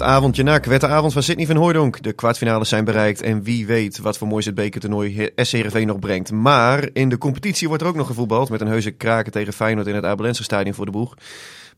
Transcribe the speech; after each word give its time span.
Het 0.00 0.08
avondje 0.08 0.42
nak 0.42 0.64
werd 0.64 0.80
de 0.80 0.86
avond 0.86 1.12
van 1.12 1.22
Sydney 1.22 1.46
van 1.46 1.56
Hooydonk. 1.56 2.02
De 2.02 2.12
kwartfinales 2.12 2.68
zijn 2.68 2.84
bereikt 2.84 3.22
en 3.22 3.42
wie 3.42 3.66
weet 3.66 3.98
wat 3.98 4.18
voor 4.18 4.28
moois 4.28 4.44
het 4.44 4.54
bekertoernooi 4.54 5.30
SCRV 5.36 5.82
nog 5.86 5.98
brengt. 5.98 6.32
Maar 6.32 6.88
in 6.92 7.08
de 7.08 7.18
competitie 7.18 7.68
wordt 7.68 7.82
er 7.82 7.88
ook 7.88 7.94
nog 7.94 8.06
gevoetbald 8.06 8.48
met 8.50 8.60
een 8.60 8.66
heuse 8.66 8.90
kraken 8.90 9.32
tegen 9.32 9.52
Feyenoord 9.52 9.86
in 9.86 9.94
het 9.94 10.04
Abelense 10.04 10.42
stadion 10.42 10.74
voor 10.74 10.84
de 10.84 10.90
boeg. 10.90 11.14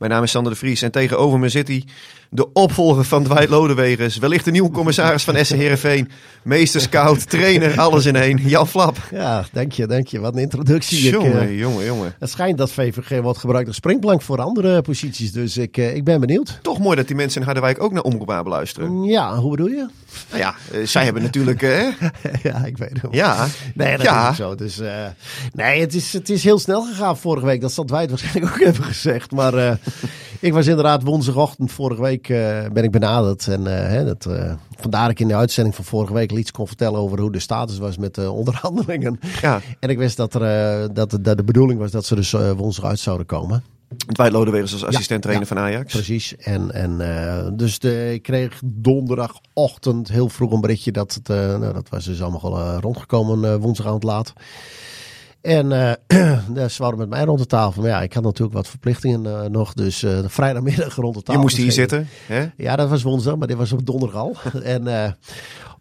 Mijn 0.02 0.14
naam 0.14 0.22
is 0.22 0.30
Sander 0.30 0.52
de 0.52 0.58
Vries 0.58 0.82
en 0.82 0.90
tegenover 0.90 1.38
me 1.38 1.48
zit 1.48 1.68
hij, 1.68 1.84
de 2.30 2.52
opvolger 2.52 3.04
van 3.04 3.22
Dwight 3.22 3.48
Lodewegens. 3.48 4.18
Wellicht 4.18 4.44
de 4.44 4.50
nieuwe 4.50 4.70
commissaris 4.70 5.24
van 5.24 5.44
SC 5.44 5.54
Heerenveen. 5.54 6.10
Meester, 6.42 6.80
scout, 6.80 7.30
trainer, 7.30 7.80
alles 7.80 8.06
in 8.06 8.16
één. 8.16 8.36
Jan 8.36 8.68
Flap. 8.68 8.96
Ja, 9.10 9.44
dank 9.52 9.72
je, 9.72 9.86
dank 9.86 10.06
je. 10.06 10.20
Wat 10.20 10.34
een 10.34 10.40
introductie. 10.40 11.10
Jongen, 11.10 11.48
uh, 11.48 11.58
jongen, 11.58 11.84
jongen. 11.84 12.14
Het 12.18 12.30
schijnt 12.30 12.58
dat 12.58 12.70
VVG 12.70 13.20
wordt 13.20 13.38
gebruikt 13.38 13.66
als 13.66 13.76
springplank 13.76 14.22
voor 14.22 14.40
andere 14.40 14.82
posities. 14.82 15.32
Dus 15.32 15.56
ik, 15.56 15.76
uh, 15.76 15.94
ik 15.94 16.04
ben 16.04 16.20
benieuwd. 16.20 16.58
Toch 16.62 16.78
mooi 16.78 16.96
dat 16.96 17.06
die 17.06 17.16
mensen 17.16 17.40
in 17.40 17.46
Harderwijk 17.46 17.82
ook 17.82 17.92
naar 17.92 18.02
Omroep 18.02 18.46
luisteren. 18.46 19.02
Ja, 19.02 19.36
hoe 19.36 19.50
bedoel 19.50 19.68
je? 19.68 19.86
Nou 20.30 20.42
ja, 20.42 20.54
uh, 20.72 20.86
zij 20.86 21.04
hebben 21.04 21.22
natuurlijk... 21.22 21.60
ja, 22.42 22.64
ik 22.64 22.78
weet 22.78 23.02
het. 23.02 23.14
Ja. 23.14 23.46
Nee, 23.74 23.96
dat 23.96 24.06
ja. 24.06 24.30
is 24.30 24.36
zo. 24.36 24.54
Dus, 24.54 24.80
nee, 25.52 25.80
het 25.80 25.94
is, 25.94 26.12
het 26.12 26.28
is 26.28 26.44
heel 26.44 26.58
snel 26.58 26.82
gegaan 26.82 27.18
vorige 27.18 27.46
week. 27.46 27.60
Dat 27.60 27.72
zal 27.72 27.84
Dwight 27.84 28.08
waarschijnlijk 28.08 28.46
ook 28.54 28.64
hebben 28.64 28.84
gezegd. 28.84 29.30
Maar 29.30 29.78
ik 30.40 30.52
was 30.52 30.66
inderdaad 30.66 31.02
woensdagochtend 31.02 31.72
vorige 31.72 32.02
week 32.02 32.26
ben 32.72 32.84
ik 32.84 32.90
benaderd. 32.90 33.46
En 33.46 33.64
hè, 33.64 34.04
dat, 34.04 34.28
vandaar 34.80 35.10
ik 35.10 35.20
in 35.20 35.28
de 35.28 35.36
uitzending 35.36 35.74
van 35.74 35.84
vorige 35.84 36.12
week 36.12 36.32
iets 36.32 36.50
kon 36.50 36.66
vertellen 36.66 37.00
over 37.00 37.20
hoe 37.20 37.32
de 37.32 37.38
status 37.38 37.78
was 37.78 37.96
met 37.98 38.14
de 38.14 38.30
onderhandelingen. 38.30 39.20
Ja. 39.42 39.60
En 39.80 39.88
ik 39.88 39.98
wist 39.98 40.16
dat, 40.16 40.34
er, 40.34 40.94
dat, 40.94 41.18
dat 41.20 41.36
de 41.36 41.44
bedoeling 41.44 41.78
was 41.78 41.90
dat 41.90 42.06
ze 42.06 42.14
dus 42.14 42.32
woensdag 42.56 42.84
uit 42.84 42.98
zouden 42.98 43.26
komen. 43.26 43.71
Dwight 43.96 44.32
Lodewegens 44.32 44.72
als 44.72 44.84
assistent-trainer 44.84 45.48
ja, 45.48 45.54
van 45.54 45.64
Ajax. 45.64 45.92
Precies. 45.92 46.36
En, 46.36 46.70
en, 46.70 47.00
uh, 47.00 47.48
dus 47.52 47.78
de, 47.78 48.12
ik 48.12 48.22
kreeg 48.22 48.60
donderdagochtend 48.64 50.08
heel 50.08 50.28
vroeg 50.28 50.52
een 50.52 50.60
berichtje 50.60 50.92
dat 50.92 51.14
het, 51.14 51.28
uh, 51.28 51.36
nou, 51.36 51.72
dat 51.72 51.88
was 51.88 52.04
dus 52.04 52.22
allemaal 52.22 52.58
uh, 52.58 52.76
rondgekomen 52.80 53.60
woensdagavond 53.60 54.02
laat. 54.02 54.32
En 55.40 55.68
ze 56.70 56.76
waren 56.76 56.98
met 56.98 57.08
mij 57.08 57.24
rond 57.24 57.38
de 57.38 57.46
tafel. 57.46 57.82
Maar 57.82 57.90
ja, 57.90 58.02
ik 58.02 58.12
had 58.12 58.22
natuurlijk 58.22 58.56
wat 58.56 58.68
verplichtingen 58.68 59.52
nog. 59.52 59.72
Dus 59.72 60.04
vrijdagmiddag 60.26 60.94
rond 60.94 61.14
de 61.14 61.22
tafel. 61.22 61.40
Je 61.40 61.46
moest 61.46 61.56
hier 61.56 61.72
zitten, 61.72 62.08
hè? 62.26 62.46
Ja, 62.56 62.76
dat 62.76 62.88
was 62.88 63.02
woensdag, 63.02 63.36
maar 63.36 63.48
dit 63.48 63.56
was 63.56 63.72
op 63.72 63.86
donderdag 63.86 64.20
al. 64.20 64.36
en 64.62 65.16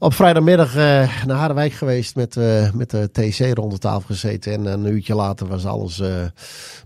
op 0.02 0.14
vrijdagmiddag 0.14 0.76
naar 0.76 1.38
Harderwijk 1.38 1.74
geweest 1.74 2.16
met, 2.16 2.36
met 2.74 2.90
de 2.90 3.10
TC 3.12 3.58
rond 3.58 3.72
de 3.72 3.78
tafel 3.78 4.02
gezeten. 4.02 4.54
En 4.54 4.66
een 4.66 4.86
uurtje 4.86 5.16
later 5.16 5.48
was 5.48 5.66
alles 5.66 6.02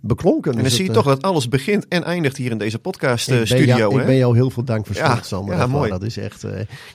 beklonken. 0.02 0.52
En 0.52 0.58
dan 0.58 0.66
dus 0.66 0.76
zie 0.76 0.86
je 0.86 0.92
toch 0.92 1.06
dat 1.06 1.22
alles 1.22 1.48
begint 1.48 1.88
en 1.88 2.04
eindigt 2.04 2.38
hier 2.38 2.52
in 2.52 2.58
deze 2.58 2.80
podcast 2.80 3.28
ik 3.30 3.38
ben 3.38 3.48
studio, 3.48 3.78
jou, 3.78 3.94
hè? 3.94 4.00
Ik 4.00 4.06
ben 4.06 4.16
jou 4.16 4.36
heel 4.36 4.50
veel 4.50 4.64
dank 4.64 4.86
voor 4.86 4.96
Ja, 4.96 5.20
Sander. 5.22 5.56
ja, 5.56 5.68
mooi. 5.68 5.90
Dat 5.90 6.04
is 6.04 6.18
echt... 6.18 6.44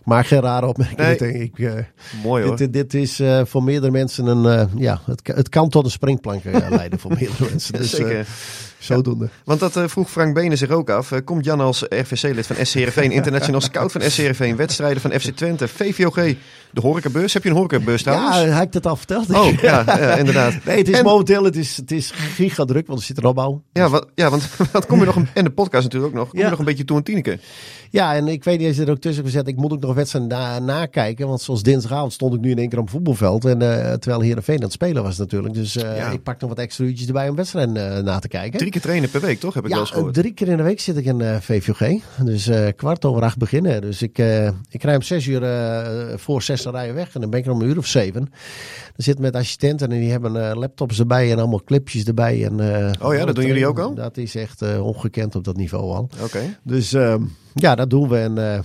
maar 0.05 0.25
geen 0.25 0.41
rare 0.41 0.67
opmerking. 0.67 1.21
Nee. 1.21 1.33
Ik, 1.33 1.85
Mooi 2.23 2.45
hoor. 2.45 2.57
Dit, 2.57 2.73
dit 2.73 2.95
is 2.95 3.23
voor 3.45 3.63
meerdere 3.63 3.93
mensen 3.93 4.27
een... 4.27 4.69
Ja, 4.77 5.01
het, 5.05 5.23
het 5.35 5.49
kan 5.49 5.69
tot 5.69 5.85
een 5.85 5.91
springplank 5.91 6.45
leiden 6.71 6.99
voor 6.99 7.11
meerdere 7.11 7.45
mensen. 7.51 7.73
Dus, 7.73 7.91
Zeker. 7.91 8.27
Zodoende. 8.81 9.29
Want 9.45 9.61
dat 9.61 9.81
vroeg 9.85 10.11
Frank 10.11 10.35
Benen 10.35 10.59
zich 10.59 10.71
ook 10.71 10.91
af. 10.91 11.13
komt 11.25 11.45
Jan 11.45 11.61
als 11.61 11.83
RVC-lid 11.89 12.47
van 12.47 12.57
SC 12.67 12.75
Heerenveen, 12.75 13.11
international 13.21 13.61
scout 13.61 13.93
van 13.93 14.01
SC 14.01 14.17
Heerenveen, 14.17 14.57
wedstrijden 14.57 15.01
van 15.01 15.11
FC 15.21 15.31
Twente, 15.31 15.69
VVOG, 15.69 16.15
de 16.73 16.81
horecabeurs. 16.81 17.33
Heb 17.33 17.43
je 17.43 17.49
een 17.49 17.55
horecabeurs 17.57 18.03
trouwens? 18.03 18.37
Ja, 18.37 18.43
heb 18.43 18.63
ik 18.63 18.73
dat 18.73 18.87
al 18.87 18.97
verteld? 18.97 19.31
Oh, 19.35 19.53
ja, 19.63 19.85
ja 19.87 20.15
inderdaad. 20.17 20.55
Nee, 20.65 20.79
het 20.79 20.89
is 20.89 20.99
En- 20.99 21.05
momenteel 21.05 21.45
het 21.45 21.57
is, 21.57 21.77
het 21.77 21.91
is 21.91 22.11
giga 22.35 22.65
druk, 22.65 22.87
want 22.87 22.99
er 22.99 23.05
zit 23.05 23.19
een 23.19 23.25
opbouw. 23.25 23.63
Ja, 23.73 23.89
wat, 23.89 24.07
ja, 24.15 24.31
want 24.31 24.49
wat 24.73 24.87
kom 24.87 24.99
je 25.01 25.05
nog, 25.07 25.17
een- 25.17 25.29
en 25.35 25.45
de 25.45 25.51
podcast 25.51 25.83
natuurlijk 25.85 26.13
ook 26.13 26.19
nog, 26.19 26.29
kom 26.29 26.39
je 26.39 26.45
Ja. 26.45 26.51
nog 26.51 26.59
een 26.59 26.65
beetje 26.65 26.85
toe 26.85 26.97
aan 26.97 27.03
Tineke. 27.03 27.39
Ja, 27.93 28.15
en 28.15 28.29
ik 28.29 28.45
weet 28.45 28.59
niet, 28.59 28.67
je 28.67 28.75
zit 28.75 28.87
er 28.87 28.93
ook 28.93 29.01
tussen 29.01 29.25
gezet. 29.25 29.49
Ik 29.49 29.57
moet 29.57 29.73
ook 29.73 29.81
nog 29.81 29.95
wedstrijden 29.95 30.31
na, 30.31 30.59
nakijken. 30.59 31.29
Want 31.29 31.41
zoals 31.41 31.63
dinsdagavond 31.63 32.13
stond 32.13 32.35
ik 32.35 32.41
nu 32.41 32.51
in 32.51 32.59
één 32.59 32.69
keer 32.69 32.79
op 32.79 32.85
het 32.85 32.95
voetbalveld. 32.95 33.45
En 33.45 33.61
uh, 33.63 33.93
terwijl 33.93 34.21
Heerenveen 34.21 34.57
aan 34.57 34.63
het 34.63 34.73
spelen 34.73 35.03
was 35.03 35.19
natuurlijk. 35.19 35.55
Dus 35.55 35.77
uh, 35.77 35.97
Ja. 35.97 36.11
ik 36.11 36.23
pak 36.23 36.41
nog 36.41 36.49
wat 36.51 36.59
extra 36.59 36.85
uurtjes 36.85 37.07
erbij 37.07 37.29
om 37.29 37.37
wedstrijden 37.37 37.77
uh, 37.97 38.03
na 38.03 38.19
te 38.19 38.29
kijken. 38.29 38.59
Drie 38.59 38.71
keer 38.71 38.81
trainen 38.81 39.11
per 39.11 39.21
week, 39.21 39.41
toch? 39.41 39.55
Heb 39.55 39.63
ik 39.65 39.69
wel 39.69 39.79
Ja, 39.79 39.85
eens 39.85 39.95
gehoord. 39.95 40.15
drie 40.15 40.33
keer 40.33 40.49
in 40.49 40.57
de 40.57 40.63
week 40.63 40.81
zit 40.81 40.97
ik 40.97 41.05
in 41.05 41.23
VVG. 41.41 42.01
Dus 42.25 42.51
kwart 42.77 43.05
over 43.05 43.23
acht 43.23 43.39
beginnen. 43.39 43.81
Dus 43.81 44.03
ik, 44.03 44.19
ik 44.71 44.83
rij 44.83 44.95
om 44.95 45.03
zes 45.03 45.27
uur 45.27 45.43
voor 46.19 46.43
zes 46.43 46.63
dan 46.63 46.73
rijden 46.75 46.95
weg. 46.95 47.15
En 47.15 47.21
dan 47.21 47.31
ben 47.31 47.39
ik 47.41 47.47
er 47.47 47.53
om 47.53 47.61
een 47.61 47.69
uur 47.69 47.79
of 47.79 47.87
zeven. 47.87 48.33
Dan 48.97 49.05
zit 49.05 49.19
met 49.19 49.37
assistenten 49.37 49.93
en 49.93 50.01
die 50.01 50.11
hebben 50.11 50.35
uh, 50.35 50.51
laptops 50.55 50.99
erbij 50.99 51.31
en 51.31 51.39
allemaal 51.39 51.65
clipjes 51.65 52.05
erbij. 52.05 52.45
En, 52.45 52.61
uh, 52.61 53.09
Oh 53.09 53.15
ja, 53.15 53.25
dat 53.25 53.35
doen 53.35 53.47
jullie 53.47 53.67
ook 53.67 53.79
al? 53.79 53.95
Dat 53.95 54.17
is 54.17 54.35
echt 54.35 54.63
uh, 54.63 54.87
ongekend 54.87 55.35
op 55.35 55.45
dat 55.45 55.57
niveau 55.57 55.95
al. 55.95 56.09
Oké. 56.23 56.59
Dus 56.63 56.93
uh, 56.93 57.15
ja, 57.55 57.75
dat 57.75 57.91
doen 57.91 58.09
we. 58.09 58.17
En 58.17 58.65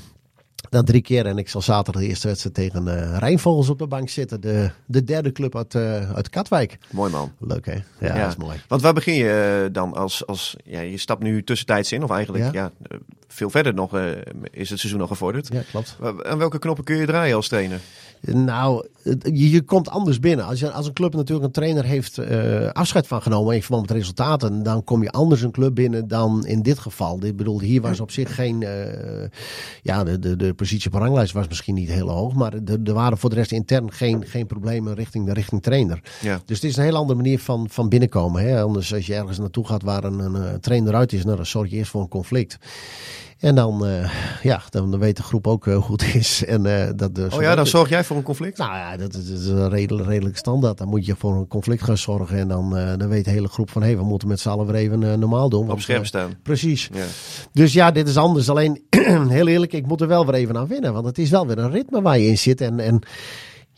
dat 0.70 0.86
drie 0.86 1.02
keer. 1.02 1.26
En 1.26 1.38
ik 1.38 1.50
zal 1.50 1.62
zaterdag 1.62 2.02
de 2.02 2.08
eerste 2.08 2.28
wedstrijd 2.28 2.56
tegen 2.56 2.88
uh, 2.88 3.18
Rijnvogels 3.18 3.70
op 3.70 3.80
de 3.80 3.88
bank 3.88 4.10
zitten. 4.10 4.42
De, 4.42 4.70
de 4.86 5.04
derde 5.04 5.32
club 5.32 5.56
uit, 5.56 5.74
uh, 5.74 6.12
uit 6.12 6.30
Katwijk. 6.30 6.78
Mooi 6.92 7.12
man. 7.12 7.32
Leuk 7.40 7.66
hè? 7.66 7.74
Ja, 7.74 7.82
Ja. 8.00 8.20
dat 8.22 8.28
is 8.30 8.36
mooi. 8.36 8.58
Want 8.68 8.82
waar 8.82 8.94
begin 8.94 9.14
je 9.14 9.64
eh, 9.66 9.74
dan 9.74 9.94
als, 9.94 10.26
als 10.28 10.56
ja, 10.64 10.80
je 10.80 10.98
stapt 10.98 11.24
nu 11.24 11.44
tussentijds 11.44 11.92
in, 11.92 12.04
of 12.04 12.10
eigenlijk 12.10 12.44
ja. 12.44 12.52
Ja. 12.54 12.72
eh, 12.82 12.98
veel 13.28 13.50
verder 13.50 13.74
nog 13.74 13.96
eh, 13.96 14.08
is 14.52 14.70
het 14.70 14.80
seizoen 14.80 15.00
nog 15.00 15.10
gevorderd. 15.10 15.50
Ja, 15.54 15.62
klopt. 15.72 15.98
Aan 16.24 16.38
welke 16.38 16.60
knoppen 16.60 16.84
kun 16.84 16.96
je 16.96 17.06
draaien 17.06 17.36
als 17.36 17.48
trainer? 17.48 17.80
Nou, 18.22 18.88
je, 19.22 19.50
je 19.50 19.62
komt 19.62 19.90
anders 19.90 20.20
binnen. 20.20 20.46
Als, 20.46 20.60
je, 20.60 20.72
als 20.72 20.88
een 20.88 20.94
club 20.94 21.14
natuurlijk 21.14 21.46
een 21.46 21.52
trainer 21.52 21.84
heeft 21.84 22.20
afscheid 22.74 23.08
van 23.08 23.22
genomen 23.22 23.56
in 23.56 23.62
verband 23.62 23.88
met 23.88 23.98
resultaten, 23.98 24.64
dan 24.64 24.84
kom 24.84 25.04
je 25.04 25.12
anders 25.12 25.42
een 25.42 25.52
club 25.52 25.76
binnen 25.76 26.08
dan 26.08 26.46
in 26.46 26.62
dit 26.62 26.80
geval. 26.80 27.24
Ik 27.24 27.36
bedoel, 27.38 27.60
hier 27.60 27.82
was 27.82 28.00
op 28.00 28.12
zich 28.12 28.36
geen. 28.36 28.66
Ja, 29.82 30.04
de, 30.04 30.20
de, 30.20 30.36
de 30.36 30.54
positie 30.56 30.86
op 30.88 30.94
de 30.94 31.00
ranglijst 31.00 31.34
was 31.34 31.48
misschien 31.48 31.74
niet 31.76 31.90
heel 31.90 32.10
hoog, 32.10 32.34
maar 32.34 32.54
er, 32.54 32.80
er 32.84 32.94
waren 32.94 33.18
voor 33.18 33.30
de 33.30 33.36
rest 33.36 33.52
intern 33.52 33.92
geen, 33.92 34.26
geen 34.26 34.46
problemen 34.46 34.94
richting 34.94 35.26
de 35.26 35.34
richting 35.34 35.62
trainer. 35.62 36.00
Ja. 36.22 36.42
Dus 36.46 36.62
het 36.62 36.70
is 36.70 36.78
een 36.78 36.84
hele 36.84 36.98
andere 36.98 37.18
manier 37.22 37.40
van, 37.40 37.70
van 37.70 37.90
binnenkomen. 37.90 38.44
Hè? 38.44 38.62
Anders, 38.62 38.94
als 38.94 39.06
je 39.06 39.16
ergens 39.16 39.38
naartoe 39.38 39.68
gaat 39.68 39.84
waar 39.84 40.04
een, 40.04 40.20
een, 40.20 40.34
een 40.34 40.60
trainer 40.60 40.96
uit 40.96 41.14
is, 41.14 41.24
nou, 41.24 41.36
dan 41.36 41.46
zorg 41.46 41.70
je 41.70 41.76
eerst 41.76 41.92
voor 41.92 42.02
een 42.02 42.08
conflict. 42.08 42.58
En 43.46 43.56
dan, 43.56 43.88
uh, 43.88 44.10
ja, 44.42 44.62
dan, 44.70 44.92
dan 44.92 45.00
weet 45.00 45.18
de 45.18 45.24
groep 45.24 45.48
ook 45.48 45.66
uh, 45.66 45.76
hoe 45.76 45.92
het 45.92 46.16
is. 46.16 46.44
En, 46.56 46.66
uh, 46.66 46.90
dat, 46.96 47.16
dus 47.16 47.34
Oh 47.34 47.42
ja, 47.42 47.56
dan 47.56 47.68
zorg 47.68 47.90
jij 47.90 48.04
voor 48.04 48.18
een 48.18 48.24
conflict? 48.24 48.58
nou 48.58 48.76
ja, 48.76 48.98
dat 48.98 49.14
is, 49.14 49.28
dat 49.30 49.40
is 49.40 49.48
een 49.48 49.70
redelijk, 49.70 50.08
redelijk 50.08 50.38
standaard. 50.38 50.78
Dan 50.78 50.88
moet 50.88 51.06
je 51.06 51.16
voor 51.16 51.36
een 51.36 51.48
conflict 51.48 51.84
gaan 51.84 51.98
zorgen. 51.98 52.38
En 52.38 52.48
dan, 52.48 52.78
uh, 52.78 52.94
dan 52.98 53.08
weet 53.08 53.26
de 53.26 53.32
hele 53.32 53.48
groep 53.48 53.70
van... 53.70 53.82
hé, 53.82 53.88
hey, 53.88 53.98
we 53.98 54.04
moeten 54.04 54.28
met 54.28 54.40
z'n 54.40 54.50
allen 54.50 54.66
weer 54.66 54.76
even 54.76 55.20
normaal 55.20 55.50
doen. 55.50 55.72
Op 55.72 55.82
scherp 55.82 56.00
uh, 56.00 56.06
staan. 56.06 56.32
Precies. 56.44 56.90
Ja. 56.94 57.06
Dus 57.52 57.74
ja, 57.74 57.92
dit 57.92 58.08
is 58.08 58.18
anders. 58.18 58.50
Alleen, 58.50 58.84
heel 59.28 59.48
eerlijk, 59.48 59.74
ik 59.74 59.88
moet 59.88 60.02
er 60.02 60.08
wel 60.08 60.26
weer 60.26 60.36
even 60.36 60.58
aan 60.58 60.68
winnen. 60.68 60.94
Want 60.94 61.06
het 61.06 61.18
is 61.18 61.30
wel 61.30 61.48
weer 61.48 61.58
een 61.58 61.72
ritme 61.72 62.02
waar 62.02 62.20
je 62.20 62.28
in 62.28 62.38
zit. 62.38 62.62
En, 62.62 62.80
en 62.80 63.02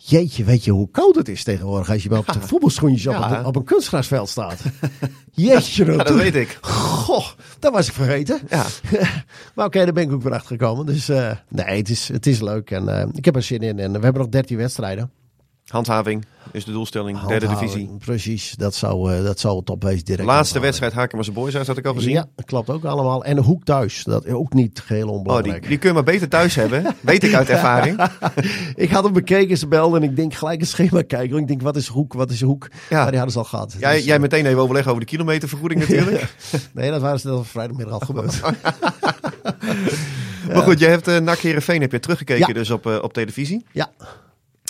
jeetje, 0.10 0.44
weet 0.44 0.64
je 0.66 0.72
hoe 0.72 0.90
koud 0.92 1.16
het 1.16 1.28
is 1.30 1.44
tegenwoordig... 1.44 1.90
als 1.90 2.04
je 2.04 2.10
wel 2.10 2.20
op 2.20 2.34
de 2.34 2.42
voetbalschoentjes 2.48 3.08
op, 3.16 3.24
het- 3.24 3.46
op 3.46 3.56
een 3.56 3.64
kunstgrasveld 3.64 4.30
staat. 4.30 4.62
Jeetje, 5.32 5.86
Ja, 5.86 5.98
dat 6.04 6.16
weet 6.16 6.36
ik. 6.36 6.58
Goh, 6.62 7.26
dat 7.60 7.74
was 7.74 7.88
ik 7.88 7.94
vergeten. 7.94 8.40
Ja. 8.50 8.66
maar 9.56 9.66
oké, 9.66 9.84
daar 9.84 9.94
ben 9.94 10.04
ik 10.04 10.12
ook 10.12 10.24
weer 10.24 10.34
achter 10.34 10.58
gekomen. 10.58 10.86
Dus 10.86 11.10
uh, 11.10 11.32
nee, 11.50 11.78
het 11.78 11.90
is, 11.90 12.08
het 12.08 12.26
is 12.28 12.42
leuk. 12.42 12.72
En 12.72 12.84
uh, 12.84 13.04
ik 13.14 13.26
heb 13.26 13.36
er 13.36 13.44
zin 13.44 13.60
in. 13.62 13.80
En 13.80 13.92
we 13.94 14.00
hebben 14.00 14.22
nog 14.22 14.30
13 14.32 14.58
wedstrijden. 14.58 15.12
Handhaving 15.68 16.26
is 16.52 16.66
de 16.66 16.72
doelstelling, 16.72 17.20
derde 17.26 17.48
divisie. 17.48 17.90
Precies, 18.06 18.54
dat 18.58 18.76
zou, 18.76 19.14
uh, 19.14 19.24
dat 19.24 19.40
zou 19.40 19.56
het 19.56 19.66
top 19.66 19.84
wezen 19.84 20.06
direct. 20.06 20.28
Laatste 20.28 20.60
wedstrijd 20.60 20.94
Hakemers 20.94 21.32
Boys 21.32 21.56
uit, 21.56 21.68
had 21.68 21.78
ik 21.78 21.86
al 21.86 21.94
gezien. 21.94 22.12
Ja, 22.12 22.26
dat 22.36 22.46
klopt 22.46 22.70
ook 22.70 22.84
allemaal. 22.86 23.24
En 23.24 23.38
een 23.38 23.44
hoek 23.44 23.64
thuis, 23.64 24.04
dat 24.04 24.26
is 24.26 24.32
ook 24.32 24.54
niet 24.54 24.82
geheel 24.86 25.08
Oh, 25.08 25.14
onbelangrijk. 25.14 25.60
die, 25.62 25.70
die 25.70 25.78
kun 25.78 25.88
je 25.90 25.94
maar 25.96 26.04
beter 26.04 26.30
thuis 26.30 26.56
hebben. 26.56 26.96
Weet 27.02 27.24
ik 27.24 27.34
uit 27.34 27.50
ervaring. 27.50 28.10
ik 28.76 28.90
had 28.90 29.04
hem 29.04 29.14
bekeken, 29.14 29.58
ze 29.58 29.68
belden 29.68 30.02
en 30.04 30.10
ik 30.10 30.16
denk 30.16 30.34
gelijk 30.34 30.60
het 30.60 30.70
schema 30.70 31.02
kijken. 31.02 31.30
Want 31.30 31.42
Ik 31.42 31.48
denk, 31.48 31.62
wat 31.62 31.76
is 31.76 31.88
hoek, 31.88 32.14
wat 32.14 32.32
is 32.32 32.42
hoek? 32.42 32.68
Ja. 32.90 32.98
Maar 33.02 33.06
die 33.12 33.16
hadden 33.20 33.32
ze 33.32 33.38
al 33.40 33.46
gehad. 33.46 33.76
Jij, 33.80 33.96
Dus, 33.96 34.06
jij 34.06 34.16
eh, 34.16 34.22
meteen 34.22 34.46
even 34.46 34.60
overleggen 34.62 34.92
over 34.92 35.04
de 35.06 35.10
kilometervergoeding 35.12 35.80
natuurlijk. 35.88 36.36
Nee, 36.74 36.92
dat 36.92 37.02
waren 37.02 37.20
ze 37.20 37.28
dat 37.28 37.48
vrijdagmiddag 37.48 37.94
al 37.94 38.06
gebeurd. 38.06 38.42
Maar 40.54 40.62
goed, 40.64 40.80
je 40.80 40.86
hebt 40.86 41.08
uh, 41.08 41.18
NAC 41.18 41.38
Heerenveen 41.38 41.82
heb 41.82 41.92
je 41.92 42.00
teruggekeken 42.00 42.48
Ja. 42.48 42.54
dus 42.54 42.72
op, 42.72 42.86
uh, 42.86 42.98
op 43.02 43.14
televisie. 43.14 43.66
ja, 43.72 43.90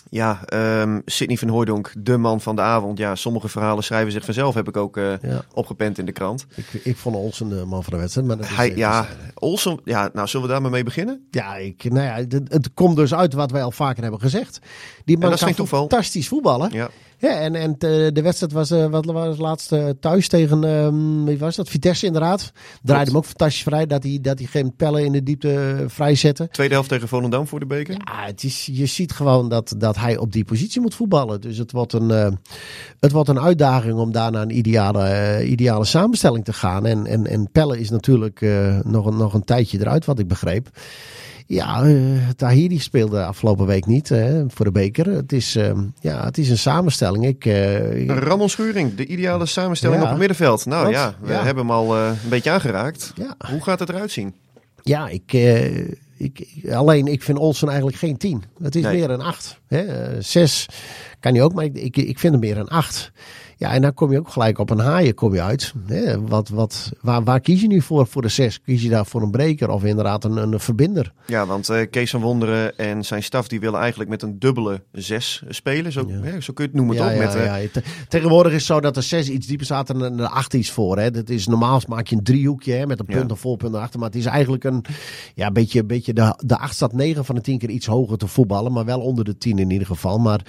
Ja, 0.09 0.39
um, 0.81 1.01
Sidney 1.06 1.38
van 1.38 1.48
Hooijdonk, 1.48 1.94
de 1.98 2.18
man 2.18 2.42
van 2.42 2.56
de 2.56 2.62
avond. 2.62 2.98
Ja, 2.98 3.15
sommige 3.15 3.48
verhalen 3.48 3.83
schrijven 3.83 4.12
zich 4.12 4.25
vanzelf, 4.25 4.54
heb 4.54 4.68
ik 4.68 4.77
ook 4.77 4.98
uh, 4.98 5.13
Ja. 5.21 5.42
opgepend 5.54 5.98
in 5.98 6.06
de 6.06 6.12
krant. 6.12 6.45
ik, 6.56 6.81
ik 6.83 6.98
vond 6.98 7.15
Olsen 7.15 7.50
de 7.50 7.65
man 7.65 7.83
van 7.83 7.94
de 7.94 8.00
wedstrijd. 8.00 8.27
Maar 8.27 8.39
is 8.39 8.48
Hij, 8.48 8.75
ja. 8.75 9.07
Olsen, 9.36 9.80
ja, 9.83 10.09
nou 10.13 10.27
zullen 10.27 10.45
we 10.48 10.51
daar 10.51 10.62
maar 10.62 10.71
mee 10.71 10.83
beginnen? 10.83 11.27
Ja, 11.31 11.56
ik, 11.56 11.83
nou 11.83 12.06
ja, 12.06 12.13
het, 12.13 12.33
het 12.54 12.74
komt 12.74 12.95
dus 12.95 13.13
uit 13.13 13.33
wat 13.33 13.51
wij 13.51 13.63
al 13.63 13.71
vaker 13.71 14.01
hebben 14.01 14.21
gezegd. 14.21 14.59
Die 15.06 15.18
man 15.18 15.25
dat 15.25 15.33
is 15.33 15.39
kan 15.39 15.48
geen 15.48 15.57
toeval. 15.57 15.80
fantastisch 15.80 16.27
voetballen. 16.27 16.71
Ja, 16.71 16.89
Ja, 17.18 17.40
en, 17.40 17.56
en 17.56 17.75
de, 17.78 18.10
de 18.14 18.22
wedstrijd 18.22 18.52
was, 18.52 18.72
eh, 18.72 18.86
wat 18.86 19.06
was 19.06 19.38
laatst 19.38 19.72
eh, 19.72 19.90
thuis 20.00 20.28
tegen, 20.28 20.64
ehm, 20.64 21.24
wie 21.24 21.38
was 21.38 21.56
dat? 21.56 21.69
Vitesse 21.69 22.06
inderdaad. 22.06 22.52
Draaide 22.84 23.10
hem 23.10 23.18
ook 23.18 23.25
fantastisch 23.25 23.64
vrij, 23.64 23.86
dat 23.86 24.04
hij, 24.04 24.19
dat 24.22 24.40
hij 24.40 24.48
geen 24.48 24.75
pellen 24.75 25.06
in 25.06 25.12
de 25.12 25.24
diepte 25.24 25.54
eh, 25.54 25.84
vrij 25.88 26.16
zette. 26.16 26.48
Tweede 26.52 26.74
helft 26.74 26.90
tegen 26.90 27.08
Volendam 27.08 27.48
voor 27.48 27.60
de 27.60 27.66
beker. 27.66 27.94
Ja, 27.94 28.25
het 28.25 28.44
is, 28.44 28.69
je 28.72 28.86
ziet 28.86 29.12
gewoon 29.12 29.50
dat, 29.50 29.75
dat 29.78 29.96
hij 29.96 30.18
op 30.18 30.31
die 30.31 30.46
positie 30.46 30.81
moet 30.81 30.96
voetballen. 30.96 31.42
Dus 31.42 31.58
het 31.58 31.72
wordt 31.72 31.94
een, 31.94 32.12
eh, 32.12 32.30
het 33.00 33.12
wordt 33.12 33.30
een 33.30 33.40
uitdaging 33.40 33.98
om 33.98 34.12
daar 34.12 34.31
naar 34.31 34.42
een 34.42 34.58
ideale, 34.58 35.04
eh, 35.04 35.50
ideale 35.50 35.86
samenstelling 35.86 36.46
te 36.46 36.54
gaan. 36.54 36.86
En, 36.86 37.06
en, 37.06 37.28
en 37.28 37.52
Pelle 37.52 37.80
is 37.80 37.90
natuurlijk 37.90 38.42
eh, 38.42 38.80
nog, 38.84 39.06
een, 39.06 39.18
nog 39.18 39.34
een 39.34 39.44
tijdje 39.44 39.80
eruit, 39.80 40.06
wat 40.06 40.19
ik 40.19 40.28
begreep. 40.28 40.69
Ja, 41.47 41.83
eh 41.83 41.95
Tahiri 42.35 42.79
speelde 42.79 43.23
afgelopen 43.25 43.65
week 43.65 43.85
niet 43.85 44.09
hè, 44.09 44.44
voor 44.49 44.65
de 44.65 44.71
beker. 44.71 45.07
Het 45.07 45.31
is, 45.33 45.55
eh, 45.55 45.71
ja, 45.99 46.25
het 46.25 46.38
is 46.38 46.49
een 46.49 46.57
samenstelling. 46.57 47.25
Ik, 47.25 47.45
eh, 47.45 48.01
ik- 48.01 48.09
Ramon 48.11 48.49
Schuring, 48.49 48.95
de 48.95 49.05
ideale 49.05 49.45
samenstelling 49.45 49.97
Ja. 49.97 50.03
op 50.03 50.09
het 50.09 50.19
middenveld. 50.19 50.65
Nou 50.65 50.89
ja, 50.91 51.13
we 51.21 51.31
ja. 51.31 51.44
hebben 51.44 51.63
hem 51.65 51.73
al 51.73 51.95
eh, 51.95 52.07
een 52.23 52.29
beetje 52.29 52.49
aangeraakt. 52.51 53.13
ja, 53.15 53.35
Hoe 53.49 53.61
gaat 53.63 53.79
het 53.79 53.89
eruit 53.89 54.11
zien? 54.11 54.33
Ja, 54.83 55.07
ik, 55.07 55.33
eh, 55.33 55.77
ik, 55.77 55.94
ik- 56.17 56.71
alleen 56.71 57.05
ik 57.07 57.23
vind 57.23 57.38
Olsen 57.38 57.67
eigenlijk 57.67 57.97
geen 57.97 58.17
10. 58.17 58.44
Het 58.63 58.75
is 58.75 58.83
Nee. 58.83 58.97
meer 58.99 59.09
een 59.09 59.21
8. 59.21 59.59
Hè? 59.68 59.80
Eh, 59.80 60.16
Zes 60.19 60.66
kan 61.19 61.34
hij 61.34 61.44
ook, 61.44 61.54
maar 61.54 61.66
ik, 61.66 61.75
ik, 61.78 61.98
ik 61.98 62.19
vind 62.19 62.34
hem 62.34 62.42
meer 62.42 62.58
een 62.58 62.68
8. 62.68 63.12
Ja, 63.60 63.72
en 63.72 63.81
dan 63.81 63.94
kom 63.94 64.12
je 64.12 64.19
ook 64.19 64.30
gelijk 64.30 64.58
op 64.60 64.69
een 64.69 64.80
haaien 64.80 65.14
kom 65.14 65.34
je 65.34 65.42
uit. 65.42 65.74
Hè? 65.88 66.22
Wat, 66.22 66.50
wat, 66.50 66.92
waar, 67.02 67.24
waar 67.24 67.40
kies 67.40 67.62
je 67.62 67.68
nu 67.68 67.81
voor, 67.81 68.08
voor 68.08 68.22
de 68.22 68.28
6? 68.28 68.62
Kies 68.62 68.81
je 68.84 68.90
daar 68.90 69.06
voor 69.06 69.22
een 69.22 69.31
breker 69.31 69.69
of 69.69 69.84
inderdaad 69.84 70.24
een, 70.24 70.38
een 70.38 70.60
verbinder? 70.60 71.14
Ja, 71.28 71.46
want 71.46 71.69
eh, 71.69 71.90
Kees 71.90 72.10
van 72.10 72.22
Wonderen 72.22 72.78
en 72.78 73.06
zijn 73.06 73.24
staf 73.24 73.48
die 73.48 73.60
willen 73.60 73.80
eigenlijk 73.80 74.10
met 74.10 74.22
een 74.22 74.40
dubbele 74.40 74.84
zes 74.92 75.44
spelen. 75.50 75.92
Zo, 75.92 76.06
Ja. 76.08 76.22
hè, 76.22 76.42
zo 76.42 76.54
kun 76.54 76.64
je 76.64 76.69
het 76.69 76.80
noemen 76.80 76.96
ja, 76.96 77.04
toch? 77.10 77.18
ja, 77.19 77.25
met, 77.25 77.36
eh, 77.36 77.46
ja. 77.64 77.69
Te- 77.72 77.84
Tegenwoordig 78.08 78.52
is 78.52 78.58
het 78.58 78.68
zo 78.68 78.80
dat 78.80 78.94
de 78.94 79.02
6 79.02 79.30
iets 79.30 79.48
dieper 79.48 79.66
staat 79.66 79.90
en 79.90 80.18
de 80.18 80.30
8 80.30 80.54
iets 80.54 80.72
voor. 80.72 80.98
Hè? 81.00 81.12
Dat 81.12 81.30
is, 81.30 81.48
normaal 81.48 81.81
maak 81.88 82.08
je 82.08 82.16
een 82.16 82.24
driehoekje 82.24 82.74
hè, 82.74 82.86
met 82.86 83.00
een 83.00 83.06
punt 83.06 83.31
of 83.31 83.40
voorpunt 83.40 83.74
erachter. 83.74 84.00
Maar 84.00 84.10
het 84.10 84.18
is 84.18 84.25
eigenlijk 84.25 84.64
een, 84.64 84.86
ja, 85.36 85.48
een 85.48 85.54
beetje, 85.54 85.80
een 85.80 85.88
beetje 85.88 86.14
de, 86.14 86.34
de 86.46 86.58
8 86.58 86.74
staat 86.75 86.94
9 86.94 87.25
van 87.25 87.36
de 87.36 87.42
10 87.42 87.58
keer 87.58 87.69
iets 87.69 87.86
hoger 87.86 88.18
te 88.18 88.28
voetballen. 88.28 88.72
Maar 88.72 88.86
wel 88.86 89.00
onder 89.02 89.24
de 89.25 89.38
10 89.57 89.65
in 89.65 89.71
ieder 89.71 89.88
geval. 89.88 90.19
Maar 90.19 90.42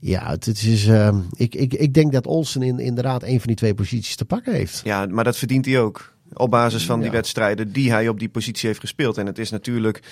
ja, 0.00 0.30
het, 0.30 0.46
is, 0.46 0.86
eh, 0.86 1.16
ik, 1.36 1.54
ik, 1.54 1.74
ik 1.74 1.94
denk 1.94 2.12
dat 2.12 2.26
Olsen 2.26 2.62
in, 2.62 2.78
inderdaad 2.78 3.22
een 3.22 3.38
van 3.38 3.46
die 3.46 3.56
twee 3.56 3.74
posities 3.74 4.16
te 4.16 4.24
pakken 4.24 4.52
heeft. 4.52 4.80
Ja, 4.84 5.06
maar 5.06 5.24
dat 5.24 5.36
verdient 5.36 5.66
hij 5.66 5.80
ook. 5.80 6.15
Op 6.32 6.50
basis 6.50 6.84
van 6.86 6.98
die 6.98 7.06
Ja. 7.08 7.12
wedstrijden 7.14 7.72
die 7.72 7.90
hij 7.92 8.08
op 8.08 8.18
die 8.18 8.28
positie 8.28 8.66
heeft 8.68 8.80
gespeeld. 8.80 9.18
En 9.18 9.26
het 9.26 9.38
is 9.38 9.50
natuurlijk 9.50 10.02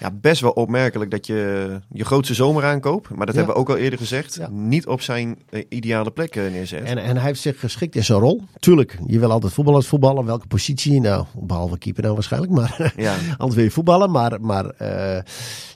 ja, 0.00 0.10
best 0.10 0.40
wel 0.40 0.50
opmerkelijk 0.50 1.10
dat 1.10 1.26
je 1.26 1.80
je 1.92 2.04
grootste 2.04 2.34
zomer 2.34 2.64
aankoopt. 2.64 3.08
Maar 3.08 3.26
dat 3.26 3.34
Ja. 3.34 3.40
hebben 3.40 3.54
we 3.54 3.60
ook 3.60 3.68
al 3.70 3.76
eerder 3.76 3.98
gezegd. 3.98 4.34
Ja. 4.34 4.48
Niet 4.50 4.86
op 4.86 5.00
zijn 5.00 5.38
eh, 5.50 5.64
ideale 5.68 6.10
plek 6.10 6.36
eh, 6.36 6.50
neerzet. 6.50 6.82
En, 6.84 6.98
en 6.98 7.16
hij 7.16 7.26
heeft 7.26 7.40
zich 7.40 7.60
geschikt 7.60 7.96
in 7.96 8.04
zijn 8.04 8.18
rol. 8.18 8.42
Tuurlijk, 8.58 8.98
je 9.06 9.18
wil 9.18 9.30
altijd 9.30 9.52
voetballers 9.52 9.86
voetballen. 9.86 10.24
Welke 10.24 10.46
positie? 10.46 11.00
Nou, 11.00 11.24
behalve 11.38 11.78
keeper 11.78 12.02
dan 12.02 12.14
waarschijnlijk. 12.14 12.52
Maar 12.52 12.92
Ja. 12.96 13.14
Anders 13.36 13.54
wil 13.54 13.64
je 13.64 13.70
voetballen. 13.70 14.10
Maar, 14.10 14.40
maar 14.40 14.64
eh, 14.66 15.22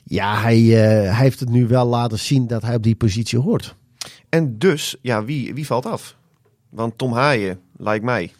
ja, 0.03 0.39
hij, 0.41 0.59
hij 0.59 1.15
heeft 1.15 1.39
het 1.39 1.49
nu 1.49 1.67
wel 1.67 1.85
laten 1.85 2.19
zien 2.19 2.47
dat 2.47 2.61
hij 2.61 2.75
op 2.75 2.83
die 2.83 2.95
positie 2.95 3.39
hoort. 3.39 3.75
En 4.29 4.57
dus, 4.57 4.95
ja, 5.01 5.23
wie, 5.25 5.53
wie 5.53 5.65
valt 5.65 5.85
af? 5.85 6.15
Want 6.69 6.97
Tom 6.97 7.13
Haaien, 7.13 7.59
lijkt 7.77 8.05
mij, 8.05 8.31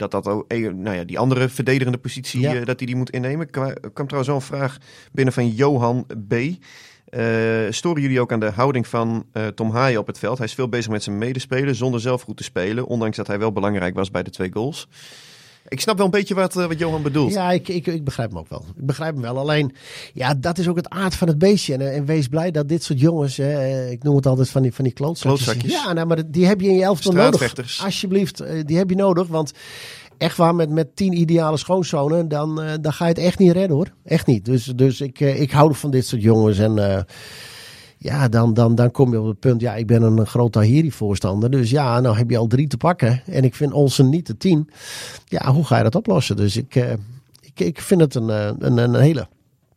dat 0.00 0.10
dat 0.10 0.26
ook, 0.26 0.52
nou 0.72 0.96
ja, 0.96 1.04
die 1.04 1.18
andere 1.18 1.48
verdedigende 1.48 1.98
positie, 1.98 2.40
Ja. 2.40 2.54
eh, 2.54 2.64
dat 2.64 2.78
hij 2.78 2.86
die 2.86 2.96
moet 2.96 3.10
innemen. 3.10 3.46
Er 3.46 3.52
kwam 3.52 3.72
kwam 3.92 4.06
trouwens 4.06 4.26
wel 4.26 4.36
een 4.36 4.42
vraag 4.58 4.78
binnen 5.12 5.34
van 5.34 5.48
Johan 5.48 6.06
B. 6.28 6.34
Eh 7.04 7.66
storen 7.70 8.02
jullie 8.02 8.20
ook 8.20 8.32
aan 8.32 8.40
de 8.40 8.50
houding 8.50 8.86
van 8.86 9.26
eh, 9.32 9.46
Tom 9.46 9.70
Haaien 9.70 10.00
op 10.00 10.06
het 10.06 10.18
veld? 10.18 10.38
Hij 10.38 10.46
is 10.46 10.54
veel 10.54 10.68
bezig 10.68 10.90
met 10.90 11.02
zijn 11.02 11.18
medespelen 11.18 11.74
zonder 11.74 12.00
zelf 12.00 12.22
goed 12.22 12.36
te 12.36 12.42
spelen. 12.42 12.86
Ondanks 12.86 13.16
dat 13.16 13.26
hij 13.26 13.38
wel 13.38 13.52
belangrijk 13.52 13.94
was 13.94 14.10
bij 14.10 14.22
de 14.22 14.30
twee 14.30 14.52
goals. 14.52 14.88
Ik 15.70 15.80
snap 15.80 15.96
wel 15.96 16.04
een 16.04 16.10
beetje 16.12 16.34
wat, 16.34 16.56
eh, 16.56 16.66
wat 16.66 16.78
Johan 16.78 17.02
bedoelt. 17.02 17.32
Ja, 17.32 17.50
ik, 17.50 17.68
ik, 17.68 17.86
ik 17.86 18.04
begrijp 18.04 18.30
hem 18.30 18.38
ook 18.38 18.48
wel. 18.48 18.64
Ik 18.76 18.86
begrijp 18.86 19.12
hem 19.12 19.22
wel. 19.22 19.38
Alleen, 19.38 19.74
ja, 20.14 20.34
dat 20.34 20.58
is 20.58 20.68
ook 20.68 20.76
het 20.76 20.88
aard 20.88 21.14
van 21.14 21.28
het 21.28 21.38
beestje. 21.38 21.74
En, 21.74 21.80
eh, 21.80 21.96
en 21.96 22.04
wees 22.04 22.28
blij 22.28 22.50
dat 22.50 22.68
dit 22.68 22.82
soort 22.82 23.00
jongens, 23.00 23.38
eh, 23.38 23.90
ik 23.90 24.02
noem 24.02 24.16
het 24.16 24.26
altijd 24.26 24.50
van 24.50 24.62
die, 24.62 24.74
van 24.74 24.84
die 24.84 24.92
klootzakjes. 24.92 25.42
Klootzakjes. 25.42 25.82
Ja, 25.82 25.92
nou, 25.92 26.06
maar 26.06 26.30
die 26.30 26.46
heb 26.46 26.60
je 26.60 26.68
in 26.68 26.76
je 26.76 26.82
elftal 26.82 27.12
nodig. 27.12 27.54
Alsjeblieft, 27.84 28.42
die 28.66 28.76
heb 28.76 28.90
je 28.90 28.96
nodig. 28.96 29.26
Want 29.26 29.52
echt 30.18 30.36
waar, 30.36 30.54
met, 30.54 30.70
met 30.70 30.96
tien 30.96 31.12
ideale 31.12 31.56
schoonzonen, 31.56 32.28
dan, 32.28 32.78
dan 32.80 32.92
ga 32.92 33.04
je 33.04 33.12
het 33.12 33.22
echt 33.22 33.38
niet 33.38 33.52
redden 33.52 33.76
hoor. 33.76 33.92
Echt 34.04 34.26
niet. 34.26 34.44
Dus, 34.44 34.64
dus 34.64 35.00
ik, 35.00 35.20
ik 35.20 35.50
hou 35.50 35.74
van 35.74 35.90
dit 35.90 36.06
soort 36.06 36.22
jongens. 36.22 36.58
En 36.58 37.06
ja, 38.02 38.28
dan, 38.28 38.54
dan, 38.54 38.74
dan 38.74 38.90
kom 38.90 39.12
je 39.12 39.20
op 39.20 39.26
het 39.26 39.38
punt, 39.38 39.60
ja, 39.60 39.74
ik 39.74 39.86
ben 39.86 40.02
een 40.02 40.26
groot 40.26 40.52
Tahiri-voorstander. 40.52 41.50
Dus 41.50 41.70
ja, 41.70 42.00
nou 42.00 42.16
heb 42.16 42.30
je 42.30 42.36
al 42.36 42.46
drie 42.46 42.66
te 42.66 42.76
pakken. 42.76 43.22
En 43.26 43.44
ik 43.44 43.54
vind 43.54 43.72
Olsen 43.72 44.08
niet 44.08 44.26
de 44.26 44.36
tien. 44.36 44.70
Ja, 45.24 45.52
hoe 45.52 45.64
ga 45.64 45.76
je 45.76 45.82
dat 45.82 45.94
oplossen? 45.94 46.36
Dus 46.36 46.56
ik, 46.56 46.74
eh, 46.74 46.92
ik, 47.40 47.60
ik 47.60 47.80
vind 47.80 48.00
het 48.00 48.14
een, 48.14 48.30
eh, 48.30 48.50
een, 48.58 48.78
een 48.78 48.94
hele, 48.94 49.28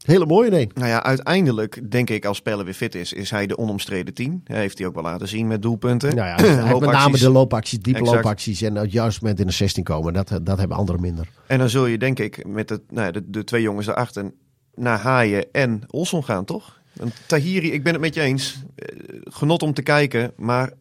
hele 0.05 0.25
mooie 0.25 0.49
nee. 0.49 0.69
Nou 0.73 0.87
ja, 0.87 1.03
uiteindelijk 1.03 1.91
denk 1.91 2.09
ik 2.09 2.25
als 2.25 2.41
Pelle 2.41 2.63
weer 2.63 2.73
fit 2.73 2.95
is, 2.95 3.13
is 3.13 3.29
hij 3.29 3.47
de 3.47 3.57
onomstreden 3.57 4.13
10. 4.13 4.41
Hij 4.43 4.59
heeft 4.59 4.77
hij 4.77 4.87
ook 4.87 4.93
wel 4.93 5.03
laten 5.03 5.27
zien 5.27 5.47
met 5.47 5.61
doelpunten. 5.61 6.15
Nou 6.15 6.27
ja, 6.27 6.35
hij 6.35 6.73
met 6.79 6.91
name 6.91 7.17
de 7.17 7.29
loopacties, 7.29 7.79
diepe 7.79 7.99
Exact. 7.99 8.15
loopacties. 8.15 8.61
En 8.61 8.75
het 8.75 8.91
juiste 8.91 9.19
moment 9.21 9.39
in 9.39 9.47
de 9.47 9.53
16 9.53 9.83
komen. 9.83 10.13
Dat, 10.13 10.39
dat 10.43 10.57
hebben 10.57 10.77
anderen 10.77 11.01
minder. 11.01 11.29
En 11.47 11.59
dan 11.59 11.69
zul 11.69 11.85
je 11.85 11.97
denk 11.97 12.19
ik 12.19 12.47
met 12.47 12.69
het, 12.69 12.81
nou 12.89 13.05
ja, 13.05 13.11
de, 13.11 13.29
de 13.29 13.43
twee 13.43 13.61
jongens 13.61 13.85
daarachter 13.85 14.31
naar 14.75 14.99
Haaien 14.99 15.51
en 15.51 15.81
Olson 15.87 16.23
gaan, 16.23 16.45
toch? 16.45 16.81
Tahiri, 17.25 17.71
ik 17.71 17.83
ben 17.83 17.93
het 17.93 18.01
met 18.01 18.13
je 18.13 18.21
eens. 18.21 18.63
Eh, 18.75 18.87
genot 19.23 19.61
om 19.61 19.73
te 19.73 19.81
kijken, 19.81 20.33
maar 20.37 20.73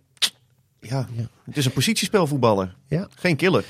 ja, 0.89 1.07
Ja. 1.17 1.23
het 1.45 1.57
is 1.57 1.65
een 1.65 1.73
positiespel 1.73 2.27
voetballer. 2.27 2.77
Ja. 2.89 3.09
Geen 3.15 3.37
killer. 3.37 3.65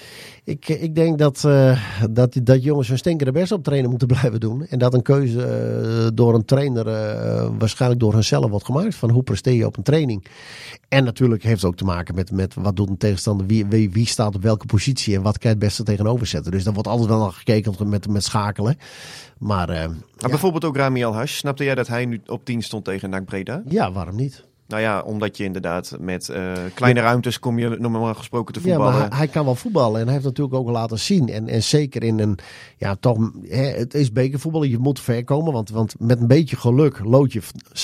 Ik, 0.44 0.68
ik 0.68 0.94
denk 0.94 1.18
dat, 1.18 1.44
eh, 1.44 1.80
dat, 2.10 2.36
dat 2.42 2.62
jongens 2.62 2.88
hun 2.88 2.98
stinkende 2.98 3.32
best 3.32 3.52
op 3.52 3.64
trainen 3.64 3.90
moeten 3.90 4.08
blijven 4.18 4.40
doen. 4.40 4.66
En 4.66 4.78
dat 4.78 4.94
een 4.94 5.02
keuze 5.02 5.42
eh, 5.46 6.06
door 6.14 6.34
een 6.34 6.44
trainer 6.44 6.88
eh, 6.88 7.48
waarschijnlijk 7.58 8.00
door 8.00 8.12
hunzelf 8.12 8.50
wordt 8.50 8.64
gemaakt. 8.64 8.94
Van 8.94 9.10
hoe 9.10 9.22
presteer 9.22 9.52
je 9.54 9.66
op 9.66 9.76
een 9.76 9.82
training. 9.82 10.26
En 10.88 11.04
natuurlijk 11.04 11.42
heeft 11.42 11.62
het 11.62 11.70
ook 11.70 11.76
te 11.76 11.84
maken 11.84 12.14
met, 12.14 12.30
met 12.30 12.54
wat 12.54 12.76
doet 12.76 12.88
een 12.88 12.96
tegenstander. 12.96 13.46
Wie, 13.46 13.66
wie, 13.66 13.90
wie 13.90 14.06
staat 14.06 14.34
op 14.34 14.42
welke 14.42 14.66
positie 14.66 15.14
en 15.16 15.22
wat 15.22 15.38
kan 15.38 15.50
je 15.50 15.56
het 15.56 15.64
beste 15.66 15.82
tegenover 15.82 16.26
zetten. 16.26 16.52
Dus 16.52 16.64
daar 16.64 16.74
wordt 16.74 16.88
altijd 16.88 17.08
wel 17.08 17.18
naar 17.20 17.32
gekeken 17.32 17.88
met, 17.88 18.08
met 18.08 18.24
schakelen. 18.24 18.76
Maar 19.38 19.68
eh, 19.68 19.86
Maar 19.86 19.96
ja, 20.16 20.28
bijvoorbeeld 20.28 20.64
ook 20.64 20.76
Rami 20.76 21.04
Alhash. 21.04 21.36
Snapte 21.36 21.64
jij 21.64 21.74
dat 21.74 21.88
hij 21.88 22.04
nu 22.04 22.20
op 22.26 22.44
10 22.44 22.62
stond 22.62 22.84
tegen 22.84 23.10
NAC 23.10 23.24
Breda? 23.24 23.62
ja, 23.68 23.92
waarom 23.92 24.16
niet? 24.16 24.44
Nou 24.72 24.84
ja, 24.84 25.00
omdat 25.00 25.36
je 25.36 25.44
inderdaad 25.44 25.96
met 26.00 26.28
eh, 26.28 26.52
kleine 26.74 27.00
ruimtes 27.00 27.38
kom 27.38 27.58
je 27.58 27.68
normaal 27.78 28.14
gesproken 28.14 28.54
te 28.54 28.60
Ja, 28.62 28.66
voetballen. 28.68 28.92
maar 28.98 29.08
hij, 29.08 29.18
hij 29.18 29.28
kan 29.28 29.44
wel 29.44 29.54
voetballen 29.54 29.96
en 30.00 30.04
hij 30.04 30.12
heeft 30.12 30.24
natuurlijk 30.26 30.56
ook 30.56 30.68
laten 30.68 30.98
zien. 30.98 31.28
En, 31.28 31.48
en 31.48 31.62
zeker 31.62 32.02
in 32.02 32.18
een, 32.18 32.38
ja 32.76 32.94
toch, 33.00 33.30
hè, 33.48 33.62
het 33.64 33.94
is 33.94 34.12
bekervoetbal, 34.12 34.62
je 34.62 34.78
moet 34.78 35.00
ver 35.00 35.24
komen. 35.24 35.52
Want, 35.52 35.70
want 35.70 35.94
met 35.98 36.20
een 36.20 36.26
beetje 36.26 36.56
geluk, 36.56 37.00
loodje 37.04 37.40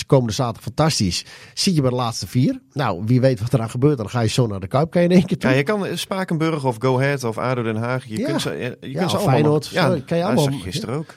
komende 0.07 0.33
zaterdag 0.33 0.63
fantastisch. 0.63 1.25
Zie 1.55 1.75
je 1.75 1.81
bij 1.81 1.91
de 1.91 1.97
laatste 1.97 2.27
vier. 2.27 2.61
Nou, 2.73 3.03
wie 3.07 3.21
weet 3.21 3.41
wat 3.41 3.55
eraan 3.55 3.71
gebeurt, 3.71 3.97
dan 3.97 4.09
ga 4.11 4.21
je 4.21 4.29
zo 4.29 4.47
naar 4.47 4.61
de 4.61 4.67
Kuip, 4.67 4.91
kan 4.91 5.03
je 5.03 5.09
in 5.09 5.15
één 5.15 5.25
keer 5.27 5.39
toe. 5.39 5.51
Ja, 5.51 5.57
je 5.57 5.63
kan 5.63 5.87
Spakenburg 5.95 6.65
of 6.65 6.77
Go 6.79 6.97
Ahead 6.99 7.25
of 7.25 7.39
ADO 7.39 7.63
Den 7.63 7.77
Haag. 7.77 8.05
Je 8.07 8.19
Ja. 8.19 8.27
kunt 8.27 8.41
ze, 8.41 8.51
je, 8.51 8.77
je 8.81 8.91
Ja, 8.91 8.99
kunt 8.99 9.11
ze 9.11 9.17
allemaal. 9.17 9.35
Feyenoord, 9.35 9.67
ja, 9.67 9.83
kan 9.87 9.97
je 9.97 10.05
dat 10.07 10.23
allemaal- 10.23 10.51
je 10.51 10.59
gisteren 10.63 10.95
ook. 10.95 11.15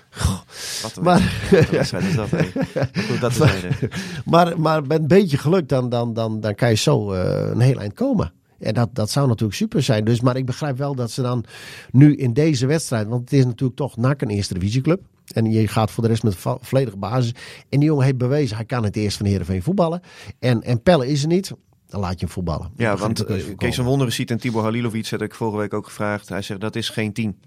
Wat 0.82 0.96
een, 0.98 1.04
Maar, 1.04 1.48
wat 1.52 1.60
een 1.60 1.66
wedstrijd 1.72 2.04
is 2.04 2.16
dat. 2.16 2.32
Maar 2.32 2.90
Goed, 3.10 3.20
dat 3.22 3.32
is 3.32 3.40
maar, 4.26 4.60
maar 4.60 4.82
met 4.86 5.00
een 5.00 5.08
beetje 5.08 5.38
geluk, 5.38 5.61
dan, 5.70 5.90
dan, 5.90 6.14
dan, 6.14 6.40
dan 6.40 6.56
kan 6.56 6.70
je 6.70 6.76
zo 6.76 7.12
eh, 7.12 7.50
een 7.50 7.60
heel 7.60 7.80
eind 7.80 7.94
komen. 7.94 8.34
En 8.60 8.74
dat, 8.74 8.90
dat 8.94 9.10
zou 9.10 9.28
natuurlijk 9.28 9.58
super 9.58 9.84
zijn. 9.84 10.04
Dus, 10.06 10.22
maar 10.22 10.36
ik 10.36 10.46
begrijp 10.46 10.78
wel 10.78 10.96
dat 10.96 11.12
ze 11.12 11.22
dan 11.22 11.46
nu 11.92 12.16
in 12.16 12.34
deze 12.34 12.66
wedstrijd... 12.66 13.08
want 13.08 13.22
het 13.22 13.34
is 13.34 13.46
natuurlijk 13.46 13.78
toch 13.78 13.98
NAC 13.98 14.22
een 14.22 14.30
eerste 14.30 14.54
divisieclub. 14.54 15.02
En 15.34 15.52
je 15.52 15.68
gaat 15.68 15.92
voor 15.92 16.04
de 16.04 16.10
rest 16.10 16.24
met 16.24 16.36
vo- 16.36 16.58
volledige 16.62 16.98
basis. 16.98 17.34
En 17.70 17.80
die 17.80 17.88
jongen 17.88 18.06
heeft 18.06 18.18
bewezen, 18.18 18.56
hij 18.56 18.66
kan 18.66 18.84
het 18.84 18.96
eerst 18.96 19.18
van 19.18 19.26
Heerenveen 19.26 19.64
voetballen. 19.64 20.02
En, 20.40 20.62
en 20.62 20.82
Pelle 20.82 21.08
is 21.08 21.22
er 21.22 21.28
niet, 21.28 21.52
dan 21.88 22.00
laat 22.00 22.20
je 22.20 22.26
hem 22.26 22.30
voetballen. 22.30 22.72
Ja, 22.76 22.98
want 22.98 23.26
eh, 23.26 23.44
Kees 23.58 23.76
van. 23.76 23.86
Wonderen 23.86 24.14
ziet 24.14 24.32
en 24.32 24.38
Tibor 24.40 24.64
Halilovic, 24.64 25.08
had 25.10 25.22
ik 25.22 25.36
vorige 25.36 25.58
week 25.58 25.74
ook 25.74 25.86
gevraagd. 25.86 26.30
Hij 26.30 26.42
zegt 26.42 26.62
dat 26.62 26.76
is 26.76 26.90
geen 26.90 27.14
tien. 27.14 27.40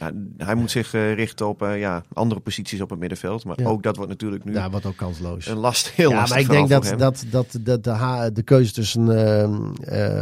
Nou, 0.00 0.12
hij 0.36 0.54
moet 0.54 0.70
zich 0.70 0.94
eh, 0.94 1.14
richten 1.14 1.48
op 1.48 1.62
eh, 1.62 1.78
ja, 1.78 2.02
andere 2.12 2.40
posities 2.40 2.80
op 2.80 2.90
het 2.90 2.98
middenveld. 2.98 3.44
Maar 3.44 3.60
Ja. 3.60 3.66
ook 3.68 3.82
dat 3.82 3.96
wordt 3.96 4.10
natuurlijk 4.10 4.44
nu 4.44 4.52
Ja, 4.52 4.70
wat 4.70 4.86
ook 4.86 4.96
kansloos. 4.96 5.46
een 5.46 5.56
last, 5.56 5.88
heel 5.90 6.10
ja, 6.10 6.16
lastig 6.16 6.34
maar 6.34 6.44
ik 6.44 6.50
denk 6.50 6.68
dat, 6.68 6.98
dat, 6.98 7.24
dat, 7.30 7.58
dat 7.60 7.84
de, 7.84 7.90
ha- 7.90 8.30
de 8.30 8.42
keuze 8.42 8.72
tussen 8.72 9.06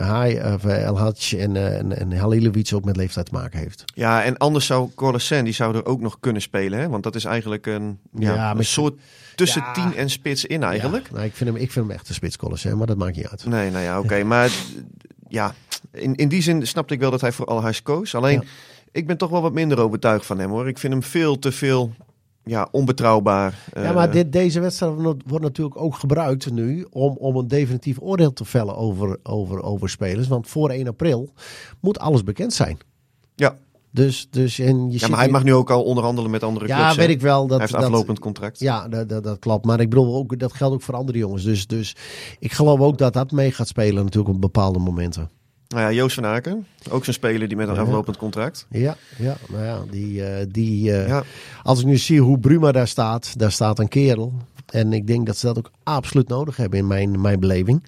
Hai 0.02 0.54
of 0.54 0.64
El 0.64 0.98
Hadj 0.98 1.36
en, 1.38 1.56
en, 1.56 1.98
en 1.98 2.12
Halilovic 2.18 2.70
ook 2.74 2.84
met 2.84 2.96
leeftijd 2.96 3.26
te 3.26 3.32
maken 3.32 3.58
heeft. 3.58 3.84
Ja, 3.94 4.22
en 4.24 4.36
anders 4.36 4.66
zou 4.66 4.90
Colasen, 4.94 5.44
die 5.44 5.52
zou 5.54 5.76
er 5.76 5.86
ook 5.86 6.00
nog 6.00 6.16
kunnen 6.20 6.42
spelen. 6.42 6.78
Hè? 6.78 6.88
Want 6.88 7.02
dat 7.02 7.14
is 7.14 7.24
eigenlijk 7.24 7.66
een, 7.66 7.98
ja, 8.18 8.34
Ja, 8.34 8.54
een 8.56 8.64
soort 8.64 8.94
tussen 9.34 9.62
Ja. 9.62 9.72
tien 9.72 9.94
en 9.96 10.10
spits 10.10 10.44
in 10.44 10.62
eigenlijk. 10.62 11.10
Nou, 11.10 11.24
ik, 11.24 11.34
vind 11.34 11.50
hem, 11.50 11.58
ik 11.58 11.72
vind 11.72 11.86
hem 11.86 11.94
echt 11.94 12.08
een 12.08 12.14
spitskolles, 12.14 12.62
hè, 12.62 12.74
maar 12.76 12.86
dat 12.86 12.96
maakt 12.96 13.16
niet 13.16 13.26
uit. 13.28 13.46
Nee, 13.46 13.70
nou 13.70 13.84
ja, 13.84 13.98
oké. 13.98 14.22
Maar 14.24 14.50
ja, 15.28 15.54
in, 15.92 16.14
in 16.14 16.28
die 16.28 16.42
zin 16.42 16.66
snapte 16.66 16.94
ik 16.94 17.00
wel 17.00 17.10
dat 17.10 17.20
hij 17.20 17.32
voor 17.32 17.46
Alhuis 17.46 17.82
koos. 17.82 18.14
Alleen. 18.14 18.44
Ik 18.94 19.06
ben 19.06 19.16
toch 19.16 19.30
wel 19.30 19.42
wat 19.42 19.52
minder 19.52 19.80
overtuigd 19.80 20.26
van 20.26 20.38
hem 20.38 20.50
hoor. 20.50 20.68
Ik 20.68 20.78
vind 20.78 20.92
hem 20.92 21.02
veel 21.02 21.38
te 21.38 21.52
veel 21.52 21.92
ja, 22.44 22.68
onbetrouwbaar. 22.70 23.58
Ja, 23.74 23.92
maar 23.92 24.10
dit, 24.10 24.32
deze 24.32 24.60
wedstrijd 24.60 24.94
wordt 25.26 25.44
natuurlijk 25.44 25.80
ook 25.80 25.94
gebruikt 25.94 26.50
nu 26.50 26.86
om, 26.90 27.16
om 27.16 27.36
een 27.36 27.48
definitief 27.48 27.96
oordeel 28.00 28.32
te 28.32 28.44
vellen 28.44 28.76
over, 28.76 29.18
over, 29.22 29.62
over 29.62 29.88
spelers. 29.88 30.28
Want 30.28 30.48
voor 30.48 30.70
1 30.70 30.88
april 30.88 31.32
moet 31.80 31.98
alles 31.98 32.24
bekend 32.24 32.52
zijn. 32.52 32.78
Ja. 33.34 33.56
Dus, 33.90 34.26
dus 34.30 34.58
en 34.58 34.90
je 34.90 34.98
ja, 34.98 35.08
maar 35.08 35.18
hij 35.18 35.28
mag 35.28 35.44
nu 35.44 35.54
ook 35.54 35.70
al 35.70 35.82
onderhandelen 35.82 36.30
met 36.30 36.42
andere 36.42 36.66
Ja, 36.66 36.76
clubs. 36.76 36.94
hè? 36.94 37.00
weet 37.00 37.14
ik 37.16 37.20
wel. 37.20 37.40
Dat, 37.40 37.50
hij 37.50 37.58
heeft 37.58 37.72
dat, 37.72 37.82
aflopend 37.82 38.18
contract. 38.18 38.58
Ja, 38.58 38.88
dat, 38.88 39.08
dat, 39.08 39.24
dat 39.24 39.38
klopt. 39.38 39.64
Maar 39.64 39.80
ik 39.80 39.88
bedoel, 39.90 40.16
ook, 40.16 40.38
dat 40.38 40.52
geldt 40.52 40.74
ook 40.74 40.82
voor 40.82 40.94
andere 40.94 41.18
jongens. 41.18 41.44
Dus, 41.44 41.66
dus 41.66 41.96
ik 42.38 42.52
geloof 42.52 42.80
ook 42.80 42.98
dat 42.98 43.12
dat 43.12 43.30
mee 43.30 43.52
gaat 43.52 43.68
spelen 43.68 44.04
natuurlijk 44.04 44.34
op 44.34 44.40
bepaalde 44.40 44.78
momenten. 44.78 45.30
Nou 45.68 45.82
ja, 45.82 45.92
Joost 45.92 46.14
van 46.14 46.26
Aken, 46.26 46.66
ook 46.90 47.04
zo'n 47.04 47.14
speler 47.14 47.48
die 47.48 47.56
met 47.56 47.68
een 47.68 47.78
aflopend 47.78 48.16
contract. 48.16 48.66
Ja, 48.70 48.96
ja, 49.18 49.36
nou 49.48 49.64
ja, 49.64 49.82
die, 49.90 50.24
eh, 50.24 50.46
die 50.48 50.92
eh, 50.92 51.08
Ja. 51.08 51.22
als 51.62 51.80
ik 51.80 51.86
nu 51.86 51.96
zie 51.96 52.20
hoe 52.20 52.38
Bruma 52.38 52.72
daar 52.72 52.88
staat, 52.88 53.38
daar 53.38 53.52
staat 53.52 53.78
een 53.78 53.88
kerel. 53.88 54.32
En 54.66 54.92
ik 54.92 55.06
denk 55.06 55.26
dat 55.26 55.36
ze 55.36 55.46
dat 55.46 55.58
ook 55.58 55.70
absoluut 55.82 56.28
nodig 56.28 56.56
hebben 56.56 56.78
in 56.78 56.86
mijn, 56.86 57.20
mijn 57.20 57.40
beleving. 57.40 57.82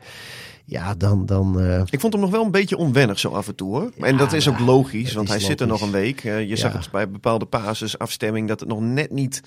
Ja, 0.65 0.95
dan, 0.95 1.27
dan 1.27 1.61
eh, 1.61 1.83
Ik 1.91 2.01
vond 2.01 2.13
hem 2.13 2.23
nog 2.23 2.31
wel 2.31 2.45
een 2.45 2.51
beetje 2.51 2.77
onwennig 2.77 3.19
zo 3.19 3.29
af 3.29 3.49
en 3.49 3.55
toe 3.55 3.75
hoor. 3.77 3.91
en 4.01 4.17
dat 4.17 4.33
is 4.33 4.49
ook 4.49 4.59
logisch, 4.59 5.13
want 5.13 5.29
hij 5.29 5.41
zit 5.41 5.61
er 5.61 5.67
nog 5.67 5.81
een 5.81 5.91
week. 5.91 6.23
Je 6.23 6.57
zag 6.57 6.73
het 6.73 6.91
bij 6.91 7.09
bepaalde 7.11 7.45
pases, 7.45 7.99
afstemming, 7.99 8.49
dat 8.49 8.61
het 8.61 8.69
nog 8.69 8.81
net 8.81 9.11
niet 9.11 9.43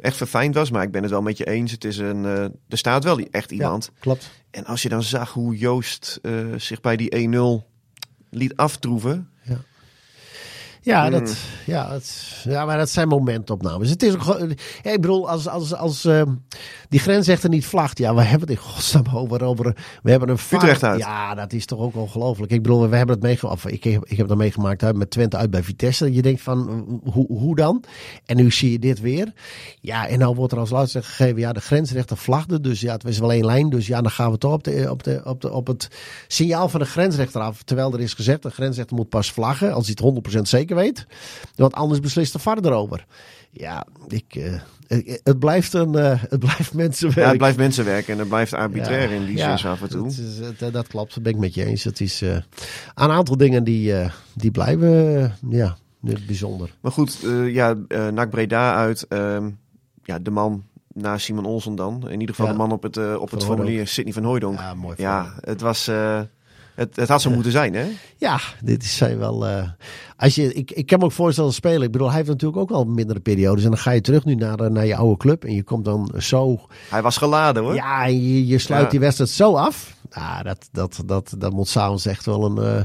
echt 0.00 0.16
verfijnd 0.16 0.54
was. 0.54 0.70
Maar 0.70 0.82
ik 0.82 0.90
ben 0.90 1.02
het 1.02 1.10
wel 1.10 1.22
met 1.22 1.38
je 1.38 1.46
eens. 1.46 1.72
Het 1.72 1.84
is 1.84 1.98
een, 1.98 2.24
eh, 2.24 2.42
er 2.42 2.78
staat 2.78 3.04
wel 3.04 3.18
echt 3.18 3.50
iemand. 3.50 3.90
ja, 3.94 4.00
klopt. 4.00 4.30
En 4.50 4.64
als 4.64 4.82
je 4.82 4.88
dan 4.88 5.02
zag 5.02 5.32
hoe 5.32 5.56
Joost 5.56 6.18
eh, 6.22 6.32
zich 6.56 6.80
bij 6.80 6.96
die 6.96 7.14
1-0 7.16 7.66
liet 8.30 8.56
aftroeven. 8.56 9.30
Ja, 10.86 11.02
Hmm. 11.02 11.10
dat, 11.10 11.36
ja, 11.66 11.92
het, 11.92 12.36
ja, 12.44 12.64
maar 12.64 12.78
dat 12.78 12.90
zijn 12.90 13.08
momentopnames. 13.08 13.90
Het 13.90 14.02
is 14.02 14.14
ook, 14.14 14.22
gewoon- 14.22 14.48
ja, 14.82 14.90
ik 14.90 15.00
bedoel, 15.00 15.30
als, 15.30 15.48
als, 15.48 15.74
als 15.74 16.04
ehm, 16.04 16.30
die 16.88 17.00
grensrechter 17.00 17.48
niet 17.48 17.66
vlagt, 17.66 17.98
ja, 17.98 18.14
we 18.14 18.22
hebben 18.22 18.48
het 18.48 18.58
in 18.58 18.64
godsnaam 18.64 19.04
over. 19.14 19.42
over 19.42 19.76
we 20.02 20.10
hebben 20.10 20.28
een 20.28 20.38
Utrecht 20.52 20.82
uit. 20.84 20.98
Ja, 21.00 21.34
dat 21.34 21.52
is 21.52 21.66
toch 21.66 21.78
ook 21.78 21.96
ongelooflijk. 21.96 22.52
Ik 22.52 22.62
bedoel, 22.62 22.88
we 22.88 22.96
hebben 22.96 23.14
het 23.14 23.24
meegemaakt. 23.24 23.72
Ik, 23.72 23.84
heb- 23.84 24.04
ik 24.06 24.16
heb 24.16 24.28
dat 24.28 24.36
meegemaakt 24.36 24.80
hè, 24.80 24.94
met 24.94 25.10
Twente 25.10 25.36
uit 25.36 25.50
bij 25.50 25.62
Vitesse. 25.62 26.04
Dat 26.04 26.14
je 26.14 26.22
denkt 26.22 26.42
van, 26.42 26.84
hoe, 27.12 27.26
hoe 27.28 27.56
dan? 27.56 27.82
En 28.24 28.36
nu 28.36 28.50
zie 28.50 28.72
je 28.72 28.78
dit 28.78 29.00
weer. 29.00 29.32
Ja, 29.80 30.08
en 30.08 30.18
nou 30.18 30.34
wordt 30.34 30.52
er 30.52 30.58
als 30.58 30.70
laatste 30.70 31.02
gegeven, 31.02 31.38
ja, 31.40 31.52
de 31.52 31.60
grensrechter 31.60 32.16
vlagde. 32.16 32.60
Dus 32.60 32.80
ja, 32.80 32.92
het 32.92 33.02
was 33.02 33.18
wel 33.18 33.32
één 33.32 33.44
lijn. 33.44 33.70
Dus 33.70 33.86
ja, 33.86 34.00
dan 34.02 34.10
gaan 34.10 34.30
we 34.30 34.38
toch 34.38 34.52
op, 34.52 34.64
de, 34.64 34.86
op, 34.90 35.02
de, 35.02 35.20
op, 35.24 35.40
de, 35.40 35.52
op 35.52 35.66
het 35.66 35.88
signaal 36.28 36.68
van 36.68 36.80
de 36.80 36.86
grensrechter 36.86 37.40
af. 37.40 37.62
Terwijl 37.62 37.92
er 37.92 38.00
is 38.00 38.14
gezegd, 38.14 38.42
de 38.42 38.50
grensrechter 38.50 38.96
moet 38.96 39.08
pas 39.08 39.30
vlaggen 39.32 39.72
als 39.72 39.84
hij 39.86 39.96
het 39.98 40.36
100% 40.38 40.40
zeker 40.48 40.75
weet. 40.76 41.06
Want 41.54 41.72
anders 41.74 42.00
beslist 42.00 42.32
de 42.32 42.38
VAR 42.38 42.58
erover. 42.64 43.06
Ja, 43.50 43.86
ik, 44.08 44.24
eh, 44.34 44.52
het- 44.86 45.20
het, 45.24 45.38
blijft 45.38 45.72
een, 45.72 45.94
eh, 45.94 46.22
het 46.28 46.38
blijft 46.38 46.74
mensenwerk. 46.74 47.18
Ja, 47.20 47.28
het 47.28 47.38
blijft 47.38 47.56
mensenwerk 47.56 48.08
en 48.08 48.18
het 48.18 48.28
blijft 48.28 48.52
arbitrair 48.52 49.08
Ja, 49.10 49.14
in 49.16 49.26
die 49.26 49.36
ja, 49.36 49.56
zin 49.56 49.70
af 49.70 49.82
en 49.82 49.88
toe. 49.88 50.02
Dat, 50.02 50.10
is, 50.12 50.38
het, 50.46 50.62
eh, 50.62 50.72
dat 50.72 50.86
klopt, 50.86 51.14
dat 51.14 51.22
ben 51.22 51.32
ik 51.32 51.38
met 51.38 51.54
je 51.54 51.64
eens. 51.64 51.84
Het 51.84 52.00
is 52.00 52.22
eh, 52.22 52.34
een 52.94 53.10
aantal 53.10 53.36
dingen 53.36 53.64
die, 53.64 53.94
eh, 53.98 54.10
die 54.34 54.50
blijven 54.50 55.22
eh, 55.22 55.30
ja, 55.50 55.76
bijzonder. 56.26 56.74
Maar 56.80 56.92
goed, 56.92 57.18
eh, 57.24 57.52
ja, 57.54 57.74
eh 57.88 58.08
NAC 58.08 58.30
Breda 58.30 58.74
uit. 58.76 59.06
ehm, 59.08 59.50
ja, 60.04 60.18
de 60.18 60.30
man 60.30 60.64
na 60.92 61.18
Simon 61.18 61.44
Olsen 61.44 61.74
dan. 61.74 62.02
In 62.10 62.20
ieder 62.20 62.34
geval 62.34 62.46
Ja. 62.46 62.52
de 62.52 62.58
man 62.58 62.72
op 62.72 62.82
het, 62.82 62.96
eh, 62.96 63.14
op 63.14 63.30
het 63.30 63.44
Van 63.44 63.54
formulier, 63.56 63.86
Sidney 63.86 64.12
van 64.12 64.24
Hooijdonk. 64.24 64.58
Ja, 64.58 64.74
mooi. 64.74 64.94
Ja, 64.98 65.34
het 65.40 65.60
was... 65.60 65.88
eh, 65.88 66.20
het, 66.76 66.96
het 66.96 67.08
had 67.08 67.22
zo 67.22 67.30
moeten 67.30 67.52
zijn, 67.52 67.74
hè? 67.74 67.84
Ja, 68.16 68.40
dit 68.62 68.82
is 68.82 68.96
zijn 68.96 69.18
wel. 69.18 69.46
eh, 69.46 69.68
als 70.16 70.34
je, 70.34 70.52
ik, 70.54 70.70
ik 70.70 70.86
kan 70.86 70.98
me 70.98 71.04
ook 71.04 71.12
voorstellen 71.12 71.52
spelen. 71.52 71.82
Ik 71.82 71.92
bedoel, 71.92 72.06
hij 72.08 72.16
heeft 72.16 72.28
natuurlijk 72.28 72.60
ook 72.60 72.70
al 72.70 72.84
mindere 72.84 73.20
periodes. 73.20 73.64
En 73.64 73.70
dan 73.70 73.78
ga 73.78 73.90
je 73.90 74.00
terug 74.00 74.24
nu 74.24 74.34
naar, 74.34 74.58
eh, 74.58 74.70
naar 74.70 74.86
je 74.86 74.96
oude 74.96 75.16
club. 75.16 75.44
En 75.44 75.54
je 75.54 75.62
komt 75.62 75.84
dan 75.84 76.12
zo. 76.18 76.60
Hij 76.90 77.02
was 77.02 77.16
geladen, 77.16 77.62
hoor. 77.62 77.74
Ja, 77.74 78.04
en 78.04 78.22
je, 78.22 78.46
je 78.46 78.58
sluit 78.58 78.84
Ja. 78.84 78.90
die 78.90 79.00
wedstrijd 79.00 79.30
zo 79.30 79.54
af. 79.54 79.94
Nou, 80.10 80.42
dat, 80.42 80.68
dat, 80.72 81.02
dat, 81.06 81.34
dat 81.38 81.52
moet 81.52 81.68
s'avonds 81.68 82.06
echt 82.06 82.26
wel 82.26 82.44
een 82.44 82.76
eh, 82.76 82.84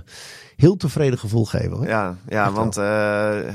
heel 0.61 0.77
tevreden 0.77 1.19
gevoel 1.19 1.45
geven. 1.45 1.71
Hoor. 1.71 1.87
Ja, 1.87 2.15
ja 2.27 2.45
Echt 2.45 2.53
want 2.53 2.77
eh, 2.77 2.83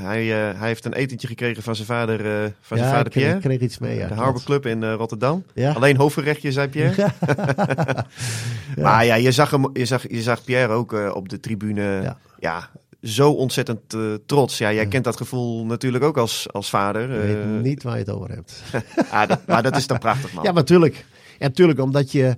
hij, 0.01 0.49
eh, 0.49 0.59
hij 0.59 0.67
heeft 0.67 0.85
een 0.85 0.93
etentje 0.93 1.27
gekregen 1.27 1.63
van 1.63 1.75
zijn 1.75 1.87
vader, 1.87 2.25
eh, 2.25 2.49
van 2.61 2.77
zijn 2.77 2.89
Ja, 2.89 2.95
vader 2.95 3.05
ik 3.05 3.11
kreeg, 3.11 3.23
Pierre. 3.23 3.35
ik 3.35 3.43
kreeg 3.43 3.59
iets 3.59 3.77
mee. 3.77 3.97
Ja, 3.97 4.07
de. 4.07 4.13
Harbour 4.13 4.43
Club 4.43 4.65
in 4.65 4.91
Rotterdam. 4.91 5.43
Ja. 5.53 5.71
Alleen 5.71 5.97
hoofdgerechtje, 5.97 6.51
zei 6.51 6.67
Pierre. 6.67 7.05
Maar 8.81 9.05
ja, 9.05 9.15
je 9.15 9.31
zag, 9.31 9.51
hem, 9.51 9.69
je 9.73 9.85
zag, 9.85 10.09
je 10.09 10.21
zag 10.21 10.43
Pierre 10.43 10.73
ook 10.73 10.91
op 11.13 11.29
de 11.29 11.39
tribune. 11.39 12.15
Ja. 12.39 12.69
Zo 13.01 13.31
ontzettend 13.31 13.97
trots. 14.25 14.57
Ja, 14.57 14.73
jij 14.73 14.85
kent 14.87 15.03
dat 15.03 15.17
gevoel 15.17 15.65
natuurlijk 15.65 16.03
ook 16.03 16.17
als, 16.17 16.47
als 16.51 16.69
vader. 16.69 17.29
Ik 17.29 17.37
weet 17.37 17.63
niet 17.63 17.83
waar 17.83 17.93
je 17.93 17.99
het 17.99 18.09
over 18.09 18.29
hebt. 18.29 18.63
ah, 19.11 19.27
dat, 19.27 19.39
maar 19.47 19.63
dat 19.63 19.75
is 19.77 19.87
dan 19.87 19.97
prachtig, 19.97 20.33
man. 20.33 20.43
Ja, 20.43 20.51
natuurlijk. 20.51 21.05
Ja, 21.39 21.47
natuurlijk, 21.47 21.79
omdat 21.79 22.11
je 22.11 22.35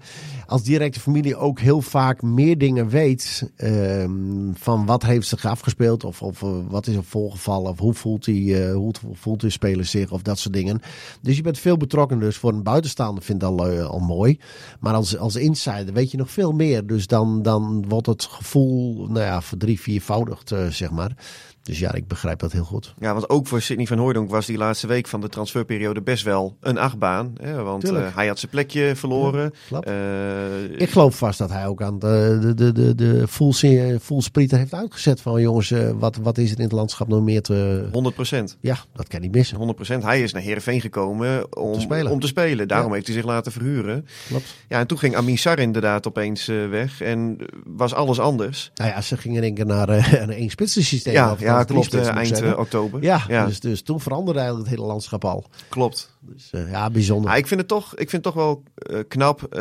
als 0.50 0.64
directe 0.64 1.00
familie 1.00 1.36
ook 1.36 1.60
heel 1.60 1.82
vaak 1.82 2.22
meer 2.22 2.58
dingen 2.58 2.90
weet. 2.90 3.52
ehm, 3.56 4.54
van 4.54 4.86
wat 4.86 5.04
heeft 5.04 5.28
zich 5.28 5.46
afgespeeld, 5.46 6.04
of, 6.04 6.22
of 6.22 6.44
eh, 6.44 6.50
wat 6.68 6.88
is 6.88 6.96
er 6.96 7.04
voorgevallen, 7.04 7.72
of 7.72 7.80
hoe 7.80 7.94
voelt, 7.94 8.26
die, 8.26 8.64
eh, 8.64 8.74
hoe 8.74 8.94
voelt 9.14 9.42
de 9.42 9.50
speler 9.50 9.86
zich, 9.86 10.12
of 10.12 10.22
dat 10.22 10.40
soort 10.40 10.54
dingen. 10.54 10.82
Dus 11.22 11.36
je 11.36 11.42
bent 11.42 11.60
veel 11.60 11.78
betrokken. 11.78 12.20
Dus 12.20 12.38
voor 12.38 12.54
een 12.54 12.64
buitenstaander 12.64 13.24
vindt 13.24 13.42
dat 13.42 13.60
al, 13.60 13.68
eh, 13.68 13.86
al 13.86 14.00
mooi. 14.00 14.40
Maar 14.80 14.94
als, 14.94 15.18
als 15.18 15.36
insider 15.36 15.94
weet 15.94 16.12
je 16.12 16.18
nog 16.18 16.32
veel 16.32 16.52
meer. 16.52 16.86
Dus 16.86 17.08
dan, 17.08 17.42
dan 17.42 17.86
wordt 17.88 18.08
het 18.08 18.24
gevoel, 18.24 19.08
nou 19.08 19.26
ja, 19.26 19.42
voor 19.42 19.58
drie, 19.58 19.80
viervoudigd, 19.80 20.54
zeg 20.70 20.92
maar. 20.92 21.16
Dus 21.64 21.80
ja, 21.80 21.94
ik 21.94 22.08
begrijp 22.08 22.40
dat 22.40 22.52
heel 22.52 22.64
goed. 22.64 22.94
Ja, 23.00 23.14
want 23.14 23.30
ook 23.30 23.48
voor 23.48 23.62
Sidney 23.62 23.86
van 23.86 23.98
Hooijdonk 23.98 24.30
was 24.30 24.46
die 24.46 24.58
laatste 24.58 24.88
week 24.88 25.08
van 25.08 25.22
de 25.22 25.30
transferperiode 25.30 26.02
best 26.02 26.24
wel 26.24 26.58
een 26.62 26.78
achtbaan. 26.78 27.34
Hè? 27.42 27.64
Want 27.64 27.84
eh, 27.90 28.16
hij 28.16 28.28
had 28.28 28.40
zijn 28.40 28.52
plekje 28.52 28.96
verloren. 28.96 29.54
Eh, 29.82 30.82
Ik 30.82 30.90
geloof 30.90 31.18
vast 31.18 31.38
dat 31.40 31.50
hij 31.52 31.68
ook 31.68 31.82
aan 31.82 32.00
de, 32.00 32.38
de, 32.42 32.54
de, 32.54 32.72
de, 32.72 32.96
de 32.96 33.28
voelsprieten 33.28 34.02
voelsprieten 34.02 34.58
heeft 34.58 34.74
uitgezet. 34.74 35.22
Van 35.22 35.42
jongens, 35.42 35.72
eh, 35.72 35.90
wat, 35.96 36.16
wat 36.16 36.38
is 36.38 36.52
er 36.52 36.58
in 36.58 36.64
het 36.64 36.72
landschap 36.72 37.08
nog 37.08 37.22
meer 37.24 37.42
te... 37.42 37.88
100 37.92 38.16
procent. 38.16 38.58
Ja, 38.62 38.78
dat 38.94 39.08
kan 39.08 39.22
niet 39.22 39.32
missen. 39.32 39.76
100% 40.00 40.04
Hij 40.04 40.22
is 40.22 40.34
naar 40.34 40.42
Heerenveen 40.42 40.82
gekomen 40.82 41.58
om 41.58 41.74
Te 41.74 41.80
spelen. 41.80 42.12
Om 42.12 42.20
te 42.20 42.28
spelen. 42.28 42.68
Daarom 42.68 42.88
Ja. 42.88 42.94
heeft 42.94 43.06
hij 43.08 43.16
zich 43.16 43.26
laten 43.26 43.52
verhuren. 43.52 44.06
Klopt. 44.28 44.56
Ja, 44.68 44.80
en 44.80 44.88
toen 44.88 44.98
ging 45.00 45.16
Amin 45.16 45.38
Sar 45.38 45.60
inderdaad 45.60 46.08
opeens 46.08 46.46
weg. 46.46 47.02
En 47.02 47.38
was 47.66 47.94
alles 47.94 48.20
anders. 48.20 48.72
Nou 48.76 48.90
ja, 48.90 49.02
ze 49.02 49.18
gingen 49.18 49.42
denken 49.42 49.68
naar 49.68 49.90
eh, 49.90 50.14
een 50.22 50.32
één 50.32 50.50
spitsen 50.50 50.84
systeem. 50.84 51.14
Ja, 51.14 51.32
of 51.32 51.40
ja 51.50 51.66
drie 51.66 51.88
klopt. 51.90 52.08
eh, 52.08 52.16
eind 52.16 52.42
eh, 52.42 52.58
oktober. 52.58 53.04
ja, 53.04 53.24
ja. 53.28 53.46
Dus, 53.46 53.60
dus 53.60 53.82
toen 53.82 54.00
veranderde 54.00 54.40
eigenlijk 54.40 54.70
het 54.70 54.78
hele 54.78 54.90
landschap 54.90 55.26
al. 55.26 55.46
klopt. 55.70 56.18
Dus 56.20 56.50
eh, 56.52 56.72
ja, 56.72 56.90
bijzonder. 56.90 57.32
Ja, 57.32 57.38
ik 57.38 57.48
vind 57.48 57.60
het 57.60 57.70
toch, 57.70 57.92
ik 57.92 58.10
vind 58.10 58.12
het 58.12 58.24
toch 58.24 58.34
wel 58.34 58.64
knap 59.08 59.56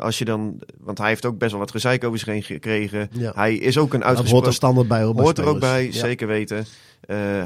als 0.00 0.18
je 0.18 0.24
dan... 0.24 0.60
Want 0.80 0.98
hij 0.98 1.08
heeft 1.08 1.24
ook 1.24 1.38
best 1.38 1.50
wel 1.50 1.60
wat 1.60 1.70
gezeik 1.70 2.04
over 2.04 2.18
zich 2.18 2.28
heen 2.28 2.42
gekregen. 2.42 3.08
Ja. 3.12 3.32
Hij 3.34 3.54
is 3.54 3.78
ook 3.78 3.92
een 3.92 4.00
dat 4.00 4.08
hoort 4.08 4.16
uitgesproken... 4.16 4.48
er 4.48 4.54
standaard 4.54 4.88
bij. 4.88 5.02
hoor, 5.02 5.14
bij 5.14 5.24
Hoort 5.24 5.38
er 5.38 5.46
ook 5.46 5.60
bij, 5.60 5.92
zeker 5.92 6.26
weten. 6.26 6.66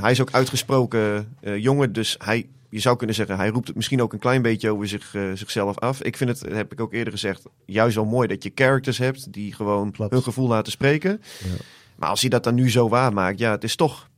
Hij 0.01 0.11
is 0.11 0.21
ook 0.21 0.33
uitgesproken 0.33 1.37
jongen, 1.41 1.93
dus 1.93 2.17
hij, 2.25 2.49
je 2.69 2.81
zou 2.81 2.97
kunnen 2.97 3.17
zeggen, 3.17 3.37
hij 3.37 3.49
roept 3.49 3.67
het 3.67 3.77
misschien 3.77 4.03
ook 4.03 4.13
een 4.13 4.19
klein 4.19 4.43
beetje 4.43 4.71
over 4.71 4.89
zich, 4.89 5.15
zichzelf 5.35 5.79
af. 5.79 6.03
Ik 6.03 6.17
vind 6.17 6.31
het, 6.31 6.53
heb 6.55 6.73
ik 6.73 6.81
ook 6.81 6.93
eerder 6.93 7.13
gezegd, 7.13 7.43
juist 7.65 7.97
wel 7.97 8.05
mooi 8.05 8.29
dat 8.29 8.43
je 8.43 8.53
characters 8.55 8.99
hebt 8.99 9.33
die 9.33 9.55
gewoon 9.55 9.93
Klopt. 9.93 10.13
hun 10.13 10.23
gevoel 10.23 10.49
laten 10.49 10.73
spreken. 10.73 11.23
Ja. 11.45 11.55
Maar 11.99 12.09
als 12.09 12.21
hij 12.21 12.31
dat 12.31 12.45
dan 12.45 12.55
nu 12.55 12.71
zo 12.71 12.89
waarmaakt, 12.89 13.39
ja, 13.39 13.51
het 13.51 13.65
is 13.65 13.77
toch 13.77 14.09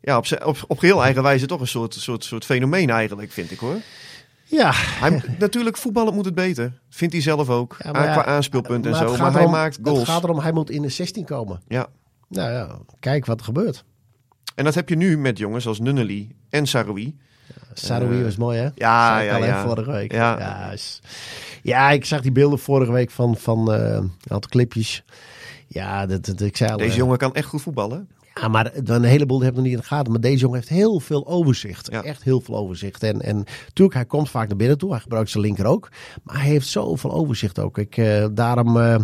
ja, 0.00 0.16
op, 0.16 0.26
op, 0.44 0.64
op 0.66 0.78
geheel 0.78 1.02
eigen 1.02 1.22
wijze 1.22 1.46
toch 1.46 1.60
een 1.60 1.66
soort, 1.66 1.94
soort, 1.94 2.24
soort 2.24 2.44
fenomeen 2.44 2.90
eigenlijk, 2.90 3.32
vind 3.32 3.50
ik 3.50 3.58
hoor. 3.58 3.76
Ja, 4.44 4.70
Hij, 4.74 5.22
natuurlijk, 5.38 5.76
voetballen 5.76 6.14
moet 6.14 6.24
het 6.24 6.34
beter. 6.34 6.72
Vindt 6.88 7.12
hij 7.14 7.22
zelf 7.22 7.48
ook. 7.48 7.76
Ja, 7.84 7.92
maar 7.92 8.12
qua 8.12 8.24
aanspeelpunt 8.24 8.86
en 8.86 8.94
zo. 8.96 9.16
Maar 9.16 9.32
hij 9.32 9.46
maakt 9.46 9.78
goals. 9.82 9.98
Het 9.98 10.08
gaat 10.08 10.22
erom, 10.24 10.38
hij 10.38 10.52
moet 10.52 10.70
in 10.70 10.82
de 10.82 10.88
16 10.88 11.24
komen. 11.24 11.60
Ja. 11.68 11.86
Nou 12.28 12.50
ja, 12.52 12.78
kijk 13.00 13.26
wat 13.26 13.38
er 13.38 13.44
gebeurt. 13.44 13.84
En 14.54 14.64
dat 14.64 14.74
heb 14.74 14.88
je 14.88 14.96
nu 14.96 15.18
met 15.18 15.38
jongens 15.38 15.66
als 15.66 15.80
Nunnely 15.80 16.28
en 16.48 16.66
Saroui. 16.66 17.16
Saroui 17.74 18.18
Eh, 18.18 18.24
was 18.24 18.36
mooi, 18.36 18.58
hè? 18.58 18.68
ja, 18.74 19.20
ja, 19.20 19.36
ja. 19.36 19.62
Vorige 19.66 19.90
week. 19.90 20.12
Ja. 20.12 20.38
Ja, 20.38 20.70
is- 20.70 21.00
ja, 21.62 21.90
ik 21.90 22.04
zag 22.04 22.20
die 22.20 22.32
beelden 22.32 22.58
vorige 22.58 22.92
week 22.92 23.10
van, 23.10 23.36
van 23.36 23.72
eh, 23.72 23.80
een 23.94 24.12
aantal 24.28 24.50
clipjes. 24.50 25.04
Ja, 25.72 26.06
dat, 26.06 26.24
dat, 26.24 26.40
ik 26.40 26.56
zei 26.56 26.70
al, 26.70 26.76
Deze 26.76 26.90
eh, 26.90 26.96
jongen 26.96 27.18
kan 27.18 27.34
echt 27.34 27.46
goed 27.46 27.62
voetballen. 27.62 28.08
Ja, 28.34 28.48
maar 28.48 28.70
een 28.84 29.04
heleboel 29.04 29.42
hebben 29.42 29.62
nog 29.62 29.64
niet 29.64 29.74
in 29.74 29.80
de 29.80 29.94
gaten. 29.94 30.12
Maar 30.12 30.20
deze 30.20 30.38
jongen 30.38 30.56
heeft 30.56 30.68
heel 30.68 31.00
veel 31.00 31.26
overzicht. 31.26 31.90
Ja. 31.90 32.02
Echt 32.02 32.22
heel 32.22 32.40
veel 32.40 32.56
overzicht. 32.56 33.02
En, 33.02 33.20
en 33.20 33.36
natuurlijk, 33.36 33.96
hij 33.96 34.04
komt 34.04 34.30
vaak 34.30 34.48
naar 34.48 34.56
binnen 34.56 34.78
toe. 34.78 34.90
Hij 34.90 35.00
gebruikt 35.00 35.30
zijn 35.30 35.42
linker 35.42 35.66
ook. 35.66 35.88
Maar 36.22 36.36
hij 36.36 36.50
heeft 36.50 36.68
zoveel 36.68 37.12
overzicht 37.12 37.58
ook. 37.58 37.78
Ik, 37.78 37.96
eh, 37.96 38.26
daarom, 38.32 38.76
eh, 38.80 38.96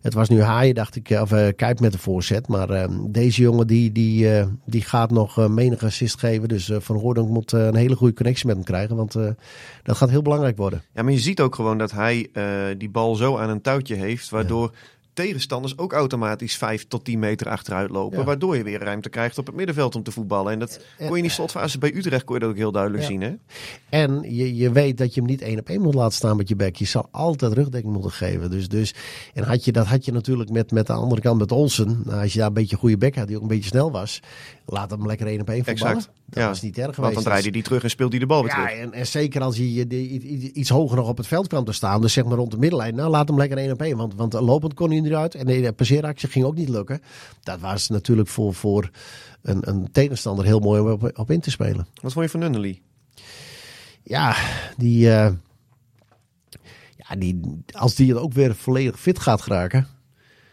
het 0.00 0.14
was 0.14 0.28
nu 0.28 0.42
haaien, 0.42 0.74
dacht 0.74 0.96
ik, 0.96 1.10
of 1.10 1.32
uh, 1.32 1.46
Kuip 1.56 1.80
met 1.80 1.92
de 1.92 1.98
voorzet. 1.98 2.48
Maar 2.48 2.88
deze 3.10 3.42
jongen, 3.42 3.66
die, 3.66 3.92
die, 3.92 4.44
die 4.64 4.82
gaat 4.82 5.10
nog 5.10 5.48
menig 5.48 5.82
assist 5.82 6.18
geven. 6.18 6.48
Dus 6.48 6.70
Van 6.78 6.96
Hoordonk 6.96 7.28
moet 7.28 7.52
een 7.52 7.74
hele 7.74 7.96
goede 7.96 8.14
connectie 8.14 8.46
met 8.46 8.56
hem 8.56 8.64
krijgen. 8.64 8.96
Want 8.96 9.12
dat 9.82 9.96
gaat 9.96 10.10
heel 10.10 10.22
belangrijk 10.22 10.56
worden. 10.56 10.82
Ja, 10.94 11.02
maar 11.02 11.12
je 11.12 11.18
ziet 11.18 11.40
ook 11.40 11.54
gewoon 11.54 11.78
dat 11.78 11.90
hij 11.90 12.30
die 12.78 12.90
bal 12.90 13.14
zo 13.14 13.36
aan 13.36 13.50
een 13.50 13.62
touwtje 13.62 13.94
heeft. 13.94 14.28
Waardoor... 14.28 14.70
Ja 14.72 14.78
tegenstanders 15.24 15.78
ook 15.78 15.92
automatisch 15.92 16.56
5 16.56 16.88
tot 16.88 17.04
10 17.04 17.18
meter 17.18 17.48
achteruit 17.48 17.90
lopen. 17.90 18.18
Ja. 18.18 18.24
Waardoor 18.24 18.56
je 18.56 18.62
weer 18.62 18.80
ruimte 18.82 19.08
krijgt 19.08 19.38
op 19.38 19.46
het 19.46 19.54
middenveld 19.54 19.94
om 19.96 20.02
te 20.02 20.10
voetballen. 20.10 20.52
En 20.52 20.58
dat 20.58 20.80
kon 20.98 21.08
je 21.10 21.16
in 21.16 21.22
die 21.22 21.30
slotfase 21.30 21.78
bij 21.78 21.94
Utrecht 21.94 22.24
kon 22.24 22.34
je 22.34 22.40
dat 22.40 22.50
ook 22.50 22.56
heel 22.56 22.72
duidelijk 22.72 23.02
Ja. 23.02 23.08
zien. 23.08 23.20
Hè? 23.20 23.34
En 23.88 24.22
je, 24.34 24.56
je 24.56 24.72
weet 24.72 24.98
dat 24.98 25.14
je 25.14 25.20
hem 25.20 25.28
niet 25.30 25.42
één 25.42 25.58
op 25.58 25.68
één 25.68 25.80
moet 25.80 25.94
laten 25.94 26.14
staan 26.16 26.36
met 26.36 26.48
je 26.48 26.56
bek. 26.56 26.76
Je 26.76 26.84
zal 26.84 27.08
altijd 27.10 27.52
rugdekking 27.52 27.92
moeten 27.92 28.10
geven. 28.12 28.50
Dus, 28.50 28.68
dus, 28.68 28.94
en 29.34 29.44
had 29.44 29.64
je, 29.64 29.72
dat 29.72 29.86
had 29.86 30.04
je 30.04 30.12
natuurlijk 30.12 30.50
met, 30.50 30.70
met 30.70 30.86
de 30.86 30.92
andere 30.92 31.20
kant 31.20 31.38
met 31.38 31.52
Olsen. 31.52 32.02
Nou, 32.04 32.22
als 32.22 32.32
je 32.32 32.38
daar 32.38 32.48
een 32.48 32.54
beetje 32.54 32.72
een 32.74 32.80
goede 32.80 32.98
bek 32.98 33.16
had, 33.16 33.26
die 33.26 33.36
ook 33.36 33.42
een 33.42 33.48
beetje 33.48 33.68
snel 33.68 33.90
was. 33.90 34.20
Laat 34.66 34.90
hem 34.90 35.06
lekker 35.06 35.26
één 35.26 35.40
op 35.40 35.48
één 35.50 35.64
voetballen. 35.64 35.96
Exact. 35.96 36.16
Dat 36.26 36.42
Ja. 36.42 36.48
was 36.48 36.62
niet 36.62 36.78
erg 36.78 36.84
geweest. 36.94 37.00
Want 37.02 37.14
dan 37.14 37.22
draaide 37.22 37.42
hij 37.42 37.52
die 37.52 37.62
terug 37.62 37.82
en 37.82 37.90
speelt 37.90 38.10
hij 38.10 38.20
de 38.20 38.26
bal 38.26 38.42
weer 38.42 38.50
Ja, 38.56 38.66
terug. 38.66 38.80
en, 38.82 38.92
en 38.92 39.06
zeker 39.06 39.40
als 39.42 39.56
je, 39.56 39.74
je 39.74 39.86
i- 39.92 40.50
iets 40.54 40.68
hoger 40.68 40.96
nog 40.96 41.08
op 41.08 41.16
het 41.16 41.26
veld 41.26 41.46
kwam 41.46 41.64
te 41.64 41.72
staan, 41.72 42.00
dus 42.00 42.12
zeg 42.12 42.24
maar 42.24 42.36
rond 42.36 42.50
de 42.50 42.58
middenlijn, 42.58 42.94
nou 42.94 43.10
laat 43.10 43.28
hem 43.28 43.36
lekker 43.38 43.58
één 43.58 43.72
op 43.72 43.82
één. 43.82 43.96
Want, 43.96 44.14
want 44.14 44.32
lopend 44.32 44.74
kon 44.74 44.90
hij 44.90 45.00
eruit 45.08 45.34
en 45.34 45.46
de 45.46 45.72
passeeractie 45.72 46.28
ging 46.28 46.44
ook 46.44 46.54
niet 46.54 46.68
lukken. 46.68 47.02
Dat 47.42 47.60
was 47.60 47.88
natuurlijk 47.88 48.28
voor, 48.28 48.54
voor 48.54 48.90
een, 49.42 49.68
een 49.68 49.90
tegenstander 49.92 50.44
heel 50.44 50.60
mooi 50.60 50.80
om 50.80 50.90
op, 50.90 51.18
op 51.18 51.30
in 51.30 51.40
te 51.40 51.50
spelen. 51.50 51.86
Wat 52.02 52.12
vond 52.12 52.24
je 52.24 52.30
van 52.30 52.40
Nunnely? 52.40 52.80
Ja, 54.02 54.36
die, 54.76 55.10
eh, 55.10 55.32
ja, 56.96 57.16
die, 57.18 57.40
als 57.70 57.94
die 57.94 58.18
ook 58.18 58.32
weer 58.32 58.54
volledig 58.54 59.00
fit 59.00 59.18
gaat 59.18 59.42
geraken, 59.42 59.86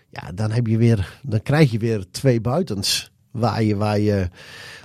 ja, 0.10 0.32
dan, 0.32 0.52
heb 0.52 0.68
je 0.68 0.78
weer, 0.78 1.20
dan 1.22 1.42
krijg 1.42 1.72
je 1.72 1.78
weer 1.78 2.06
twee 2.12 2.42
buitens 2.42 3.12
waar 3.32 3.64
je, 3.64 3.76
waar 3.76 4.00
je 4.00 4.30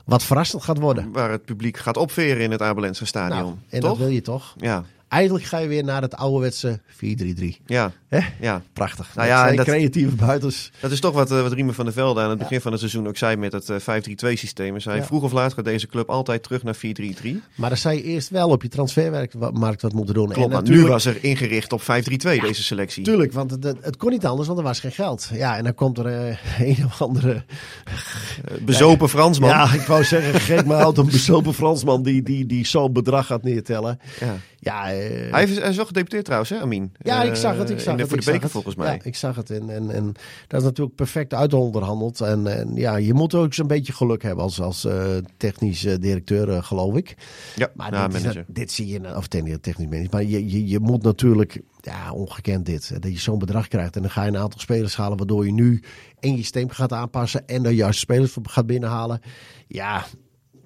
wat 0.04 0.22
verrassend 0.22 0.62
gaat 0.62 0.78
worden. 0.78 1.12
Waar 1.12 1.30
het 1.30 1.44
publiek 1.44 1.76
gaat 1.76 1.96
opveren 1.96 2.42
in 2.42 2.50
het 2.50 2.62
Abelense 2.62 3.06
stadion. 3.06 3.40
Nou, 3.40 3.54
en 3.68 3.80
Toch? 3.80 3.90
dat 3.90 3.98
wil 3.98 4.08
je 4.08 4.22
toch? 4.22 4.54
Ja, 4.56 4.84
Eigenlijk 5.10 5.44
ga 5.44 5.58
je 5.58 5.68
weer 5.68 5.84
naar 5.84 6.02
het 6.02 6.14
ouderwetse 6.16 6.80
4-3-3. 6.86 7.60
ja, 7.66 7.92
Hè? 8.08 8.18
ja. 8.40 8.62
Prachtig. 8.72 9.14
Nou 9.14 9.28
ja, 9.28 9.48
en 9.48 9.56
dat- 9.56 9.66
creatieve 9.66 10.14
buitens. 10.14 10.70
Dat 10.80 10.90
is 10.90 11.00
toch 11.00 11.12
wat, 11.14 11.30
eh, 11.30 11.42
wat 11.42 11.52
Riemen 11.52 11.74
van 11.74 11.84
der 11.84 11.94
Velde 11.94 12.20
aan 12.20 12.30
het 12.30 12.38
begin 12.38 12.60
van 12.60 12.70
het 12.70 12.80
seizoen 12.80 13.08
ook 13.08 13.16
zei 13.16 13.36
met 13.36 13.52
het 13.52 13.68
eh, 13.68 13.76
5-3-2 13.78 14.36
systeem. 14.36 14.70
Hij 14.70 14.80
zei, 14.80 14.96
Ja. 14.96 15.04
vroeg 15.04 15.22
of 15.22 15.32
laat 15.32 15.52
gaat 15.54 15.64
deze 15.64 15.86
club 15.86 16.08
altijd 16.08 16.42
terug 16.42 16.62
naar 16.62 16.74
4-3-3. 16.74 17.42
Maar 17.54 17.68
dan 17.68 17.78
zou 17.78 17.94
je 17.94 18.02
eerst 18.02 18.28
wel 18.28 18.48
op 18.48 18.62
je 18.62 18.68
transfermarkt 18.68 19.82
wat 19.82 19.92
moeten 19.92 20.14
doen. 20.14 20.28
Klopt, 20.28 20.46
en 20.48 20.52
maar 20.52 20.62
nu 20.70 20.86
was 20.86 21.04
er 21.04 21.24
ingericht 21.24 21.72
op 21.72 21.82
5-3-2 21.82 22.40
deze 22.40 22.62
selectie. 22.62 23.04
Tuurlijk, 23.04 23.32
want 23.32 23.50
het, 23.50 23.64
het 23.80 23.96
kon 23.96 24.10
niet 24.10 24.26
anders, 24.26 24.46
want 24.48 24.58
er 24.60 24.64
was 24.64 24.80
geen 24.80 24.92
geld. 24.92 25.28
Ja, 25.32 25.56
en 25.56 25.64
dan 25.64 25.74
komt 25.74 25.98
er 25.98 26.06
eh, 26.06 26.36
een 26.76 26.84
of 26.84 27.02
andere... 27.02 27.32
Eh, 27.32 28.54
Bezopen 28.64 29.08
Fransman. 29.08 29.48
Ja, 29.48 29.72
ik 29.72 29.80
wou 29.80 30.04
zeggen, 30.04 30.40
gek 30.40 30.64
maar 30.64 30.82
oud, 30.84 30.98
een 30.98 31.06
bezopen 31.06 31.54
Fransman 31.54 32.02
die, 32.02 32.22
die, 32.22 32.46
die 32.46 32.66
zo'n 32.66 32.92
bedrag 32.92 33.26
gaat 33.26 33.42
neertellen. 33.42 33.98
Ja. 34.20 34.36
Ja, 34.62 34.92
eh, 34.92 34.99
Hij, 35.30 35.42
is, 35.44 35.58
hij 35.58 35.68
is 35.68 35.76
wel 35.76 35.86
gedeputeerd 35.86 36.24
trouwens, 36.24 36.50
hè, 36.50 36.58
Amin? 36.60 36.92
Ja, 36.98 37.22
ik 37.22 37.30
Eh, 37.30 37.36
zag 37.36 37.56
het. 37.56 37.70
Ik 37.70 37.80
zag 37.80 37.90
in 37.90 37.96
de- 37.96 38.00
het 38.02 38.08
Voor 38.10 38.18
ik 38.18 38.24
de 38.24 38.30
zag 38.30 38.32
beker 38.32 38.42
het. 38.42 38.50
volgens 38.52 38.74
mij. 38.74 38.94
Ja, 38.94 39.02
ik 39.02 39.16
zag 39.16 39.36
het. 39.36 39.50
En, 39.50 39.70
en, 39.70 39.90
en 39.90 40.12
dat 40.46 40.60
is 40.60 40.66
natuurlijk 40.66 40.96
perfect 40.96 41.34
uitonderhandeld. 41.34 42.20
En, 42.20 42.46
en 42.58 42.74
ja, 42.74 42.96
je 42.96 43.14
moet 43.14 43.34
ook 43.34 43.54
zo'n 43.54 43.66
beetje 43.66 43.92
geluk 43.92 44.22
hebben 44.22 44.44
als, 44.44 44.60
als 44.60 44.84
eh, 44.84 45.16
technisch 45.36 45.84
eh, 45.84 45.94
directeur, 46.00 46.48
eh, 46.50 46.62
geloof 46.62 46.96
ik. 46.96 47.14
Ja, 47.56 47.70
Maar 47.74 47.92
ja, 47.94 48.06
dit, 48.06 48.16
is- 48.16 48.22
manager. 48.22 48.44
dit 48.48 48.72
zie 48.72 48.86
je, 48.86 49.16
of 49.16 49.26
technisch, 49.26 49.56
technisch 49.60 49.88
manager. 49.88 50.10
Maar 50.12 50.24
je, 50.24 50.50
je, 50.50 50.66
je 50.68 50.78
moet 50.80 51.02
natuurlijk, 51.02 51.60
ja, 51.80 52.12
ongekend 52.12 52.66
dit. 52.66 53.02
Dat 53.02 53.12
je 53.12 53.18
zo'n 53.18 53.38
bedrag 53.38 53.68
krijgt. 53.68 53.96
En 53.96 54.02
dan 54.02 54.10
ga 54.10 54.22
je 54.22 54.28
een 54.28 54.36
aantal 54.36 54.60
spelers 54.60 54.96
halen, 54.96 55.16
waardoor 55.18 55.46
je 55.46 55.52
nu 55.52 55.82
en 56.20 56.30
je 56.30 56.36
systeem 56.36 56.68
gaat 56.68 56.92
aanpassen. 56.92 57.46
En 57.46 57.62
de 57.62 57.74
juiste 57.74 58.00
spelers 58.00 58.36
gaat 58.42 58.66
binnenhalen. 58.66 59.20
Ja, 59.68 60.04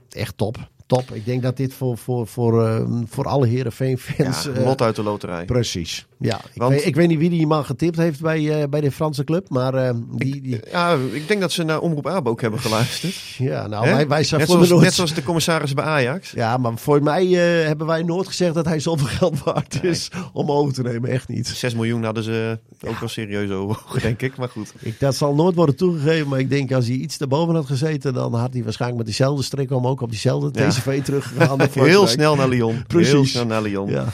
echt 0.09 0.37
top. 0.37 0.71
Top. 0.95 1.11
Ik 1.17 1.25
denk 1.25 1.43
dat 1.43 1.57
dit 1.57 1.75
voor, 1.75 1.99
voor, 1.99 2.27
voor, 2.27 2.67
eh, 2.67 2.85
voor 3.09 3.25
alle 3.25 3.47
Heerenveen-fans... 3.47 4.45
Ja, 4.45 4.51
eh, 4.51 4.65
lot 4.65 4.83
uit 4.83 4.97
de 4.97 5.03
loterij. 5.03 5.45
Precies. 5.45 6.07
Ja, 6.19 6.37
ik, 6.53 6.61
Want- 6.61 6.73
weet, 6.75 6.87
ik 6.87 6.95
weet 6.95 7.09
niet 7.09 7.19
wie 7.19 7.31
die 7.31 7.47
man 7.47 7.65
getipt 7.65 7.97
heeft 7.97 8.21
bij, 8.21 8.63
eh, 8.63 8.69
bij 8.69 8.81
de 8.81 8.91
Franse 8.93 9.25
club, 9.25 9.49
maar 9.49 9.75
eh, 9.75 9.95
die, 10.17 10.41
die, 10.41 10.61
Ja, 10.71 10.97
ik 11.13 11.29
denk 11.29 11.41
dat 11.41 11.53
ze 11.53 11.63
naar 11.63 11.81
Omroep 11.81 12.07
Abe 12.07 12.29
ook 12.31 12.41
hebben 12.41 12.61
geluisterd. 12.61 13.15
ja, 13.51 13.67
nou, 13.67 13.91
wij, 13.91 14.09
wij 14.09 14.25
zijn 14.25 14.41
net, 14.41 14.49
voor 14.49 14.57
zoals, 14.57 14.71
nooit- 14.73 14.83
net 14.85 14.95
zoals 14.95 15.15
de 15.15 15.23
commissaris 15.23 15.75
bij 15.75 15.85
Ajax. 15.85 16.31
Ja, 16.31 16.57
maar 16.57 16.73
voor 16.77 17.03
mij 17.03 17.25
eh, 17.27 17.67
hebben 17.67 17.87
wij 17.87 18.03
nooit 18.03 18.27
gezegd 18.27 18.55
dat 18.55 18.65
hij 18.65 18.81
zoveel 18.81 19.07
geld 19.07 19.43
waard 19.43 19.79
is 19.85 20.11
om 20.33 20.51
over 20.51 20.75
te 20.75 20.83
nemen. 20.83 21.11
Echt 21.11 21.29
niet. 21.29 21.47
6 21.49 21.75
miljoen 21.75 22.05
hadden 22.05 22.23
ze 22.25 22.59
ook 22.87 22.99
wel 22.99 23.09
serieus 23.09 23.51
over, 23.51 23.83
denk 24.03 24.23
ik. 24.23 24.37
Maar 24.37 24.49
goed. 24.49 24.73
Ik, 24.79 25.01
dat 25.01 25.15
zal 25.17 25.35
nooit 25.35 25.55
worden 25.55 25.77
toegegeven, 25.77 26.29
maar 26.29 26.39
ik 26.39 26.51
denk 26.51 26.73
als 26.73 26.87
hij 26.87 26.97
iets 26.97 27.19
daarboven 27.19 27.55
had 27.55 27.67
gezeten, 27.67 28.15
dan 28.15 28.35
had 28.35 28.53
hij 28.53 28.63
waarschijnlijk 28.63 28.99
met 29.05 29.07
diezelfde 29.17 29.43
strik 29.43 29.71
om 29.71 29.87
ook 29.87 30.01
op 30.01 30.11
diezelfde 30.11 30.51
Ja. 30.61 30.71
Teruggegaan. 30.85 31.59
naar 31.59 31.69
Heel 31.73 32.07
snel 32.07 32.37
naar 32.37 32.49
Lyon. 32.49 32.85
Precies. 32.87 33.13
Heel 33.13 33.25
snel 33.25 33.47
naar 33.47 33.63
Lyon. 33.63 33.91
Ja. 33.91 34.05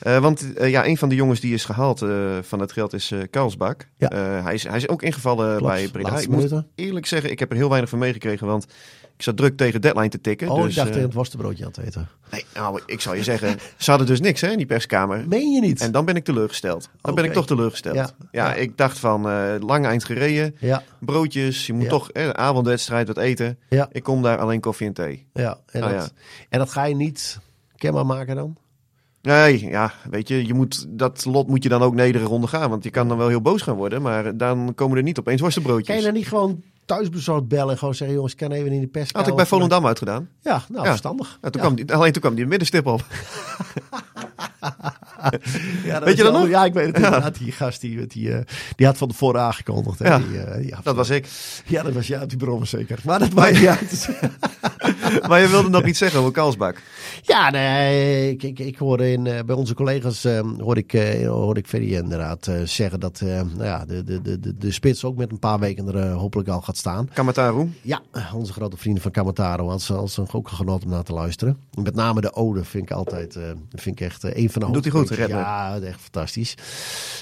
Eh, 0.00 0.18
want 0.18 0.54
eh, 0.54 0.70
ja, 0.70 0.86
een 0.86 0.96
van 0.96 1.08
de 1.08 1.14
jongens 1.14 1.40
die 1.40 1.54
is 1.54 1.64
gehaald 1.64 2.02
eh, 2.02 2.38
van 2.42 2.60
het 2.60 2.72
geld 2.72 2.92
is 2.92 3.12
Karlsbak. 3.30 3.88
Ja. 3.96 4.08
Hij, 4.42 4.54
is, 4.54 4.62
hij 4.62 4.76
is 4.76 4.88
ook 4.88 5.02
ingevallen 5.02 5.56
Klopt. 5.56 5.72
bij 5.72 5.88
Breda. 5.88 6.18
Ik 6.18 6.28
moet 6.28 6.62
eerlijk 6.74 7.06
zeggen, 7.06 7.30
ik 7.30 7.38
heb 7.38 7.50
er 7.50 7.56
heel 7.56 7.68
weinig 7.68 7.90
van 7.90 7.98
meegekregen. 7.98 8.46
Want 8.46 8.66
ik 9.20 9.26
zat 9.26 9.36
druk 9.36 9.56
tegen 9.56 9.80
deadline 9.80 10.08
te 10.08 10.20
tikken. 10.20 10.48
Oh, 10.48 10.62
dus, 10.62 10.68
ik 10.70 10.74
dacht 10.76 10.88
tegen 10.88 11.02
het 11.02 11.14
worstenbroodje 11.14 11.64
aan 11.64 11.70
het 11.74 11.84
eten. 11.86 12.08
nee, 12.30 12.44
nou, 12.54 12.80
ik 12.86 13.00
zal 13.00 13.14
je 13.14 13.22
zeggen, 13.22 13.58
ze 13.76 13.90
hadden 13.90 14.08
dus 14.08 14.20
niks 14.20 14.40
hè, 14.40 14.48
in 14.50 14.56
die 14.56 14.66
perskamer. 14.66 15.28
Meen 15.28 15.50
je 15.50 15.60
niet? 15.60 15.80
En 15.80 15.92
dan 15.92 16.04
ben 16.04 16.16
ik 16.16 16.24
teleurgesteld. 16.24 16.88
Dan 17.00 17.14
ben 17.14 17.24
ik 17.24 17.32
toch 17.32 17.46
teleurgesteld. 17.46 17.94
Ja, 17.94 18.10
Ja. 18.32 18.46
Ja. 18.46 18.54
ik 18.54 18.76
dacht 18.76 18.98
van 18.98 19.26
uh, 19.30 19.54
lang 19.58 19.86
eind 19.86 20.04
gereden, 20.04 20.56
Ja, 20.58 20.82
broodjes, 21.00 21.66
je 21.66 21.72
moet 21.72 21.88
toch 21.88 22.10
eh, 22.10 22.28
avondwedstrijd 22.28 23.06
wat 23.06 23.18
eten. 23.18 23.58
ja, 23.68 23.88
Ik 23.92 24.02
kom 24.02 24.22
daar 24.22 24.38
alleen 24.38 24.60
koffie 24.60 24.86
en 24.86 24.92
thee. 24.92 25.26
ja. 25.32 25.58
En, 25.66 25.84
Oh, 25.84 25.90
dat, 25.90 26.12
en 26.48 26.58
dat 26.58 26.70
ga 26.70 26.84
je 26.84 26.94
niet 26.96 27.38
kenbaar 27.76 28.06
maken 28.06 28.36
dan? 28.36 28.56
Nee, 29.22 29.66
ja, 29.68 29.92
weet 30.10 30.28
je, 30.28 30.46
je 30.46 30.54
moet, 30.54 30.86
dat 30.88 31.24
lot 31.24 31.48
moet 31.48 31.62
je 31.62 31.68
dan 31.68 31.82
ook 31.82 31.94
nederig 31.94 32.28
ondergaan. 32.28 32.70
Want 32.70 32.84
je 32.84 32.90
kan 32.90 33.08
dan 33.08 33.16
wel 33.18 33.28
heel 33.28 33.40
boos 33.40 33.62
gaan 33.62 33.76
worden, 33.76 34.02
maar 34.02 34.36
dan 34.36 34.72
komen 34.74 34.96
er 34.96 35.02
niet 35.02 35.18
opeens 35.18 35.40
Kan 35.40 35.48
je 35.50 35.54
worstenbroodjes. 35.54 36.04
dan 36.04 36.12
niet 36.14 36.28
gewoon 36.28 36.62
thuisbezorgd 36.96 37.48
bellen 37.48 37.70
en 37.70 37.78
gewoon 37.78 37.94
zeggen, 37.94 38.16
jongens, 38.16 38.34
kan 38.34 38.52
even 38.52 38.72
in 38.72 38.80
de 38.80 38.86
pers. 38.86 39.08
Had 39.12 39.26
ik 39.26 39.34
bij 39.34 39.46
Volendam 39.46 39.86
uitgedaan. 39.86 40.28
Ja, 40.40 40.62
nou, 40.68 40.82
Ja. 40.82 40.88
verstandig. 40.88 41.38
Ja, 41.42 41.50
toen 41.50 41.62
Ja. 41.62 41.66
Kwam 41.68 41.74
die, 41.86 41.94
alleen 41.94 42.12
toen 42.12 42.22
kwam 42.22 42.34
die 42.34 42.46
middenstip 42.46 42.86
op. 42.86 43.04
Ja, 45.84 46.00
Weet 46.02 46.16
je 46.16 46.22
dat 46.22 46.32
nog? 46.32 46.48
Ja, 46.48 46.64
ik 46.64 46.72
weet 46.72 46.86
het 46.86 46.96
inderdaad. 46.96 47.38
Die 47.38 47.52
gast 47.52 47.80
die, 47.80 48.06
die, 48.06 48.32
eh, 48.32 48.40
die 48.76 48.86
had 48.86 48.96
van 48.96 49.08
tevoren 49.08 49.40
aangekondigd. 49.40 49.98
hè. 49.98 50.08
Ja. 50.08 50.18
Die, 50.18 50.38
eh, 50.40 50.68
ja, 50.68 50.80
Dat 50.82 50.96
was 50.96 51.10
ik. 51.10 51.26
Ja, 51.66 51.82
dat 51.82 51.92
was 51.92 52.06
ja, 52.06 52.26
die 52.26 52.36
bron 52.36 52.66
zeker. 52.66 52.98
Maar 53.04 53.18
dat 53.18 53.32
maakt 53.32 53.52
niet 53.52 53.66
uit. 53.66 54.08
Maar 55.28 55.40
je 55.40 55.48
wilde 55.48 55.68
nog 55.68 55.84
iets 55.86 55.98
zeggen 55.98 56.20
over 56.20 56.32
Kalsbak. 56.32 56.82
Ja, 57.22 57.50
nee, 57.50 58.30
ik, 58.30 58.42
ik, 58.42 58.58
ik 58.58 58.76
hoorde 58.76 59.12
in, 59.12 59.26
eh, 59.26 59.44
bij 59.44 59.56
onze 59.56 59.74
collega's 59.74 60.24
eh, 60.24 60.40
hoorde 60.58 60.80
ik, 60.80 60.92
eh, 60.92 61.28
hoorde 61.28 61.60
ik 61.60 61.66
Ferry 61.66 61.94
inderdaad 61.94 62.46
eh, 62.46 62.62
zeggen 62.64 63.00
dat 63.00 63.20
nou 63.20 63.64
ja, 63.64 63.84
de, 63.84 64.04
de, 64.04 64.22
de, 64.22 64.40
de, 64.40 64.56
de 64.56 64.70
spits 64.70 65.04
ook 65.04 65.16
met 65.16 65.30
een 65.30 65.38
paar 65.38 65.58
weken 65.58 65.94
er 65.94 66.10
hopelijk 66.10 66.48
al 66.48 66.60
gaat 66.60 66.76
staan. 66.76 67.08
Kamataru. 67.12 67.70
Ja, 67.82 68.02
onze 68.34 68.52
grote 68.52 68.76
vrienden 68.76 69.02
van 69.02 69.10
Kamataro 69.10 69.68
als, 69.68 69.90
als 69.90 70.16
een 70.16 70.28
ook 70.32 70.48
genot 70.48 70.84
om 70.84 70.90
naar 70.90 71.02
te 71.02 71.12
luisteren. 71.12 71.58
Met 71.82 71.94
name 71.94 72.20
de 72.20 72.34
ode 72.34 72.64
vind 72.64 72.82
ik 72.82 72.90
altijd, 72.90 73.38
vind 73.70 74.00
ik 74.00 74.06
echt 74.06 74.24
een 74.36 74.50
van 74.50 74.62
de 74.62 74.72
Doet 74.72 74.84
hij 74.84 74.92
goed. 74.92 75.10
Redman? 75.10 75.38
Ja, 75.38 75.78
echt 75.80 76.00
fantastisch. 76.00 76.54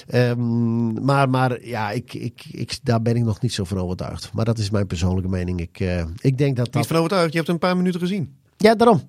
Ehm, 0.07 1.03
maar 1.05 1.29
maar 1.29 1.65
ja, 1.65 1.91
ik, 1.91 2.13
ik, 2.13 2.45
ik, 2.51 2.79
daar 2.83 3.01
ben 3.01 3.15
ik 3.15 3.23
nog 3.23 3.41
niet 3.41 3.53
zo 3.53 3.63
van 3.63 3.77
overtuigd. 3.77 4.29
Maar 4.33 4.45
dat 4.45 4.57
is 4.57 4.69
mijn 4.69 4.87
persoonlijke 4.87 5.29
mening. 5.29 5.59
Ik, 5.59 5.79
eh, 5.79 6.03
ik 6.19 6.37
denk 6.37 6.55
dat 6.55 6.65
Niet 6.65 6.73
dat... 6.73 6.87
van 6.87 6.95
overtuigd, 6.95 7.31
je 7.31 7.37
hebt 7.37 7.49
een 7.49 7.59
paar 7.59 7.77
minuten 7.77 7.99
gezien. 7.99 8.35
Ja, 8.57 8.75
daarom. 8.75 9.01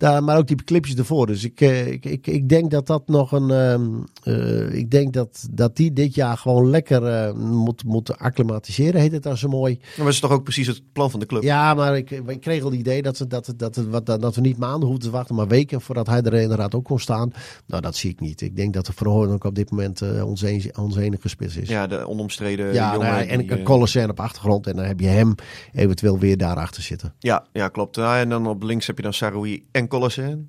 Daar, 0.00 0.24
maar 0.24 0.36
ook 0.36 0.46
die 0.46 0.64
clipjes 0.64 0.94
ervoor. 0.96 1.26
Dus 1.26 1.44
ik, 1.44 1.60
eh, 1.60 1.86
ik, 1.86 2.04
ik, 2.04 2.26
ik 2.26 2.48
denk 2.48 2.70
dat 2.70 2.86
dat 2.86 3.08
nog 3.08 3.32
een. 3.32 3.50
ehm, 3.50 3.88
eh, 4.22 4.72
ik 4.74 4.90
denk 4.90 5.12
dat, 5.12 5.48
dat 5.50 5.76
die 5.76 5.92
dit 5.92 6.14
jaar 6.14 6.36
gewoon 6.36 6.70
lekker 6.70 7.06
eh, 7.06 7.32
moet, 7.34 7.84
moet 7.84 8.18
acclimatiseren, 8.18 9.00
heet 9.00 9.12
het 9.12 9.22
dan 9.22 9.36
zo 9.36 9.48
mooi. 9.48 9.78
Maar 9.80 10.04
dat 10.04 10.14
is 10.14 10.20
toch 10.20 10.30
ook 10.30 10.42
precies 10.42 10.66
het 10.66 10.82
plan 10.92 11.10
van 11.10 11.20
de 11.20 11.26
club. 11.26 11.42
Ja, 11.42 11.74
maar 11.74 11.96
ik, 11.96 12.10
ik 12.10 12.40
kreeg 12.40 12.62
al 12.62 12.70
het 12.70 12.78
idee 12.78 13.02
dat, 13.02 13.16
ze, 13.16 13.26
dat, 13.26 13.52
dat, 13.56 13.76
wat, 13.76 14.06
dat 14.06 14.34
we 14.34 14.40
niet 14.40 14.56
maanden 14.58 14.88
hoeven 14.88 15.04
te 15.04 15.10
wachten, 15.10 15.34
maar 15.34 15.48
weken 15.48 15.80
voordat 15.80 16.06
hij 16.06 16.22
er 16.22 16.34
inderdaad 16.34 16.74
ook 16.74 16.84
kon 16.84 17.00
staan. 17.00 17.32
Nou, 17.66 17.82
dat 17.82 17.96
zie 17.96 18.10
ik 18.10 18.20
niet. 18.20 18.40
Ik 18.40 18.56
denk 18.56 18.74
dat 18.74 18.86
de 18.86 18.92
Verhoorn 18.92 19.30
ook 19.30 19.44
op 19.44 19.54
dit 19.54 19.70
moment 19.70 20.02
onze, 20.22 20.46
en- 20.48 20.78
onze 20.78 21.02
enige 21.02 21.28
spits 21.28 21.56
is. 21.56 21.68
Ja, 21.68 21.86
de 21.86 22.08
onomstreden 22.08 22.72
Ja, 22.72 22.92
jongen. 22.92 23.08
nou 23.08 23.26
en 23.26 23.38
die, 23.38 23.52
een 23.52 24.10
op 24.10 24.20
achtergrond. 24.20 24.66
En 24.66 24.76
dan 24.76 24.84
heb 24.84 25.00
je 25.00 25.06
hem 25.06 25.34
eventueel 25.72 26.18
weer 26.18 26.36
daarachter 26.36 26.82
zitten. 26.82 27.14
Ja, 27.18 27.46
ja 27.52 27.68
klopt. 27.68 27.96
Ja, 27.96 28.18
en 28.20 28.28
dan 28.28 28.46
op 28.46 28.62
links 28.62 28.86
heb 28.86 28.96
je 28.96 29.02
dan 29.02 29.12
Saroui 29.12 29.64
en 29.70 29.88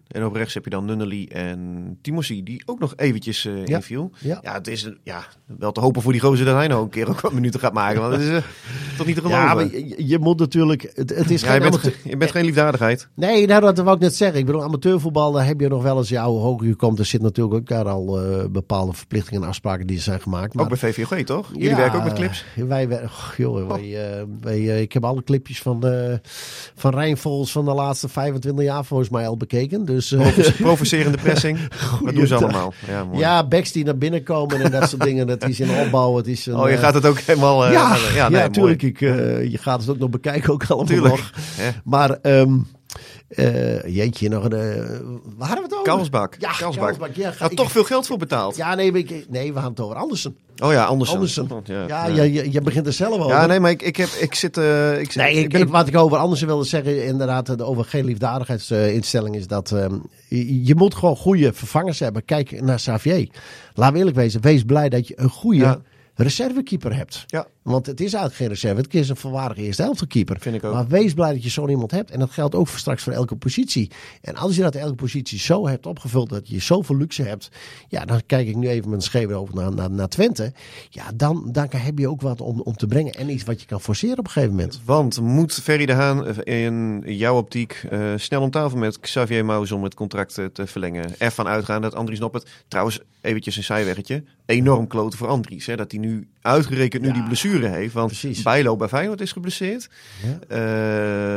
En 0.07 0.25
op 0.25 0.33
rechts 0.35 0.53
heb 0.53 0.63
je 0.63 0.69
dan 0.69 0.85
Nunnely 0.85 1.27
en 1.31 1.97
Timothy, 2.01 2.43
die 2.43 2.61
ook 2.65 2.79
nog 2.79 2.93
eventjes 2.95 3.45
eh, 3.45 3.65
Ja. 3.65 3.75
inviel. 3.75 4.11
Ja. 4.19 4.39
Ja, 4.41 4.53
het 4.53 4.67
is 4.67 4.83
een- 4.83 4.97
ja, 5.03 5.23
wel 5.57 5.71
te 5.71 5.79
hopen 5.79 6.01
voor 6.01 6.11
die 6.11 6.21
gozer 6.21 6.45
dat 6.45 6.55
hij 6.55 6.67
nou 6.67 6.83
een 6.83 6.89
keer 6.89 7.09
ook 7.09 7.21
wat 7.21 7.33
minuten 7.33 7.59
gaat 7.59 7.73
maken. 7.73 8.01
Want 8.01 8.13
het 8.13 8.21
is 8.21 8.29
eh, 8.29 8.35
toch 8.97 9.05
niet 9.05 9.15
te 9.15 9.21
geloven. 9.21 9.43
Ja, 9.43 9.53
maar 9.53 9.63
je, 9.75 10.07
je 10.07 10.19
moet 10.19 10.39
natuurlijk. 10.39 10.81
Het, 10.93 11.09
het 11.15 11.31
is 11.31 11.41
Ja, 11.41 11.47
geen 11.51 11.63
je, 11.63 11.69
bent, 11.69 11.95
je 12.03 12.17
bent 12.17 12.31
geen 12.31 12.45
liefdadigheid. 12.45 13.07
Nee, 13.15 13.47
nou, 13.47 13.61
dat 13.61 13.77
wou 13.77 13.95
ik 13.95 14.01
net 14.01 14.15
zeggen. 14.15 14.39
Ik 14.39 14.45
bedoel, 14.45 14.63
amateurvoetbal, 14.63 15.31
daar 15.31 15.45
heb 15.45 15.59
je 15.59 15.67
nog 15.67 15.83
wel 15.83 15.97
eens 15.97 16.09
jouw 16.09 16.31
hoger 16.33 16.67
je 16.67 16.75
komt. 16.75 16.99
Er 16.99 17.05
zit 17.05 17.21
natuurlijk 17.21 17.55
ook 17.55 17.67
daar 17.67 17.87
al 17.87 18.21
eh, 18.21 18.45
bepaalde 18.49 18.93
verplichtingen 18.93 19.41
en 19.41 19.47
afspraken 19.47 19.87
die 19.87 19.99
zijn 19.99 20.21
gemaakt. 20.21 20.53
Maar, 20.53 20.63
Ook 20.71 20.79
bij 20.79 20.91
VVOG, 20.93 21.17
toch? 21.23 21.49
Jullie 21.53 21.69
Ja, 21.69 21.75
werken 21.75 21.97
ook 21.99 22.03
met 22.05 22.13
clips? 22.13 22.45
Wij, 22.55 22.87
wer- 22.87 23.03
och, 23.03 23.33
joh, 23.37 23.67
wij, 23.67 24.17
eh, 24.19 24.23
wij, 24.41 24.57
eh, 24.69 24.81
ik 24.81 24.93
heb 24.93 25.05
alle 25.05 25.23
clipjes 25.23 25.61
van, 25.61 25.79
de, 25.79 26.19
van 26.75 26.91
Rijnvols 26.93 27.51
van 27.51 27.65
de 27.65 27.73
laatste 27.73 28.09
25 28.09 28.65
jaar 28.65 28.85
volgens 28.85 29.09
mij 29.09 29.27
bekeken. 29.37 29.85
Dus, 29.85 30.11
eh, 30.11 30.19
Provo- 30.19 30.51
Provocerende 30.63 31.17
pressing. 31.17 31.59
Dat 32.03 32.13
doen 32.15 32.27
ze 32.27 32.35
allemaal. 32.35 32.73
Ja, 32.87 33.03
mooi. 33.03 33.19
ja, 33.19 33.47
backs 33.47 33.71
die 33.71 33.85
naar 33.85 33.97
binnen 33.97 34.23
komen 34.23 34.61
en 34.61 34.71
dat 34.71 34.89
soort 34.89 35.03
dingen. 35.03 35.27
Dat 35.27 35.47
is 35.47 35.59
in 35.59 35.69
opbouw. 35.85 36.15
Het 36.15 36.27
is 36.27 36.45
een, 36.45 36.55
oh, 36.55 36.69
je 36.69 36.75
eh, 36.75 36.79
gaat 36.81 36.93
het 36.93 37.05
ook 37.05 37.19
helemaal... 37.19 37.65
eh, 37.65 37.71
ja, 37.71 37.95
ja, 37.95 38.15
ja, 38.15 38.29
nee, 38.29 38.41
natuurlijk. 38.41 38.81
mooi. 38.81 38.93
Ik, 38.93 39.01
eh, 39.01 39.51
je 39.51 39.57
gaat 39.57 39.79
het 39.81 39.89
ook 39.89 39.97
nog 39.97 40.09
bekijken, 40.09 40.53
ook 40.53 40.63
allemaal 40.67 40.85
Tuurlijk. 40.87 41.13
nog. 41.13 41.31
Maar, 41.83 42.09
ehm 42.21 42.53
eh, 43.35 43.83
jeetje, 43.95 44.29
nog 44.29 44.43
een... 44.43 44.51
eh, 44.53 44.59
waar 45.37 45.47
hadden 45.47 45.57
we 45.57 45.61
het 45.63 45.73
over? 45.73 45.83
Kalsbak. 45.83 46.35
Ja, 46.39 46.51
Kalsbak. 46.51 46.85
Kalsbak. 46.87 47.15
Ja, 47.15 47.31
ga- 47.31 47.37
Had 47.43 47.51
ik- 47.51 47.57
toch 47.57 47.71
veel 47.71 47.83
geld 47.83 48.07
voor 48.07 48.17
betaald. 48.17 48.55
Ja, 48.55 48.75
nee, 48.75 48.91
ik, 48.91 49.25
nee, 49.29 49.53
we 49.53 49.59
gaan 49.59 49.69
het 49.69 49.79
over 49.79 49.95
Andersen. 49.95 50.35
Oh 50.63 50.71
ja, 50.71 50.85
Andersen. 50.85 51.15
Andersen. 51.15 51.47
Ja, 51.63 51.85
Ja, 51.87 52.05
ja. 52.05 52.23
Je, 52.51 52.61
begint 52.61 52.87
er 52.87 52.93
zelf 52.93 53.15
over. 53.19 53.31
Ja, 53.31 53.45
nee, 53.45 53.59
maar 53.59 53.71
ik, 53.71 53.81
ik, 53.81 53.95
heb, 53.97 54.07
ik 54.07 54.35
zit... 54.35 54.57
eh, 54.57 54.99
ik, 54.99 55.15
Nee, 55.15 55.35
ik, 55.35 55.49
ben 55.49 55.61
ik- 55.61 55.67
wat 55.67 55.87
ik 55.87 55.97
over 55.97 56.17
Andersen 56.17 56.47
wilde 56.47 56.63
zeggen, 56.65 57.05
inderdaad, 57.05 57.61
over 57.61 57.85
geen 57.85 58.05
liefdadigheidsinstelling, 58.05 59.35
is 59.35 59.47
dat 59.47 59.71
ehm, 59.71 59.95
je, 60.27 60.65
je 60.65 60.75
moet 60.75 60.95
gewoon 60.95 61.15
goede 61.15 61.53
vervangers 61.53 61.99
hebben. 61.99 62.25
Kijk 62.25 62.61
naar 62.61 62.75
Xavier. 62.77 63.29
Laten 63.73 63.93
we 63.93 63.99
eerlijk 63.99 64.17
wezen, 64.17 64.41
wees 64.41 64.63
blij 64.63 64.89
dat 64.89 65.07
je 65.07 65.13
een 65.19 65.29
goede 65.29 65.81
reservekeeper 66.15 66.95
hebt. 66.95 67.23
Ja. 67.27 67.47
Want 67.61 67.85
het 67.85 67.99
is 67.99 68.13
eigenlijk 68.13 68.35
geen 68.35 68.47
reserve, 68.47 68.81
het 68.81 68.93
is 68.93 69.09
een 69.09 69.15
volwaardige 69.15 69.61
eerste 69.61 69.81
helft 69.81 70.07
keeper. 70.07 70.39
Vind 70.39 70.55
ik 70.55 70.63
ook. 70.63 70.73
Maar 70.73 70.87
wees 70.87 71.13
blij 71.13 71.33
dat 71.33 71.43
je 71.43 71.49
zo'n 71.49 71.69
iemand 71.69 71.91
hebt. 71.91 72.11
En 72.11 72.19
dat 72.19 72.31
geldt 72.31 72.55
ook 72.55 72.67
voor 72.67 72.79
straks 72.79 73.03
voor 73.03 73.13
elke 73.13 73.35
positie. 73.35 73.91
En 74.21 74.35
als 74.35 74.55
je 74.55 74.61
dat 74.61 74.75
elke 74.75 74.95
positie 74.95 75.39
zo 75.39 75.67
hebt 75.67 75.85
opgevuld, 75.85 76.29
dat 76.29 76.49
je 76.49 76.59
zoveel 76.59 76.97
luxe 76.97 77.23
hebt. 77.23 77.49
Ja, 77.87 78.05
dan 78.05 78.21
kijk 78.25 78.47
ik 78.47 78.55
nu 78.55 78.69
even 78.69 78.89
met 78.89 78.99
een 78.99 79.05
schever 79.05 79.35
over 79.35 79.55
naar, 79.55 79.73
naar, 79.73 79.91
naar 79.91 80.07
Twente. 80.07 80.53
Ja, 80.89 81.11
dan, 81.15 81.49
dan 81.51 81.67
heb 81.69 81.97
je 81.97 82.09
ook 82.09 82.21
wat 82.21 82.41
om, 82.41 82.61
om 82.61 82.75
te 82.75 82.87
brengen. 82.87 83.13
En 83.13 83.29
iets 83.29 83.43
wat 83.43 83.61
je 83.61 83.67
kan 83.67 83.81
forceren 83.81 84.17
op 84.17 84.25
een 84.25 84.31
gegeven 84.31 84.55
moment. 84.55 84.81
Want 84.85 85.21
moet 85.21 85.53
Ferry 85.53 85.85
de 85.85 85.93
Haan 85.93 86.27
eh, 86.27 86.63
in 86.63 87.03
jouw 87.05 87.37
optiek 87.37 87.85
eh, 87.89 88.13
snel 88.15 88.41
om 88.41 88.51
tafel 88.51 88.77
met 88.77 88.99
Xavier 88.99 89.45
Maus 89.45 89.71
om 89.71 89.83
het 89.83 89.93
contract 89.93 90.37
eh, 90.37 90.45
te 90.45 90.67
verlengen? 90.67 91.19
Ervan 91.19 91.47
uitgaan 91.47 91.81
dat 91.81 91.95
Andries 91.95 92.19
Noppert, 92.19 92.49
trouwens 92.67 92.99
eventjes 93.21 93.57
een 93.57 93.63
zijweggetje, 93.63 94.23
enorm 94.45 94.87
kloten 94.87 95.17
voor 95.17 95.27
Andries. 95.27 95.65
Hè, 95.65 95.75
dat 95.75 95.91
hij 95.91 95.99
nu 95.99 96.27
uitgerekend 96.41 97.01
nu 97.01 97.07
Ja, 97.07 97.13
die 97.13 97.23
blessure 97.23 97.50
heeft. 97.59 97.93
Want 97.93 98.07
precies. 98.07 98.41
Bijlo 98.41 98.75
bij 98.75 98.87
Feyenoord 98.87 99.21
is 99.21 99.31
geblesseerd. 99.31 99.89
Ja. 100.23 100.39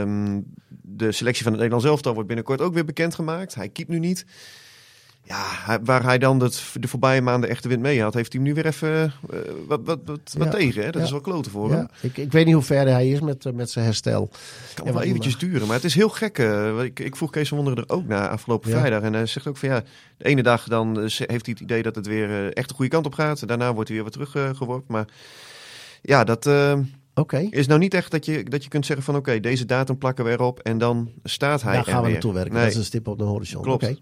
Ehm, 0.00 0.40
de 0.82 1.12
selectie 1.12 1.42
van 1.42 1.52
het 1.52 1.60
Nederlands 1.60 1.84
elftal 1.90 2.12
wordt 2.12 2.28
binnenkort 2.28 2.60
ook 2.60 2.74
weer 2.74 2.84
bekendgemaakt. 2.84 3.54
Hij 3.54 3.68
keept 3.68 3.88
nu 3.88 3.98
niet. 3.98 4.24
Ja, 5.26 5.80
waar 5.84 6.02
hij 6.02 6.18
dan 6.18 6.40
het, 6.42 6.62
de 6.80 6.88
voorbije 6.88 7.20
maanden 7.20 7.50
echt 7.50 7.62
de 7.62 7.68
wind 7.68 7.82
mee 7.82 8.02
had, 8.02 8.14
heeft 8.14 8.32
hij 8.32 8.42
hem 8.42 8.50
nu 8.52 8.54
weer 8.62 8.66
even 8.72 9.12
eh, 9.30 9.38
wat, 9.66 9.80
wat, 9.84 9.98
wat, 10.04 10.20
wat 10.38 10.44
Ja. 10.46 10.50
tegen. 10.58 10.80
Hè? 10.84 10.86
Dat 10.90 11.00
Ja. 11.00 11.02
is 11.06 11.10
wel 11.10 11.20
kloten 11.20 11.50
voor 11.50 11.70
hem. 11.70 11.78
Ja, 11.78 11.90
ik, 12.00 12.16
ik 12.16 12.32
weet 12.32 12.44
niet 12.44 12.54
hoe 12.54 12.62
ver 12.62 12.86
hij 12.88 13.08
is 13.08 13.20
met, 13.20 13.46
eh, 13.46 13.52
met 13.52 13.70
zijn 13.70 13.84
herstel. 13.84 14.30
kan 14.74 14.86
En 14.86 14.92
wel 14.92 15.02
eventjes 15.02 15.38
duren, 15.38 15.66
maar 15.66 15.76
het 15.76 15.84
is 15.84 15.94
heel 15.94 16.08
gek. 16.08 16.38
eh, 16.38 16.82
ik, 16.82 17.00
ik 17.00 17.16
vroeg 17.16 17.30
Kees 17.30 17.48
van 17.48 17.56
Wonderen 17.58 17.84
er 17.86 17.94
ook 17.94 18.06
na 18.06 18.28
afgelopen 18.28 18.70
vrijdag. 18.70 19.02
En 19.02 19.12
hij 19.12 19.26
zegt 19.26 19.46
ook 19.46 19.56
van 19.56 19.68
ja, 19.68 19.82
de 20.16 20.24
ene 20.24 20.42
dag 20.42 20.68
dan 20.68 21.00
heeft 21.00 21.18
hij 21.18 21.36
het 21.38 21.60
idee 21.60 21.82
dat 21.82 21.94
het 21.94 22.06
weer 22.06 22.52
echt 22.52 22.68
de 22.68 22.74
goede 22.74 22.90
kant 22.90 23.06
op 23.06 23.14
gaat. 23.14 23.48
Daarna 23.48 23.72
wordt 23.74 23.88
hij 23.88 24.02
weer 24.02 24.10
wat 24.10 24.28
teruggeworpen. 24.30 24.92
maar 24.94 25.06
ja, 26.06 26.24
dat 26.24 26.46
Oké, 27.16 27.38
is 27.50 27.66
nou 27.66 27.80
niet 27.80 27.94
echt 27.94 28.10
dat 28.10 28.24
je, 28.26 28.44
dat 28.44 28.62
je 28.62 28.68
kunt 28.68 28.86
zeggen 28.86 29.04
van 29.04 29.16
oké, 29.16 29.40
deze 29.40 29.64
datum 29.64 29.98
plakken 29.98 30.24
we 30.24 30.30
erop 30.30 30.58
en 30.58 30.78
dan 30.78 31.10
staat 31.22 31.62
hij 31.62 31.74
daar 31.74 31.84
gaan 31.84 31.96
we 31.96 32.02
weer. 32.02 32.10
naartoe 32.10 32.32
werken. 32.32 32.52
Nee. 32.52 32.62
Dat 32.62 32.70
is 32.72 32.76
een 32.78 32.84
stip 32.84 33.08
op 33.08 33.18
de 33.18 33.24
horizon. 33.24 33.62
Klopt. 33.62 33.94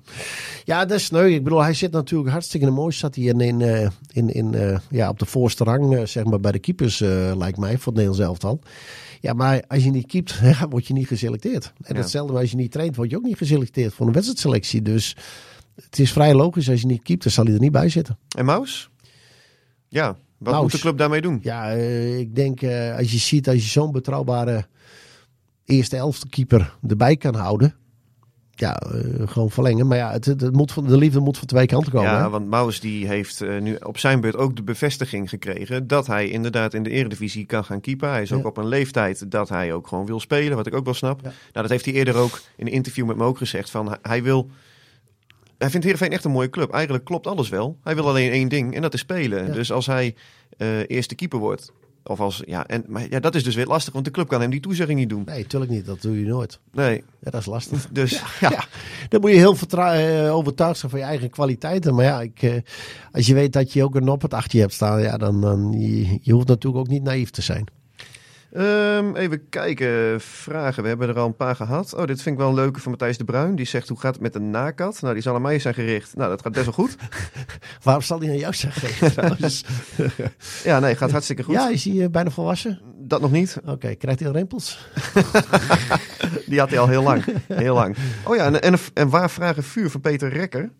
Ja, 0.64 0.84
dat 0.84 0.98
is 0.98 1.04
sneu. 1.04 1.26
Ik 1.34 1.44
bedoel, 1.44 1.62
hij 1.62 1.74
zit 1.74 1.92
natuurlijk 1.92 2.30
hartstikke 2.30 2.66
in 2.66 2.72
de 2.72 2.78
mooie. 2.78 2.92
Zat 2.92 3.14
hij 3.14 3.24
in, 3.24 3.40
in, 3.40 3.90
in, 4.12 4.32
in, 4.34 4.54
eh, 4.54 4.78
ja, 4.90 5.08
op 5.08 5.18
de 5.18 5.26
voorste 5.26 5.64
rang, 5.64 5.96
eh, 5.96 6.04
zeg 6.06 6.24
maar, 6.24 6.40
bij 6.40 6.52
de 6.52 6.58
keepers, 6.58 7.00
eh, 7.00 7.32
lijkt 7.36 7.58
mij, 7.58 7.78
voor 7.78 7.92
het 7.92 8.02
Nederlands 8.02 8.20
elftal. 8.20 8.58
Ja, 9.20 9.32
maar 9.32 9.62
als 9.68 9.84
je 9.84 9.90
niet 9.90 10.06
keept, 10.06 10.38
ja, 10.42 10.68
word 10.68 10.86
je 10.86 10.92
niet 10.92 11.06
geselecteerd. 11.06 11.72
En 11.82 11.94
Ja. 11.94 12.00
hetzelfde 12.00 12.38
als 12.38 12.50
je 12.50 12.56
niet 12.56 12.72
traint, 12.72 12.96
word 12.96 13.10
je 13.10 13.16
ook 13.16 13.22
niet 13.24 13.36
geselecteerd 13.36 13.94
voor 13.94 14.06
een 14.06 14.12
wedstrijdselectie. 14.12 14.82
Dus 14.82 15.16
het 15.74 15.98
is 15.98 16.12
vrij 16.12 16.34
logisch, 16.34 16.70
als 16.70 16.80
je 16.80 16.86
niet 16.86 17.02
keept, 17.02 17.22
dan 17.22 17.32
zal 17.32 17.44
hij 17.44 17.54
er 17.54 17.60
niet 17.60 17.72
bij 17.72 17.88
zitten. 17.88 18.18
En 18.36 18.44
Maus? 18.44 18.90
Ja, 19.88 20.16
wat 20.42 20.52
Maus. 20.52 20.62
moet 20.62 20.72
de 20.72 20.78
club 20.78 20.98
daarmee 20.98 21.20
doen? 21.20 21.38
Ja, 21.42 21.72
eh, 21.72 22.18
ik 22.18 22.34
denk 22.34 22.62
eh, 22.62 22.96
als 22.96 23.12
je 23.12 23.18
ziet, 23.18 23.48
als 23.48 23.56
je 23.56 23.70
zo'n 23.70 23.92
betrouwbare 23.92 24.66
eerste 25.64 25.96
elfte 25.96 26.28
keeper 26.28 26.76
erbij 26.88 27.16
kan 27.16 27.34
houden. 27.34 27.74
Ja, 28.54 28.76
eh, 28.76 29.28
gewoon 29.28 29.50
verlengen. 29.50 29.86
Maar 29.86 29.96
ja, 29.96 30.12
het, 30.12 30.24
het, 30.24 30.52
moet 30.52 30.72
van, 30.72 30.86
de 30.86 30.96
liefde 30.96 31.20
moet 31.20 31.38
van 31.38 31.46
twee 31.46 31.66
kanten 31.66 31.92
komen. 31.92 32.10
Ja, 32.10 32.22
hè? 32.22 32.28
want 32.28 32.48
Maus 32.48 32.80
die 32.80 33.06
heeft 33.06 33.44
nu 33.60 33.74
op 33.74 33.98
zijn 33.98 34.20
beurt 34.20 34.36
ook 34.36 34.56
de 34.56 34.62
bevestiging 34.62 35.28
gekregen 35.28 35.86
dat 35.86 36.06
hij 36.06 36.28
inderdaad 36.28 36.74
in 36.74 36.82
de 36.82 36.90
eredivisie 36.90 37.46
kan 37.46 37.64
gaan 37.64 37.80
keepen. 37.80 38.10
Hij 38.10 38.22
is 38.22 38.32
ook 38.32 38.46
op 38.46 38.56
een 38.56 38.68
leeftijd 38.68 39.30
dat 39.30 39.48
hij 39.48 39.72
ook 39.72 39.86
gewoon 39.86 40.06
wil 40.06 40.20
spelen, 40.20 40.56
wat 40.56 40.66
ik 40.66 40.74
ook 40.74 40.84
wel 40.84 40.94
snap. 40.94 41.20
Ja. 41.22 41.28
Nou, 41.28 41.34
dat 41.52 41.70
heeft 41.70 41.84
hij 41.84 41.94
eerder 41.94 42.16
ook 42.16 42.40
in 42.56 42.66
een 42.66 42.72
interview 42.72 43.06
met 43.06 43.16
me 43.16 43.24
ook 43.24 43.38
gezegd 43.38 43.70
van 43.70 43.98
hij 44.02 44.22
wil... 44.22 44.50
Hij 45.62 45.70
vindt 45.70 45.86
Heerenveen 45.86 46.12
echt 46.12 46.24
een 46.24 46.30
mooie 46.30 46.50
club. 46.50 46.72
Eigenlijk 46.72 47.04
klopt 47.04 47.26
alles 47.26 47.48
wel. 47.48 47.78
Hij 47.82 47.94
wil 47.94 48.08
alleen 48.08 48.30
één 48.30 48.48
ding 48.48 48.74
en 48.74 48.82
dat 48.82 48.94
is 48.94 49.00
spelen. 49.00 49.46
Ja. 49.46 49.52
Dus 49.52 49.72
als 49.72 49.86
hij 49.86 50.14
eh, 50.56 50.90
eerste 50.90 51.14
keeper 51.14 51.38
wordt, 51.38 51.72
of 52.04 52.20
als... 52.20 52.42
Ja, 52.46 52.66
en, 52.66 52.84
maar 52.86 53.06
ja, 53.10 53.20
dat 53.20 53.34
is 53.34 53.44
dus 53.44 53.54
weer 53.54 53.66
lastig, 53.66 53.92
want 53.92 54.04
de 54.04 54.10
club 54.10 54.28
kan 54.28 54.40
hem 54.40 54.50
die 54.50 54.60
toezegging 54.60 54.98
niet 54.98 55.08
doen. 55.08 55.22
Nee, 55.26 55.46
tuurlijk 55.46 55.70
niet. 55.72 55.86
Dat 55.86 56.02
doe 56.02 56.18
je 56.20 56.26
nooit. 56.26 56.58
Nee, 56.72 57.04
Ja, 57.20 57.30
dat 57.30 57.40
is 57.40 57.46
lastig. 57.46 57.88
dus... 57.92 58.10
Ja, 58.40 58.50
ja. 58.50 58.64
dan 59.08 59.20
moet 59.20 59.30
je 59.30 59.36
heel 59.36 59.54
vertrou- 59.56 59.96
eh, 59.96 60.34
overtuigd 60.34 60.78
zijn 60.78 60.90
van 60.90 61.00
je 61.00 61.06
eigen 61.06 61.30
kwaliteiten. 61.30 61.94
Maar 61.94 62.04
ja, 62.04 62.20
ik, 62.20 62.42
eh, 62.42 62.54
als 63.12 63.26
je 63.26 63.34
weet 63.34 63.52
dat 63.52 63.72
je 63.72 63.84
ook 63.84 63.94
een 63.94 64.04
noppert 64.04 64.34
achter 64.34 64.54
je 64.54 64.60
hebt 64.60 64.74
staan, 64.74 65.02
ja, 65.02 65.16
dan, 65.16 65.40
dan 65.40 65.72
je, 65.72 66.18
je 66.22 66.32
hoeft 66.32 66.48
natuurlijk 66.48 66.84
ook 66.84 66.90
niet 66.90 67.02
naïef 67.02 67.30
te 67.30 67.42
zijn. 67.42 67.64
Ehm, 68.52 69.16
even 69.16 69.48
kijken, 69.48 70.20
vragen. 70.20 70.82
We 70.82 70.88
hebben 70.88 71.08
er 71.08 71.18
al 71.18 71.26
een 71.26 71.36
paar 71.36 71.56
gehad. 71.56 71.94
Oh, 71.94 72.06
dit 72.06 72.22
vind 72.22 72.34
ik 72.34 72.40
wel 72.40 72.48
een 72.48 72.54
leuke 72.54 72.80
van 72.80 72.90
Matthijs 72.90 73.18
de 73.18 73.24
Bruin. 73.24 73.54
Die 73.56 73.66
zegt, 73.66 73.88
hoe 73.88 74.00
gaat 74.00 74.12
het 74.12 74.22
met 74.22 74.32
de 74.32 74.40
nakat? 74.40 75.00
Nou, 75.00 75.14
die 75.14 75.22
zal 75.22 75.34
aan 75.34 75.42
mij 75.42 75.58
zijn 75.58 75.74
gericht. 75.74 76.16
Nou, 76.16 76.30
dat 76.30 76.42
gaat 76.42 76.52
best 76.52 76.64
wel 76.64 76.74
goed. 76.74 76.96
Waarom 77.82 78.02
zal 78.02 78.20
hij 78.20 78.28
aan 78.28 78.38
jou 78.38 78.54
zeggen? 78.54 79.12
trouwens? 79.12 79.64
Ja, 80.64 80.78
nee, 80.78 80.94
gaat 80.94 81.10
hartstikke 81.10 81.42
goed. 81.42 81.54
ja, 81.54 81.68
is 81.68 81.84
hij 81.84 82.02
eh, 82.02 82.10
bijna 82.10 82.30
volwassen? 82.30 82.80
Dat 82.98 83.20
nog 83.20 83.30
niet. 83.30 83.60
Oké, 83.64 83.94
krijgt 83.94 84.18
hij 84.18 84.28
al 84.28 84.34
rimpels? 84.34 84.88
Die 86.46 86.58
had 86.58 86.70
hij 86.70 86.78
al 86.78 86.88
heel 86.88 87.02
lang. 87.02 87.24
Heel 87.48 87.74
lang. 87.74 87.96
Oh 88.24 88.36
ja, 88.36 88.44
en, 88.44 88.62
en, 88.62 88.74
en 88.94 89.08
waar 89.08 89.30
vragen 89.30 89.62
vuur 89.62 89.90
van 89.90 90.00
Peter 90.00 90.28
Rekker? 90.28 90.70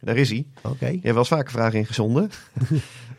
Daar 0.00 0.16
is 0.16 0.28
hij. 0.28 0.46
Oké. 0.62 0.86
Je 0.86 0.92
hebt 0.92 1.04
wel 1.04 1.16
eens 1.16 1.28
vaker 1.28 1.50
vragen 1.50 1.78
ingezonden. 1.78 2.30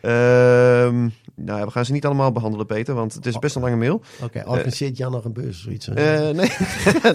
Ehm 0.03 1.09
nou, 1.35 1.59
ja, 1.59 1.65
we 1.65 1.71
gaan 1.71 1.85
ze 1.85 1.91
niet 1.91 2.05
allemaal 2.05 2.31
behandelen, 2.31 2.65
Peter, 2.65 2.95
want 2.95 3.13
het 3.13 3.25
is 3.25 3.39
best 3.39 3.55
een 3.55 3.61
lange 3.61 3.75
mail. 3.75 4.01
Oké, 4.23 4.43
organiseert 4.45 4.97
Jan 4.97 5.11
nog 5.11 5.25
een 5.25 5.33
beurs 5.33 5.57
of 5.57 5.61
zoiets? 5.61 5.87
Eh, 5.87 5.95
nee. 6.19 6.33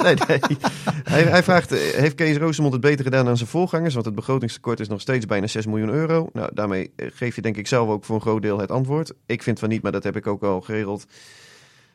nee, 0.05 0.14
nee. 0.27 0.40
Hij, 1.05 1.22
hij 1.22 1.42
vraagt, 1.42 1.72
eh, 1.72 1.79
heeft 1.79 2.14
Kees 2.14 2.37
Roosemond 2.37 2.72
het 2.72 2.83
beter 2.83 3.05
gedaan 3.05 3.24
dan 3.24 3.37
zijn 3.37 3.48
voorgangers? 3.48 3.94
Want 3.94 4.07
het 4.07 4.14
begrotingstekort 4.14 4.81
is 4.81 4.88
nog 4.88 5.01
steeds 5.01 5.27
bijna 5.27 5.46
6 5.46 5.66
miljoen 5.66 5.90
euro. 5.90 6.29
Nou, 6.33 6.51
daarmee 6.55 6.92
eh, 6.96 7.07
geef 7.14 7.35
je 7.35 7.42
denk 7.42 7.57
ik 7.57 7.66
zelf 7.66 7.88
ook 7.88 8.05
voor 8.05 8.14
een 8.14 8.20
groot 8.20 8.42
deel 8.42 8.59
het 8.59 8.70
antwoord. 8.70 9.12
Ik 9.27 9.42
vind 9.42 9.59
van 9.59 9.68
niet, 9.68 9.83
maar 9.83 9.92
dat 9.92 10.05
heb 10.05 10.16
ik 10.16 10.27
ook 10.27 10.42
al 10.42 10.61
geregeld. 10.61 11.07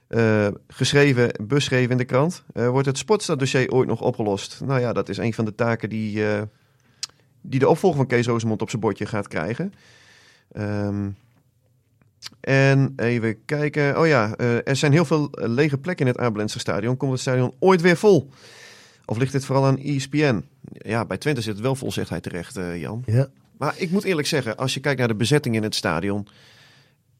Eh, 0.08 0.48
geschreven, 0.68 1.32
beschreven 1.48 1.92
in 1.92 1.98
de 1.98 2.06
krant. 2.06 2.44
Eh, 2.54 2.70
wordt 2.70 2.88
het 2.88 2.98
sportstaddossier 2.98 3.72
ooit 3.72 3.88
nog 3.88 4.02
opgelost? 4.02 4.62
Nou 4.66 4.80
ja, 4.80 4.94
dat 4.94 5.10
is 5.10 5.18
een 5.18 5.34
van 5.34 5.46
de 5.46 5.56
taken 5.56 5.90
die, 5.90 6.28
eh, 6.28 6.42
die 7.42 7.60
de 7.60 7.70
opvolger 7.70 7.98
van 7.98 8.08
Kees 8.08 8.26
Roosemond 8.28 8.62
op 8.62 8.70
zijn 8.70 8.82
bordje 8.82 9.06
gaat 9.06 9.28
krijgen. 9.28 9.74
Ehm, 10.54 11.10
en 12.40 12.94
even 12.96 13.46
kijken. 13.46 14.00
Oh 14.00 14.08
ja, 14.08 14.36
eh, 14.36 14.68
er 14.68 14.76
zijn 14.76 14.92
heel 14.92 15.06
veel 15.06 15.32
eh, 15.32 15.50
lege 15.50 15.78
plekken 15.78 16.06
in 16.06 16.12
het 16.12 16.22
Abelense 16.22 16.60
stadion. 16.60 16.98
Komt 16.98 17.12
het 17.12 17.22
stadion 17.22 17.54
ooit 17.60 17.82
weer 17.82 17.98
vol? 17.98 18.30
Of 19.06 19.18
ligt 19.18 19.32
dit 19.32 19.46
vooral 19.46 19.66
aan 19.66 19.78
ESPN? 19.78 20.44
Ja, 20.72 21.06
bij 21.06 21.18
Twente 21.18 21.42
zit 21.42 21.54
het 21.54 21.62
wel 21.62 21.76
vol, 21.76 21.92
zegt 21.92 22.10
hij 22.10 22.20
terecht, 22.20 22.58
eh, 22.58 22.80
Jan. 22.82 23.04
Ja. 23.06 23.28
Maar 23.58 23.74
ik 23.78 23.92
moet 23.92 24.04
eerlijk 24.04 24.28
zeggen, 24.28 24.58
als 24.58 24.74
je 24.74 24.80
kijkt 24.80 25.00
naar 25.00 25.08
de 25.08 25.16
bezetting 25.16 25.56
in 25.56 25.64
het 25.64 25.76
stadion... 25.76 26.28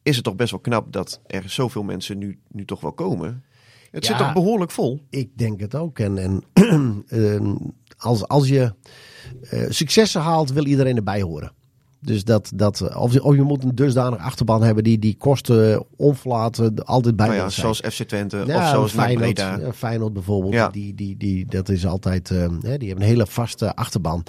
is 0.02 0.16
het 0.16 0.24
toch 0.24 0.36
best 0.36 0.50
wel 0.50 0.60
knap 0.60 0.92
dat 0.92 1.20
er 1.26 1.42
zoveel 1.46 1.82
mensen 1.82 2.18
nu, 2.18 2.38
nu 2.48 2.64
toch 2.64 2.80
wel 2.80 2.92
komen. 2.92 3.44
Het 3.90 4.06
zit 4.06 4.18
toch 4.18 4.32
behoorlijk 4.32 4.70
vol? 4.70 5.00
Ik 5.10 5.38
denk 5.38 5.60
het 5.60 5.74
ook. 5.74 5.98
En, 5.98 6.18
en 6.18 6.42
ehm, 7.08 7.54
als, 7.98 8.28
als 8.28 8.48
je 8.48 8.74
successen 9.68 10.20
haalt, 10.20 10.52
wil 10.52 10.66
iedereen 10.66 10.96
erbij 10.96 11.22
horen. 11.22 11.52
Dus 12.04 12.24
dat, 12.24 12.52
dat 12.54 12.96
of, 12.96 13.12
je, 13.12 13.22
of 13.22 13.34
je 13.34 13.42
moet 13.42 13.64
een 13.64 13.74
dusdanig 13.74 14.18
achterban 14.18 14.62
hebben 14.62 14.84
die 14.84 14.98
die 14.98 15.16
kosten 15.18 15.84
onverlaten 15.96 16.84
altijd 16.84 17.16
bij 17.16 17.26
Nou 17.26 17.38
ja, 17.38 17.48
zijn. 17.48 17.74
zoals 17.74 17.94
FC 17.94 18.02
Twente 18.08 18.42
of 18.46 18.68
zoals 18.68 18.92
Feyenoord, 18.92 19.38
ja, 19.38 19.72
Feyenoord 19.74 20.12
bijvoorbeeld, 20.12 20.52
Ja. 20.54 20.68
die, 20.68 20.94
die, 20.94 21.16
die, 21.16 21.46
dat 21.46 21.68
is 21.68 21.86
altijd, 21.86 22.30
eh, 22.30 22.48
die 22.60 22.68
hebben 22.88 22.96
een 22.96 23.02
hele 23.02 23.26
vaste 23.26 23.76
achterban. 23.76 24.22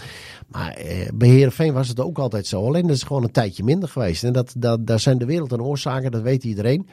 Maar 0.48 0.70
eh, 0.74 1.08
bij 1.14 1.28
Heerenveen 1.28 1.74
was 1.74 1.88
het 1.88 2.00
ook 2.00 2.18
altijd 2.18 2.48
zo. 2.48 2.66
Alleen 2.66 2.88
dat 2.88 2.96
is 2.96 3.04
gewoon 3.04 3.24
een 3.24 3.32
tijdje 3.32 3.64
minder 3.64 3.90
geweest. 3.90 4.24
En 4.24 4.34
dat, 4.34 4.54
dat, 4.58 4.88
daar 4.88 5.00
zijn 5.00 5.18
de 5.18 5.26
wereld 5.26 5.52
en 5.52 5.62
oorzaken, 5.62 6.12
dat 6.12 6.22
weet 6.22 6.44
iedereen. 6.44 6.88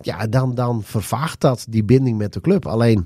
Ja, 0.00 0.26
dan, 0.26 0.54
dan 0.54 0.82
vervaagt 0.82 1.40
dat 1.40 1.66
die 1.68 1.84
binding 1.84 2.18
met 2.18 2.32
de 2.32 2.40
club. 2.40 2.66
Alleen 2.66 3.04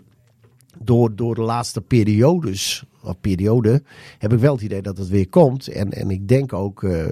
door, 0.79 1.17
door 1.17 1.35
de 1.35 1.41
laatste 1.43 1.81
periodes 1.81 2.85
periode, 3.15 3.83
heb 4.19 4.33
ik 4.33 4.39
wel 4.39 4.53
het 4.53 4.63
idee 4.63 4.83
dat 4.83 4.99
het 4.99 5.09
weer 5.09 5.29
komt. 5.29 5.69
En, 5.69 5.91
en 5.93 6.11
ik 6.11 6.29
denk 6.29 6.53
ook, 6.53 6.83
uh, 6.83 7.07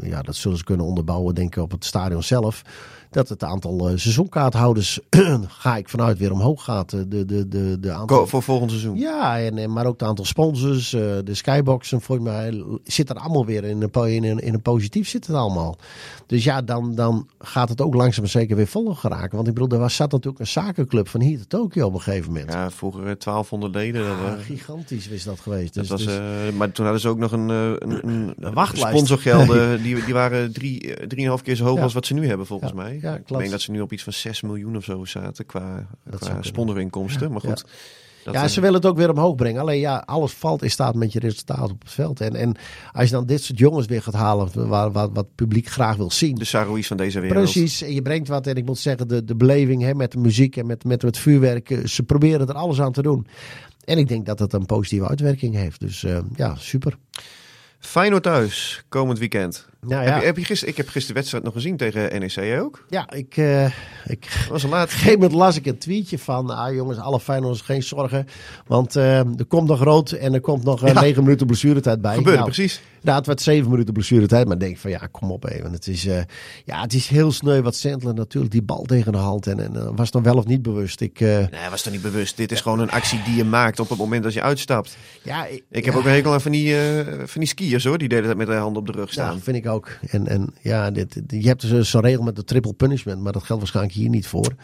ja, 0.00 0.22
dat 0.22 0.34
zullen 0.34 0.58
ze 0.58 0.64
kunnen 0.64 0.86
onderbouwen, 0.86 1.34
denk 1.34 1.56
ik, 1.56 1.62
op 1.62 1.70
het 1.70 1.84
stadion 1.84 2.22
zelf 2.22 2.62
dat 3.12 3.28
het 3.28 3.44
aantal 3.44 3.90
uh, 3.90 3.96
seizoenkaarthouders, 3.96 5.00
ga 5.62 5.76
ik 5.76 5.88
vanuit, 5.88 6.18
weer 6.18 6.32
omhoog 6.32 6.64
gaat. 6.64 6.90
De, 6.90 7.24
de, 7.24 7.48
de, 7.48 7.80
de 7.80 7.92
aantal... 7.92 8.26
Voor 8.26 8.42
volgend 8.42 8.70
seizoen? 8.70 8.98
Ja, 8.98 9.40
en, 9.40 9.72
maar 9.72 9.86
ook 9.86 10.00
het 10.00 10.08
aantal 10.08 10.24
sponsors, 10.24 10.90
de 10.90 11.22
skyboxen, 11.34 12.00
volgens 12.00 12.28
mij 12.28 12.64
zit 12.84 13.10
er 13.10 13.16
allemaal 13.16 13.46
weer 13.46 13.64
in 13.64 13.82
een, 13.82 14.06
in 14.06 14.24
een, 14.24 14.38
in 14.38 14.54
een 14.54 14.62
positief 14.62 15.08
zit 15.08 15.26
het 15.26 15.36
allemaal. 15.36 15.76
Dus 16.26 16.44
ja, 16.44 16.62
dan, 16.62 16.94
dan 16.94 17.28
gaat 17.38 17.68
het 17.68 17.80
ook 17.80 17.94
langzaam 17.94 18.20
maar 18.22 18.30
zeker 18.30 18.56
weer 18.56 18.66
vol 18.66 18.94
geraken. 18.94 19.36
Want 19.36 19.48
ik 19.48 19.54
bedoel, 19.54 19.68
er 19.68 19.78
was, 19.78 19.96
zat 19.96 20.12
natuurlijk 20.12 20.40
een 20.40 20.46
zakenclub 20.46 21.08
van 21.08 21.20
hier 21.20 21.38
tot 21.38 21.48
Tokio 21.48 21.86
op 21.86 21.94
een 21.94 22.00
gegeven 22.00 22.32
moment. 22.32 22.52
Ja, 22.52 22.70
vroeger 22.70 23.02
1200 23.02 23.74
leden. 23.74 24.02
Ja, 24.04 24.30
dat, 24.30 24.42
gigantisch 24.42 25.08
is 25.08 25.24
dat 25.24 25.40
geweest. 25.40 25.74
Dus, 25.74 25.88
dat 25.88 25.98
was, 25.98 26.06
dus... 26.06 26.18
Uh, 26.18 26.56
maar 26.58 26.72
toen 26.72 26.84
hadden 26.84 27.02
ze 27.02 27.08
ook 27.08 27.18
nog 27.18 27.32
een, 27.32 27.48
een, 27.48 28.08
een, 28.08 28.34
een 28.38 28.54
wachtlijst. 28.54 28.96
Sponsorgelden, 28.96 29.82
die, 29.82 30.04
die 30.04 30.14
waren 30.14 30.52
drie, 30.52 31.06
drieënhalf 31.06 31.42
keer 31.42 31.56
zo 31.56 31.64
hoog 31.64 31.76
ja. 31.76 31.82
als 31.82 31.92
wat 31.92 32.06
ze 32.06 32.14
nu 32.14 32.26
hebben 32.26 32.46
volgens 32.46 32.70
ja. 32.70 32.76
mij. 32.76 32.98
Ja, 33.02 33.14
ik 33.14 33.26
denk 33.26 33.50
dat 33.50 33.60
ze 33.60 33.70
nu 33.70 33.80
op 33.80 33.92
iets 33.92 34.02
van 34.02 34.12
6 34.12 34.40
miljoen 34.40 34.76
of 34.76 34.84
zo 34.84 35.04
zaten 35.04 35.46
qua, 35.46 35.86
qua 36.18 36.42
sponsorinkomsten. 36.42 37.30
Maar 37.32 37.40
goed. 37.40 37.64
Dat, 38.24 38.34
ja, 38.34 38.48
ze 38.48 38.60
willen 38.60 38.76
het 38.76 38.86
ook 38.86 38.96
weer 38.96 39.10
omhoog 39.10 39.34
brengen. 39.34 39.60
Alleen 39.60 39.80
ja, 39.80 40.02
alles 40.06 40.32
valt 40.32 40.62
in 40.62 40.70
staat 40.70 40.94
met 40.94 41.12
je 41.12 41.18
resultaat 41.18 41.70
op 41.70 41.82
het 41.82 41.90
veld. 41.90 42.20
En, 42.20 42.34
en 42.34 42.56
als 42.92 43.04
je 43.04 43.14
dan 43.14 43.26
dit 43.26 43.42
soort 43.42 43.58
jongens 43.58 43.86
weer 43.86 44.02
gaat 44.02 44.14
halen, 44.14 44.68
waar, 44.68 44.92
wat 44.92 45.10
wat 45.12 45.34
publiek 45.34 45.68
graag 45.68 45.96
wil 45.96 46.10
zien. 46.10 46.34
De 46.34 46.44
Saroïs 46.44 46.86
van 46.86 46.96
deze 46.96 47.20
wereld. 47.20 47.42
Precies, 47.42 47.82
en 47.82 47.94
je 47.94 48.02
brengt 48.02 48.28
wat. 48.28 48.46
En 48.46 48.54
ik 48.54 48.64
moet 48.64 48.78
zeggen, 48.78 49.08
de, 49.08 49.24
de 49.24 49.36
beleving 49.36 49.82
hè, 49.82 49.94
met 49.94 50.12
de 50.12 50.18
muziek 50.18 50.56
en 50.56 50.66
met, 50.66 50.84
met 50.84 51.02
het 51.02 51.18
vuurwerk. 51.18 51.80
Ze 51.84 52.02
proberen 52.02 52.48
er 52.48 52.54
alles 52.54 52.80
aan 52.80 52.92
te 52.92 53.02
doen. 53.02 53.26
En 53.84 53.98
ik 53.98 54.08
denk 54.08 54.26
dat 54.26 54.38
het 54.38 54.52
een 54.52 54.66
positieve 54.66 55.08
uitwerking 55.08 55.54
heeft. 55.54 55.80
Dus 55.80 56.02
uh, 56.02 56.18
ja, 56.34 56.54
super. 56.54 56.96
Feyenoord 57.78 58.22
thuis, 58.22 58.84
komend 58.88 59.18
weekend. 59.18 59.68
Nou, 59.86 60.04
ja. 60.04 60.10
heb 60.10 60.20
je, 60.20 60.26
heb 60.26 60.36
je 60.36 60.44
gister, 60.44 60.68
ik 60.68 60.76
heb 60.76 60.86
gisteren 60.86 61.08
de 61.08 61.20
wedstrijd 61.20 61.44
nog 61.44 61.52
gezien 61.52 61.76
tegen 61.76 62.20
NEC 62.20 62.60
ook. 62.60 62.84
Ja, 62.88 63.10
ik, 63.10 63.36
uh, 63.36 63.64
ik 64.06 64.46
was 64.48 64.62
laat. 64.62 64.84
Op 64.84 64.90
een 64.90 64.96
gegeven 64.96 65.20
moment 65.20 65.32
las 65.32 65.56
ik 65.56 65.66
een 65.66 65.78
tweetje 65.78 66.18
van, 66.18 66.50
ah 66.50 66.74
jongens, 66.74 66.98
alle 66.98 67.20
Feyenoorders 67.20 67.60
geen 67.60 67.82
zorgen. 67.82 68.26
Want 68.66 68.96
uh, 68.96 69.18
er 69.18 69.44
komt 69.48 69.68
nog 69.68 69.82
rood 69.82 70.10
en 70.10 70.34
er 70.34 70.40
komt 70.40 70.64
nog 70.64 70.82
uh, 70.82 70.92
ja. 70.92 71.00
9 71.00 71.22
minuten 71.22 71.46
blessuretijd 71.46 72.00
bij. 72.00 72.14
Gebeurde 72.14 72.38
nou, 72.38 72.50
precies. 72.50 72.80
Nou, 73.00 73.16
het 73.16 73.26
werd 73.26 73.40
7 73.40 73.70
minuten 73.70 73.94
blessuretijd, 73.94 74.44
maar 74.44 74.54
ik 74.54 74.60
denk 74.60 74.78
van 74.78 74.90
ja, 74.90 75.08
kom 75.10 75.30
op 75.30 75.48
even. 75.48 75.72
Het 75.72 75.86
is, 75.86 76.02
ja, 76.64 76.80
het 76.80 76.94
is 76.94 77.08
heel 77.08 77.32
sneu 77.32 77.62
wat 77.62 77.76
Sandler 77.76 78.14
natuurlijk 78.14 78.52
die 78.52 78.62
bal 78.62 78.82
tegen 78.82 79.12
de 79.12 79.18
hand 79.18 79.46
en, 79.46 79.60
en 79.60 79.96
was 79.96 80.10
dan 80.10 80.22
wel 80.22 80.36
of 80.36 80.46
niet 80.46 80.62
bewust. 80.62 81.00
Ik, 81.00 81.20
nee, 81.20 81.48
was 81.70 81.82
toch 81.82 81.92
niet 81.92 82.02
bewust. 82.02 82.36
Dit 82.36 82.52
is 82.52 82.60
gewoon 82.60 82.78
een 82.78 82.90
actie 82.90 83.22
die 83.24 83.36
je 83.36 83.44
maakt 83.44 83.80
op 83.80 83.88
het 83.88 83.98
moment 83.98 84.22
dat 84.22 84.32
je 84.32 84.42
uitstapt. 84.42 84.96
Ja, 85.22 85.46
ik, 85.46 85.64
ik 85.70 85.84
heb 85.84 85.94
ook 85.94 86.04
een 86.04 86.10
hekel 86.10 86.32
aan 86.32 86.40
van 86.40 86.52
die, 86.52 86.76
van 87.24 87.40
die 87.40 87.48
skiers 87.48 87.84
hoor, 87.84 87.98
die 87.98 88.08
deden 88.08 88.28
dat 88.28 88.36
met 88.36 88.46
de 88.46 88.52
hand 88.52 88.76
op 88.76 88.86
de 88.86 88.92
rug 88.92 89.12
staan. 89.12 89.34
Ja, 89.34 89.40
vind 89.40 89.56
ik 89.56 89.66
ook. 89.72 89.88
En, 90.10 90.26
en 90.26 90.54
ja, 90.60 90.90
dit, 90.90 91.20
je 91.26 91.46
hebt 91.46 91.60
dus 91.60 91.90
zo'n 91.90 92.00
regel 92.00 92.22
met 92.22 92.36
de 92.36 92.44
triple 92.44 92.72
punishment, 92.72 93.20
maar 93.20 93.32
dat 93.32 93.42
geldt 93.42 93.62
waarschijnlijk 93.62 93.96
hier 93.96 94.08
niet 94.08 94.26
voor. 94.26 94.54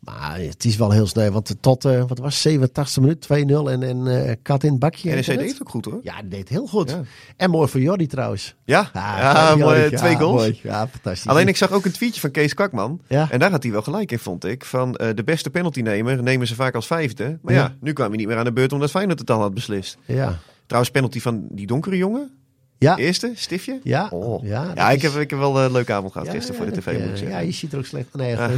Maar 0.00 0.40
het 0.40 0.64
is 0.64 0.76
wel 0.76 0.90
heel 0.90 1.06
snel, 1.06 1.30
want 1.30 1.56
tot, 1.60 1.84
uh, 1.84 2.04
wat 2.06 2.18
was 2.18 2.40
87 2.40 3.02
minuut, 3.02 3.26
2-0 3.26 3.70
en, 3.70 3.82
en 3.82 4.06
uh, 4.06 4.32
kat 4.42 4.62
in 4.62 4.70
het 4.70 4.78
bakje. 4.78 5.10
En 5.10 5.16
deed 5.22 5.50
het 5.50 5.60
ook 5.60 5.68
goed 5.68 5.84
hoor. 5.84 6.00
Ja, 6.02 6.14
deed 6.24 6.48
heel 6.48 6.66
goed. 6.66 6.90
Ja. 6.90 7.02
En 7.36 7.50
mooi 7.50 7.68
voor 7.68 7.80
Jordi 7.80 8.06
trouwens. 8.06 8.54
Ja, 8.64 8.90
ah, 8.92 9.16
ja, 9.18 9.56
mooi, 9.56 9.90
twee 9.90 10.16
goals. 10.16 10.40
Mooi. 10.40 10.60
Ja, 10.62 10.88
fantastisch. 10.88 11.30
Alleen 11.30 11.48
ik 11.48 11.56
zag 11.56 11.72
ook 11.72 11.84
een 11.84 11.92
tweetje 11.92 12.20
van 12.20 12.30
Kees 12.30 12.54
Kakman. 12.54 13.00
Ja. 13.08 13.30
En 13.30 13.38
daar 13.38 13.50
had 13.50 13.62
hij 13.62 13.72
wel 13.72 13.82
gelijk 13.82 14.12
in, 14.12 14.18
vond 14.18 14.44
ik. 14.44 14.64
Van 14.64 14.88
uh, 14.88 15.08
de 15.14 15.24
beste 15.24 15.50
penaltynemer 15.50 16.22
nemen 16.22 16.46
ze 16.46 16.54
vaak 16.54 16.74
als 16.74 16.86
vijfde. 16.86 17.38
Maar 17.42 17.54
ja, 17.54 17.60
ja 17.60 17.74
nu 17.80 17.92
kwam 17.92 18.08
hij 18.08 18.16
niet 18.16 18.26
meer 18.26 18.36
aan 18.36 18.44
de 18.44 18.52
beurt 18.52 18.72
omdat 18.72 18.90
Feyenoord 18.90 19.18
het 19.18 19.30
al 19.30 19.40
had 19.40 19.54
beslist. 19.54 19.98
Ja. 20.04 20.38
Trouwens, 20.66 20.92
penalty 20.92 21.20
van 21.20 21.46
die 21.50 21.66
donkere 21.66 21.96
jongen. 21.96 22.30
Ja. 22.78 22.96
Eerste, 22.96 23.32
stiftje? 23.34 23.80
Ja. 23.82 24.08
Oh. 24.10 24.44
Ja, 24.44 24.72
ja 24.74 24.90
ik, 24.90 25.02
heb, 25.02 25.12
ik 25.12 25.30
heb 25.30 25.38
wel 25.38 25.60
een 25.60 25.72
leuke 25.72 25.92
avond 25.92 26.12
gehad 26.12 26.26
ja, 26.26 26.32
gisteren 26.32 26.56
voor 26.56 26.66
de 26.66 26.80
tv. 26.80 27.08
Moet 27.08 27.20
ik 27.20 27.28
ja, 27.28 27.38
je 27.38 27.52
ziet 27.52 27.72
er 27.72 27.78
ook 27.78 27.84
slecht. 27.84 28.14
Nee, 28.14 28.30
ja. 28.30 28.50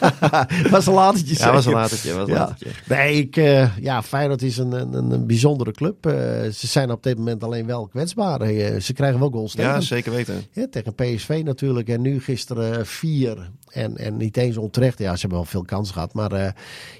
was 0.70 0.86
een 0.86 0.92
latertje. 0.92 1.34
Ja, 1.38 1.52
was 1.52 1.66
een 1.66 1.72
latertje. 1.72 2.12
Was 2.12 2.28
een 2.28 2.34
ja. 2.34 2.40
latertje. 2.40 2.68
Nee, 2.88 3.16
ik, 3.16 3.36
uh, 3.36 3.76
ja, 3.78 4.02
Feyenoord 4.02 4.42
is 4.42 4.58
een, 4.58 4.72
een, 4.72 5.10
een 5.10 5.26
bijzondere 5.26 5.72
club. 5.72 6.06
Uh, 6.06 6.12
ze 6.52 6.66
zijn 6.66 6.90
op 6.90 7.02
dit 7.02 7.18
moment 7.18 7.44
alleen 7.44 7.66
wel 7.66 7.86
kwetsbaar. 7.86 8.50
Uh, 8.50 8.80
ze 8.80 8.92
krijgen 8.92 9.20
wel 9.20 9.30
goals 9.30 9.54
tegen. 9.54 9.70
Ja, 9.70 9.80
zeker 9.80 10.12
weten. 10.12 10.44
Ja, 10.52 10.66
tegen 10.70 10.94
PSV 10.94 11.40
natuurlijk. 11.44 11.88
En 11.88 12.00
nu 12.00 12.20
gisteren 12.20 12.86
vier. 12.86 13.50
En, 13.70 13.96
en 13.96 14.16
niet 14.16 14.36
eens 14.36 14.56
onterecht. 14.56 14.98
Ja, 14.98 15.14
ze 15.14 15.20
hebben 15.20 15.38
wel 15.38 15.46
veel 15.46 15.64
kans 15.64 15.90
gehad. 15.90 16.14
Maar 16.14 16.32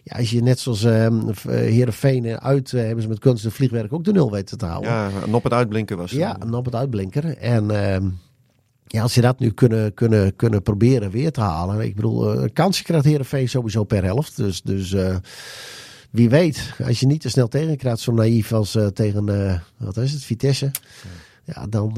ja, 0.02 0.16
als 0.16 0.30
je 0.30 0.42
net 0.42 0.58
zoals 0.58 0.82
Heerenveen 1.48 2.40
uit 2.40 2.70
hebben 2.70 3.02
ze 3.02 3.08
met 3.08 3.18
kunst 3.18 3.44
en 3.44 3.52
vliegwerk 3.52 3.92
ook 3.92 4.04
de 4.04 4.12
nul 4.12 4.30
weten 4.30 4.58
te 4.58 4.66
houden. 4.66 4.90
Ja, 4.90 5.10
en 5.26 5.34
op 5.34 5.44
het 5.44 5.52
uitblinken 5.52 5.96
was 5.96 6.10
Ja, 6.10 6.36
en 6.54 6.60
op 6.60 6.64
het 6.64 6.74
uitblinken. 6.74 7.40
En 7.40 7.64
uh, 7.64 8.10
ja, 8.86 9.02
als 9.02 9.12
ze 9.12 9.20
dat 9.20 9.38
nu 9.38 9.50
kunnen, 9.50 9.94
kunnen, 9.94 10.36
kunnen 10.36 10.62
proberen 10.62 11.10
weer 11.10 11.32
te 11.32 11.40
halen. 11.40 11.80
Ik 11.80 11.94
bedoel, 11.94 12.42
een 12.42 12.52
kansje 12.52 12.82
krijgt 12.82 13.04
Heerenveen 13.04 13.48
sowieso 13.48 13.84
per 13.84 14.04
helft. 14.04 14.36
Dus, 14.36 14.62
dus 14.62 14.92
uh, 14.92 15.16
wie 16.10 16.28
weet, 16.28 16.72
als 16.86 17.00
je 17.00 17.06
niet 17.06 17.20
te 17.20 17.28
snel 17.28 17.48
tegenkrijgt, 17.48 18.00
zo 18.00 18.12
naïef 18.12 18.52
als 18.52 18.76
uh, 18.76 18.86
tegen, 18.86 19.62
wat 19.78 19.96
is 19.96 20.12
het, 20.12 20.24
Vitesse. 20.24 20.70
Ja, 21.44 21.66
dan 21.66 21.92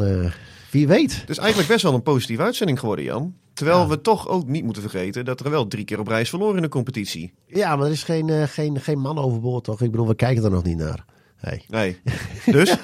wie 0.71 0.87
weet. 0.87 1.21
Het 1.21 1.31
is 1.31 1.39
eigenlijk 1.39 1.69
best 1.69 1.83
wel 1.83 1.95
een 1.95 2.03
positieve 2.03 2.43
uitzending 2.43 2.79
geworden, 2.79 3.05
Jan. 3.05 3.35
Terwijl 3.53 3.81
ja. 3.81 3.89
we 3.89 4.01
toch 4.01 4.29
ook 4.29 4.49
niet 4.49 4.65
moeten 4.65 4.83
vergeten 4.83 5.25
dat 5.25 5.41
er 5.41 5.51
wel 5.51 5.67
drie 5.67 5.85
keer 5.85 6.01
op 6.01 6.09
reis 6.09 6.29
verloren 6.29 6.57
in 6.57 6.63
de 6.63 6.69
competitie. 6.69 7.33
Ja, 7.47 7.77
maar 7.77 7.87
er 7.87 7.93
is 7.93 8.03
geen, 8.03 8.49
geen, 8.49 8.81
geen 8.81 8.99
man 8.99 9.19
overboord, 9.19 9.65
toch? 9.65 9.81
Ik 9.81 9.91
bedoel, 9.91 10.09
we 10.09 10.15
kijken 10.15 10.45
er 10.45 10.51
nog 10.51 10.65
niet 10.65 10.77
naar. 10.77 11.05
Nee. 11.41 11.65
nee. 11.69 12.01
Dus? 12.57 12.77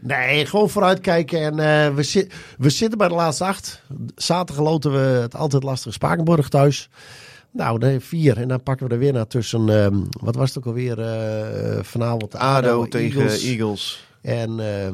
nee, 0.00 0.46
gewoon 0.46 0.70
vooruitkijken. 0.70 1.40
En 1.40 1.88
uh, 1.90 1.94
we, 1.94 2.02
zi 2.02 2.26
we 2.58 2.70
zitten 2.70 2.98
bij 2.98 3.08
de 3.08 3.14
laatste 3.14 3.44
acht. 3.44 3.82
Zaterdag 4.14 4.64
loten 4.64 4.92
we 4.92 4.98
het 4.98 5.34
altijd 5.34 5.62
lastige 5.62 5.92
Spakenburg 5.92 6.48
thuis. 6.48 6.88
Nou, 7.50 7.78
nee, 7.78 8.00
vier. 8.00 8.36
En 8.36 8.48
dan 8.48 8.62
pakken 8.62 8.86
we 8.86 8.92
er 8.92 8.98
weer 8.98 9.12
naar 9.12 9.26
tussen, 9.26 9.68
um, 9.68 10.08
wat 10.20 10.34
was 10.34 10.48
het 10.48 10.58
ook 10.58 10.66
alweer 10.66 10.98
uh, 10.98 11.82
vanavond? 11.82 12.34
ADO, 12.34 12.68
ADO 12.68 12.88
tegen 12.88 13.20
Eagles. 13.20 13.42
Eagles. 13.42 14.04
En, 14.22 14.58
uh, 14.58 14.86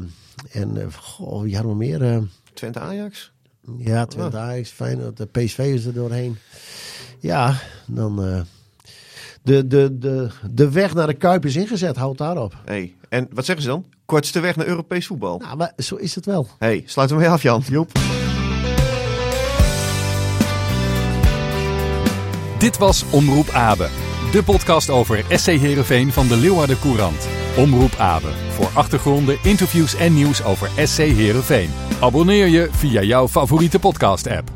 en 0.50 0.92
goh, 0.92 1.42
wie 1.42 1.54
hadden 1.54 1.72
we 1.72 1.78
meer? 1.78 2.28
Twente 2.54 2.80
Ajax? 2.80 3.32
Ja, 3.78 4.06
Twente 4.06 4.36
oh. 4.36 4.42
Ajax. 4.42 4.70
Fijn, 4.70 5.12
de 5.14 5.26
PSV 5.26 5.58
is 5.58 5.84
er 5.84 5.94
doorheen. 5.94 6.38
Ja, 7.20 7.60
dan 7.86 8.46
de, 9.46 9.66
de, 9.66 9.98
de, 9.98 10.28
de 10.50 10.70
weg 10.70 10.94
naar 10.94 11.06
de 11.06 11.14
Kuip 11.14 11.44
is 11.44 11.56
ingezet. 11.56 11.96
Houd 11.96 12.18
daarop. 12.18 12.54
Hey, 12.64 12.94
en 13.08 13.28
wat 13.32 13.44
zeggen 13.44 13.64
ze 13.64 13.70
dan? 13.70 13.84
Kortste 14.04 14.40
weg 14.40 14.56
naar 14.56 14.66
Europees 14.66 15.06
voetbal. 15.06 15.38
Nou, 15.38 15.56
maar 15.56 15.72
zo 15.76 15.94
is 15.94 16.14
het 16.14 16.26
wel. 16.26 16.46
hey, 16.58 16.82
sluit 16.86 17.10
hem 17.10 17.18
weer 17.18 17.28
af, 17.28 17.42
Jan. 17.42 17.62
Joep. 17.68 17.92
Dit 22.58 22.78
was 22.78 23.04
Omroep 23.10 23.48
Abe. 23.48 23.88
De 24.32 24.42
podcast 24.44 24.90
over 24.90 25.24
SC 25.28 25.46
Heerenveen 25.46 26.12
van 26.12 26.28
de 26.28 26.36
Leeuwarden 26.36 26.78
Courant. 26.78 27.28
Omroep 27.56 27.94
Abe. 27.98 28.30
Voor 28.50 28.70
achtergronden, 28.74 29.38
interviews 29.42 29.94
en 29.94 30.14
nieuws 30.14 30.44
over 30.44 30.70
SC 30.84 30.98
Heerenveen. 30.98 31.70
Abonneer 32.00 32.46
je 32.46 32.68
via 32.70 33.02
jouw 33.02 33.28
favoriete 33.28 33.78
podcast 33.78 34.26
app. 34.26 34.50